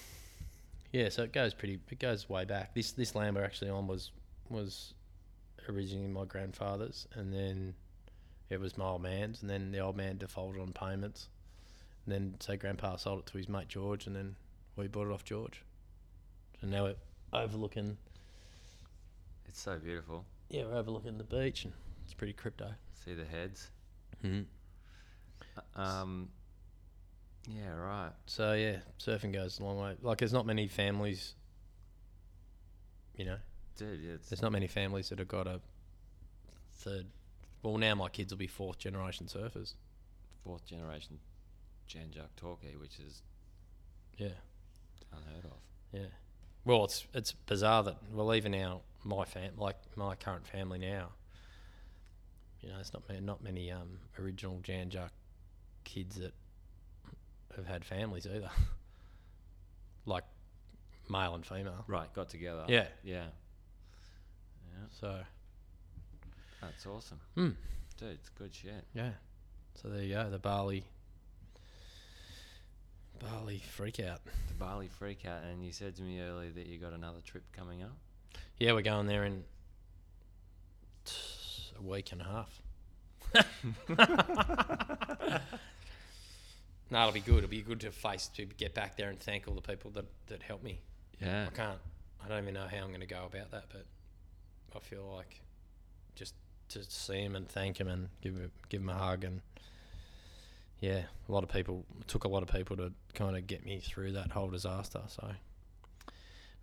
yeah 0.91 1.09
so 1.09 1.23
it 1.23 1.33
goes 1.33 1.51
pretty 1.53 1.79
it 1.89 1.97
goes 1.97 2.29
way 2.29 2.45
back 2.45 2.75
this 2.75 2.91
this 2.91 3.15
land 3.15 3.35
we're 3.35 3.43
actually 3.43 3.71
on 3.71 3.87
was 3.87 4.11
was 4.49 4.93
originally 5.67 6.07
my 6.07 6.25
grandfather's 6.25 7.07
and 7.13 7.33
then 7.33 7.73
it 8.49 8.59
was 8.59 8.77
my 8.77 8.85
old 8.85 9.01
man's 9.03 9.41
and 9.41 9.49
then 9.49 9.71
the 9.71 9.79
old 9.79 9.95
man 9.95 10.17
defaulted 10.17 10.59
on 10.61 10.71
payments 10.73 11.27
and 12.05 12.13
then 12.13 12.35
so 12.39 12.55
grandpa 12.57 12.95
sold 12.95 13.19
it 13.19 13.25
to 13.27 13.37
his 13.37 13.47
mate 13.47 13.67
george 13.67 14.07
and 14.07 14.15
then 14.15 14.35
we 14.75 14.87
bought 14.87 15.07
it 15.07 15.13
off 15.13 15.23
george 15.23 15.61
so 16.59 16.67
now 16.67 16.83
we're 16.83 16.95
overlooking 17.33 17.97
It's 19.47 19.61
so 19.61 19.77
beautiful. 19.77 20.25
yeah 20.49 20.63
we're 20.65 20.75
overlooking 20.77 21.17
the 21.17 21.23
beach 21.23 21.65
and 21.65 21.73
it's 22.05 22.13
pretty 22.13 22.33
crypto 22.33 22.71
See 23.05 23.13
the 23.13 23.25
heads. 23.25 23.69
Uh, 24.25 25.79
Um. 25.79 26.29
Yeah. 27.47 27.71
Right. 27.73 28.11
So 28.25 28.53
yeah, 28.53 28.77
surfing 28.99 29.31
goes 29.31 29.59
a 29.59 29.63
long 29.63 29.77
way. 29.79 29.95
Like 30.01 30.17
there's 30.17 30.33
not 30.33 30.45
many 30.45 30.67
families, 30.67 31.33
you 33.15 33.23
know, 33.25 33.37
Dude. 33.79 34.01
Yeah, 34.01 34.11
it's 34.13 34.29
there's 34.29 34.41
not 34.41 34.51
many 34.51 34.67
families 34.67 35.09
that 35.09 35.19
have 35.19 35.27
got 35.27 35.47
a 35.47 35.59
third 36.73 37.05
Well, 37.63 37.77
now 37.77 37.95
my 37.95 38.09
kids 38.09 38.31
will 38.31 38.37
be 38.37 38.47
fourth 38.47 38.77
generation 38.77 39.27
surfers. 39.27 39.73
Fourth 40.43 40.65
generation 40.65 41.19
Jan 41.87 42.07
Juc 42.15 42.27
Torquay, 42.35 42.75
which 42.75 42.99
is 42.99 43.21
Yeah, 44.17 44.27
unheard 45.11 45.45
of. 45.45 45.57
yeah. 45.91 46.07
Well, 46.65 46.83
it's 46.85 47.07
it's 47.13 47.31
bizarre 47.31 47.83
that 47.83 47.97
well, 48.11 48.33
even 48.35 48.51
now 48.51 48.81
my 49.03 49.23
fam, 49.25 49.53
like 49.57 49.77
my 49.95 50.15
current 50.15 50.45
family 50.47 50.77
now, 50.77 51.09
you 52.61 52.69
know, 52.69 52.75
it's 52.79 52.93
not 52.93 53.03
ma- 53.09 53.19
not 53.21 53.41
many 53.43 53.71
um, 53.71 53.99
original 54.19 54.59
Jan 54.61 54.89
Juc 54.89 55.09
kids 55.85 56.17
that 56.17 56.33
have 57.55 57.65
had 57.65 57.83
families 57.85 58.27
either, 58.27 58.49
like 60.05 60.25
male 61.09 61.33
and 61.35 61.45
female. 61.45 61.85
Right, 61.87 62.13
got 62.13 62.29
together. 62.29 62.65
Yeah. 62.67 62.87
Yeah. 63.03 63.25
Yeah, 64.79 64.85
So 64.99 65.19
that's 66.61 66.85
awesome. 66.85 67.19
Hmm. 67.35 67.49
Dude, 67.97 68.11
it's 68.11 68.29
good 68.29 68.53
shit. 68.53 68.85
yeah, 68.93 69.11
so 69.75 69.89
there 69.89 70.03
you 70.03 70.13
go. 70.15 70.29
The 70.29 70.39
Bali, 70.39 70.85
Bali 73.19 73.61
freak 73.71 73.99
out. 73.99 74.21
The 74.47 74.53
Bali 74.53 74.87
freak 74.87 75.25
out, 75.25 75.43
and 75.43 75.65
you 75.65 75.73
said 75.73 75.95
to 75.97 76.01
me 76.01 76.21
earlier 76.21 76.51
that 76.51 76.65
you 76.67 76.77
got 76.77 76.93
another 76.93 77.19
trip 77.25 77.43
coming 77.51 77.83
up. 77.83 77.97
Yeah, 78.57 78.71
we're 78.73 78.81
going 78.83 79.07
there 79.07 79.25
in 79.25 79.43
t- 81.03 81.13
a 81.77 81.81
week 81.81 82.11
and 82.13 82.21
a 82.21 82.25
half. 82.25 82.61
no, 86.91 87.01
it'll 87.01 87.11
be 87.13 87.19
good. 87.19 87.37
It'll 87.39 87.49
be 87.49 87.61
good 87.61 87.79
to 87.81 87.91
face 87.91 88.27
to 88.35 88.45
get 88.45 88.73
back 88.73 88.97
there 88.97 89.09
and 89.09 89.19
thank 89.19 89.47
all 89.47 89.53
the 89.55 89.61
people 89.61 89.91
that, 89.91 90.05
that 90.27 90.41
helped 90.41 90.63
me. 90.63 90.81
Yeah. 91.21 91.47
I 91.51 91.55
can't. 91.55 91.77
I 92.23 92.27
don't 92.27 92.41
even 92.43 92.53
know 92.53 92.67
how 92.69 92.77
I'm 92.77 92.89
going 92.89 92.99
to 93.01 93.05
go 93.05 93.25
about 93.25 93.51
that, 93.51 93.65
but 93.71 93.85
I 94.75 94.79
feel 94.79 95.13
like 95.15 95.41
just 96.15 96.35
to 96.69 96.83
see 96.83 97.21
him 97.21 97.35
and 97.35 97.47
thank 97.47 97.79
him 97.79 97.87
and 97.87 98.09
give 98.21 98.35
him, 98.35 98.51
give 98.69 98.81
him 98.81 98.89
a 98.89 98.93
hug 98.93 99.23
and 99.23 99.41
yeah, 100.81 101.01
a 101.27 101.31
lot 101.31 101.43
of 101.43 101.49
people 101.49 101.85
took 102.07 102.23
a 102.23 102.27
lot 102.27 102.41
of 102.41 102.49
people 102.49 102.77
to 102.77 102.91
kind 103.13 103.35
of 103.35 103.47
get 103.47 103.65
me 103.65 103.79
through 103.79 104.13
that 104.13 104.31
whole 104.31 104.49
disaster. 104.49 105.01
So 105.07 105.29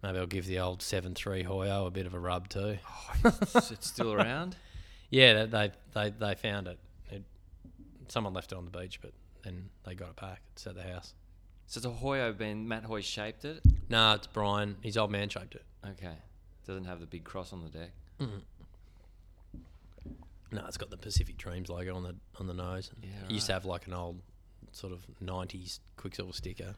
maybe 0.02 0.18
I'll 0.18 0.26
give 0.26 0.46
the 0.46 0.58
old 0.58 0.82
seven 0.82 1.14
three 1.14 1.44
Hoyo 1.44 1.86
a 1.86 1.90
bit 1.90 2.06
of 2.06 2.14
a 2.14 2.18
rub 2.18 2.48
too. 2.48 2.78
Oh, 3.24 3.38
it's, 3.54 3.70
it's 3.70 3.86
still 3.86 4.12
around. 4.12 4.56
Yeah, 5.08 5.44
they 5.44 5.46
they 5.46 5.72
they, 5.94 6.10
they 6.18 6.34
found 6.34 6.66
it. 6.66 6.80
it. 7.10 7.22
Someone 8.08 8.34
left 8.34 8.50
it 8.50 8.58
on 8.58 8.64
the 8.64 8.76
beach, 8.76 9.00
but 9.00 9.12
then 9.44 9.68
they 9.86 9.94
got 9.94 10.08
it 10.10 10.16
back. 10.16 10.42
It's 10.52 10.66
at 10.66 10.74
the 10.74 10.82
house. 10.82 11.14
So 11.68 11.78
it's 11.78 11.86
a 11.86 11.90
Hoyo 11.90 12.36
been 12.36 12.66
Matt 12.66 12.82
Hoy 12.82 13.02
shaped 13.02 13.44
it. 13.44 13.60
No, 13.88 14.14
it's 14.14 14.26
Brian. 14.26 14.76
His 14.82 14.96
old 14.96 15.12
man 15.12 15.28
shaped 15.28 15.54
it. 15.54 15.64
Okay. 15.90 16.16
Doesn't 16.66 16.84
have 16.84 17.00
the 17.00 17.06
big 17.06 17.24
cross 17.24 17.52
on 17.52 17.62
the 17.62 17.68
deck. 17.68 17.90
No, 20.52 20.64
it's 20.66 20.76
got 20.76 20.90
the 20.90 20.96
Pacific 20.96 21.36
Dreams 21.36 21.68
logo 21.68 21.94
on 21.94 22.02
the 22.02 22.14
on 22.38 22.46
the 22.46 22.54
nose. 22.54 22.90
Yeah, 23.02 23.08
It 23.28 23.30
used 23.32 23.46
to 23.46 23.52
have 23.52 23.64
like 23.64 23.86
an 23.86 23.94
old 23.94 24.20
sort 24.72 24.92
of 24.92 25.00
'90s 25.22 25.80
Quiksilver 25.96 26.32
sticker 26.32 26.74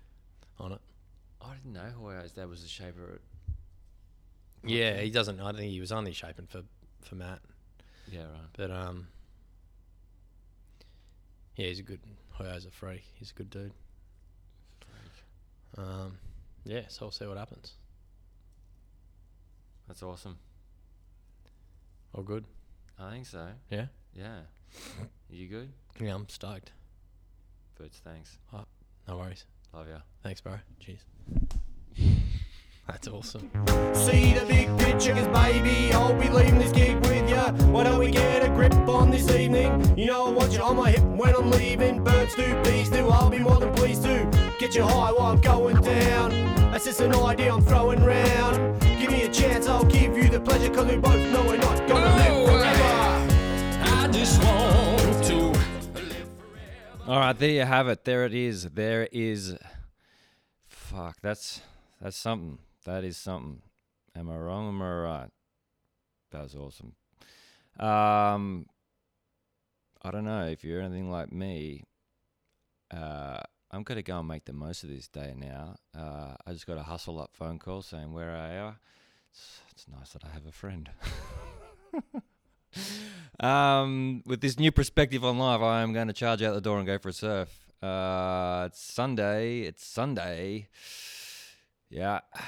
on 0.59 0.72
it. 0.72 0.80
I 1.41 1.55
didn't 1.55 1.72
know 1.72 1.91
Hoyo's 2.03 2.32
dad 2.32 2.49
was 2.49 2.62
the 2.62 2.68
shaper. 2.68 3.20
Yeah, 4.64 4.99
he 5.01 5.11
doesn't. 5.11 5.39
I 5.41 5.45
don't 5.45 5.57
think 5.57 5.70
he 5.72 5.80
was 5.80 5.93
only 5.93 6.12
shaping 6.12 6.47
for 6.47 6.62
for 7.03 7.14
Matt, 7.14 7.41
yeah, 8.11 8.22
right. 8.22 8.30
but 8.57 8.70
um, 8.70 9.07
yeah, 11.57 11.66
he's 11.66 11.78
a 11.78 11.82
good. 11.82 12.01
Hoyo's 12.32 12.66
a 12.66 12.70
freak. 12.70 13.05
He's 13.14 13.30
a 13.30 13.34
good 13.34 13.51
dude. 13.51 13.72
Um, 15.76 16.18
yeah, 16.64 16.82
so 16.89 17.05
we'll 17.07 17.12
see 17.12 17.26
what 17.26 17.36
happens. 17.39 17.74
That's 19.89 20.03
awesome. 20.03 20.39
All 22.14 22.22
good. 22.22 22.45
I 22.99 23.11
think 23.11 23.26
so. 23.26 23.47
Yeah. 23.70 23.86
Yeah. 24.14 24.41
you 25.30 25.49
good? 25.49 25.72
Yeah, 25.99 26.14
I'm 26.14 26.28
stoked. 26.28 26.72
Boots, 27.78 28.01
thanks. 28.05 28.39
Oh, 28.53 28.64
no 29.09 29.16
worries. 29.16 29.47
Love 29.72 29.89
ya. 29.89 29.99
Thanks, 30.22 30.41
bro. 30.43 30.55
Cheers. 30.80 31.01
That's 32.86 33.09
awesome. 33.09 33.51
See 33.95 34.32
the 34.34 34.45
big 34.47 34.76
picture, 34.78 35.12
cause 35.14 35.28
baby, 35.28 35.93
I'll 35.93 36.18
be 36.18 36.28
leaving 36.28 36.59
this 36.59 36.72
gig 36.72 36.97
with 37.07 37.28
ya. 37.30 37.53
Why 37.70 37.84
don't 37.84 37.99
we 37.99 38.11
get 38.11 38.45
a 38.45 38.49
grip 38.49 38.74
on 38.89 39.11
this 39.11 39.30
evening? 39.30 39.97
You 39.99 40.07
know 40.07 40.26
I 40.26 40.30
want 40.30 40.53
you 40.53 40.61
on 40.61 40.76
my 40.76 40.91
hip 40.91 41.05
when 41.05 41.34
I'm 41.34 41.51
leaving. 41.51 42.03
Birds 42.03 42.34
do, 42.34 42.62
bees 42.62 42.89
do, 42.89 43.09
I'll 43.09 43.30
be 43.30 43.39
more 43.39 43.61
than 43.61 43.74
pleased 43.74 44.03
to 44.05 44.48
get 44.59 44.75
you 44.75 44.83
high 44.83 45.13
while 45.13 45.33
I'm 45.33 45.41
going 45.41 45.77
down. 45.83 46.31
That's 46.73 46.85
just 46.85 47.01
an 47.01 47.15
idea 47.15 47.55
I'm 47.55 47.63
throwing 47.63 48.03
round. 48.03 48.81
Give 48.99 49.11
me 49.11 49.23
a 49.23 49.29
chance, 49.29 49.69
I'll 49.69 49.85
give 49.85 50.17
you 50.17 50.29
the 50.29 50.41
pleasure, 50.41 50.69
cause 50.75 50.87
we 50.87 50.97
both 50.97 51.33
know 51.33 51.45
we're 51.45 51.59
not 51.59 51.87
gonna 51.87 52.17
live 52.17 52.49
forever. 52.49 53.35
I 53.85 54.09
just 54.11 54.43
want 54.43 55.25
to. 55.27 55.61
All 57.07 57.21
right, 57.21 57.39
there 57.39 57.51
you 57.51 57.65
have 57.65 57.87
it. 57.87 58.05
There 58.05 58.25
it 58.27 58.35
is. 58.35 58.65
There 58.65 59.09
is. 59.13 59.57
Fuck, 60.67 61.19
that's 61.23 61.61
that's 62.03 62.17
something. 62.17 62.59
That 62.85 63.05
is 63.05 63.17
something. 63.17 63.63
Am 64.17 64.29
I 64.29 64.37
wrong? 64.37 64.69
Am 64.69 64.83
I 64.83 64.93
right? 64.93 65.31
That 66.33 66.43
was 66.43 66.57
awesome. 66.57 66.95
Um, 67.79 68.67
I 70.03 70.11
don't 70.11 70.25
know 70.25 70.47
if 70.47 70.65
you're 70.65 70.83
anything 70.83 71.13
like 71.13 71.31
me. 71.31 71.85
Uh, 72.91 73.41
I'm 73.71 73.83
gonna 73.83 74.03
go 74.03 74.19
and 74.19 74.29
make 74.29 74.47
the 74.47 74.55
most 74.55 74.83
of 74.83 74.89
this 74.89 75.09
day 75.09 75.35
now. 75.37 75.77
Uh, 75.95 76.35
I 76.47 76.53
just 76.53 76.66
got 76.66 76.79
a 76.79 76.83
hustle 76.83 77.21
up 77.21 77.31
phone 77.35 77.59
call 77.59 77.83
saying 77.83 78.12
where 78.12 78.31
are 78.31 78.53
you? 78.53 78.75
It's, 79.31 79.61
it's 79.73 79.87
nice 79.89 80.11
that 80.11 80.25
I 80.25 80.29
have 80.29 80.47
a 80.47 80.53
friend. 80.53 80.89
um, 83.41 84.23
with 84.25 84.41
this 84.41 84.59
new 84.59 84.73
perspective 84.73 85.23
on 85.23 85.39
life, 85.39 85.61
I 85.61 85.83
am 85.83 85.93
going 85.93 86.07
to 86.07 86.14
charge 86.14 86.43
out 86.43 86.55
the 86.55 86.62
door 86.62 86.79
and 86.79 86.87
go 86.87 86.99
for 86.99 87.11
a 87.11 87.12
surf. 87.12 87.51
Uh, 87.83 88.64
it's 88.66 88.81
Sunday. 88.81 89.61
It's 89.61 89.85
Sunday. 89.87 90.69
Yeah. 91.91 92.21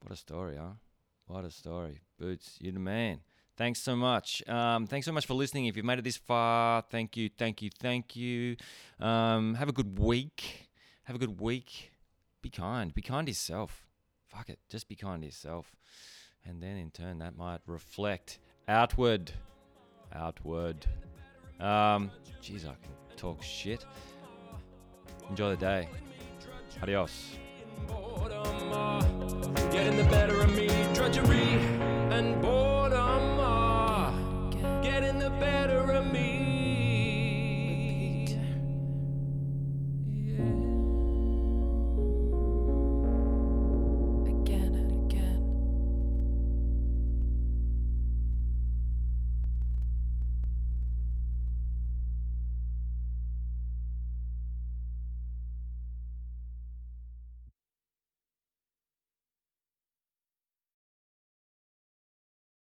What 0.00 0.12
a 0.12 0.16
story, 0.16 0.56
huh? 0.56 0.74
What 1.26 1.44
a 1.44 1.50
story. 1.50 2.00
Boots, 2.18 2.56
you're 2.60 2.72
the 2.72 2.78
man. 2.78 3.20
Thanks 3.58 3.82
so 3.82 3.96
much. 3.96 4.40
Um, 4.48 4.86
thanks 4.86 5.04
so 5.04 5.10
much 5.10 5.26
for 5.26 5.34
listening. 5.34 5.66
If 5.66 5.76
you've 5.76 5.84
made 5.84 5.98
it 5.98 6.04
this 6.04 6.16
far, 6.16 6.80
thank 6.90 7.16
you, 7.16 7.28
thank 7.36 7.60
you, 7.60 7.70
thank 7.80 8.14
you. 8.14 8.54
Um, 9.00 9.54
have 9.54 9.68
a 9.68 9.72
good 9.72 9.98
week. 9.98 10.68
Have 11.02 11.16
a 11.16 11.18
good 11.18 11.40
week. 11.40 11.90
Be 12.40 12.50
kind. 12.50 12.94
Be 12.94 13.02
kind 13.02 13.26
to 13.26 13.32
yourself. 13.32 13.84
Fuck 14.28 14.48
it. 14.48 14.60
Just 14.68 14.88
be 14.88 14.94
kind 14.94 15.22
to 15.22 15.26
yourself. 15.26 15.74
And 16.44 16.62
then 16.62 16.76
in 16.76 16.92
turn, 16.92 17.18
that 17.18 17.36
might 17.36 17.58
reflect 17.66 18.38
outward. 18.68 19.32
Outward. 20.14 20.86
Um, 21.58 22.12
geez, 22.40 22.64
I 22.64 22.76
can 22.80 23.16
talk 23.16 23.42
shit. 23.42 23.84
Enjoy 25.30 25.50
the 25.50 25.56
day. 25.56 25.88
Adios. 26.80 27.36
Getting 29.72 29.96
the 29.96 30.06
better 30.08 30.42
of 30.42 30.54
me, 30.54 30.68
drudgery. 30.94 31.58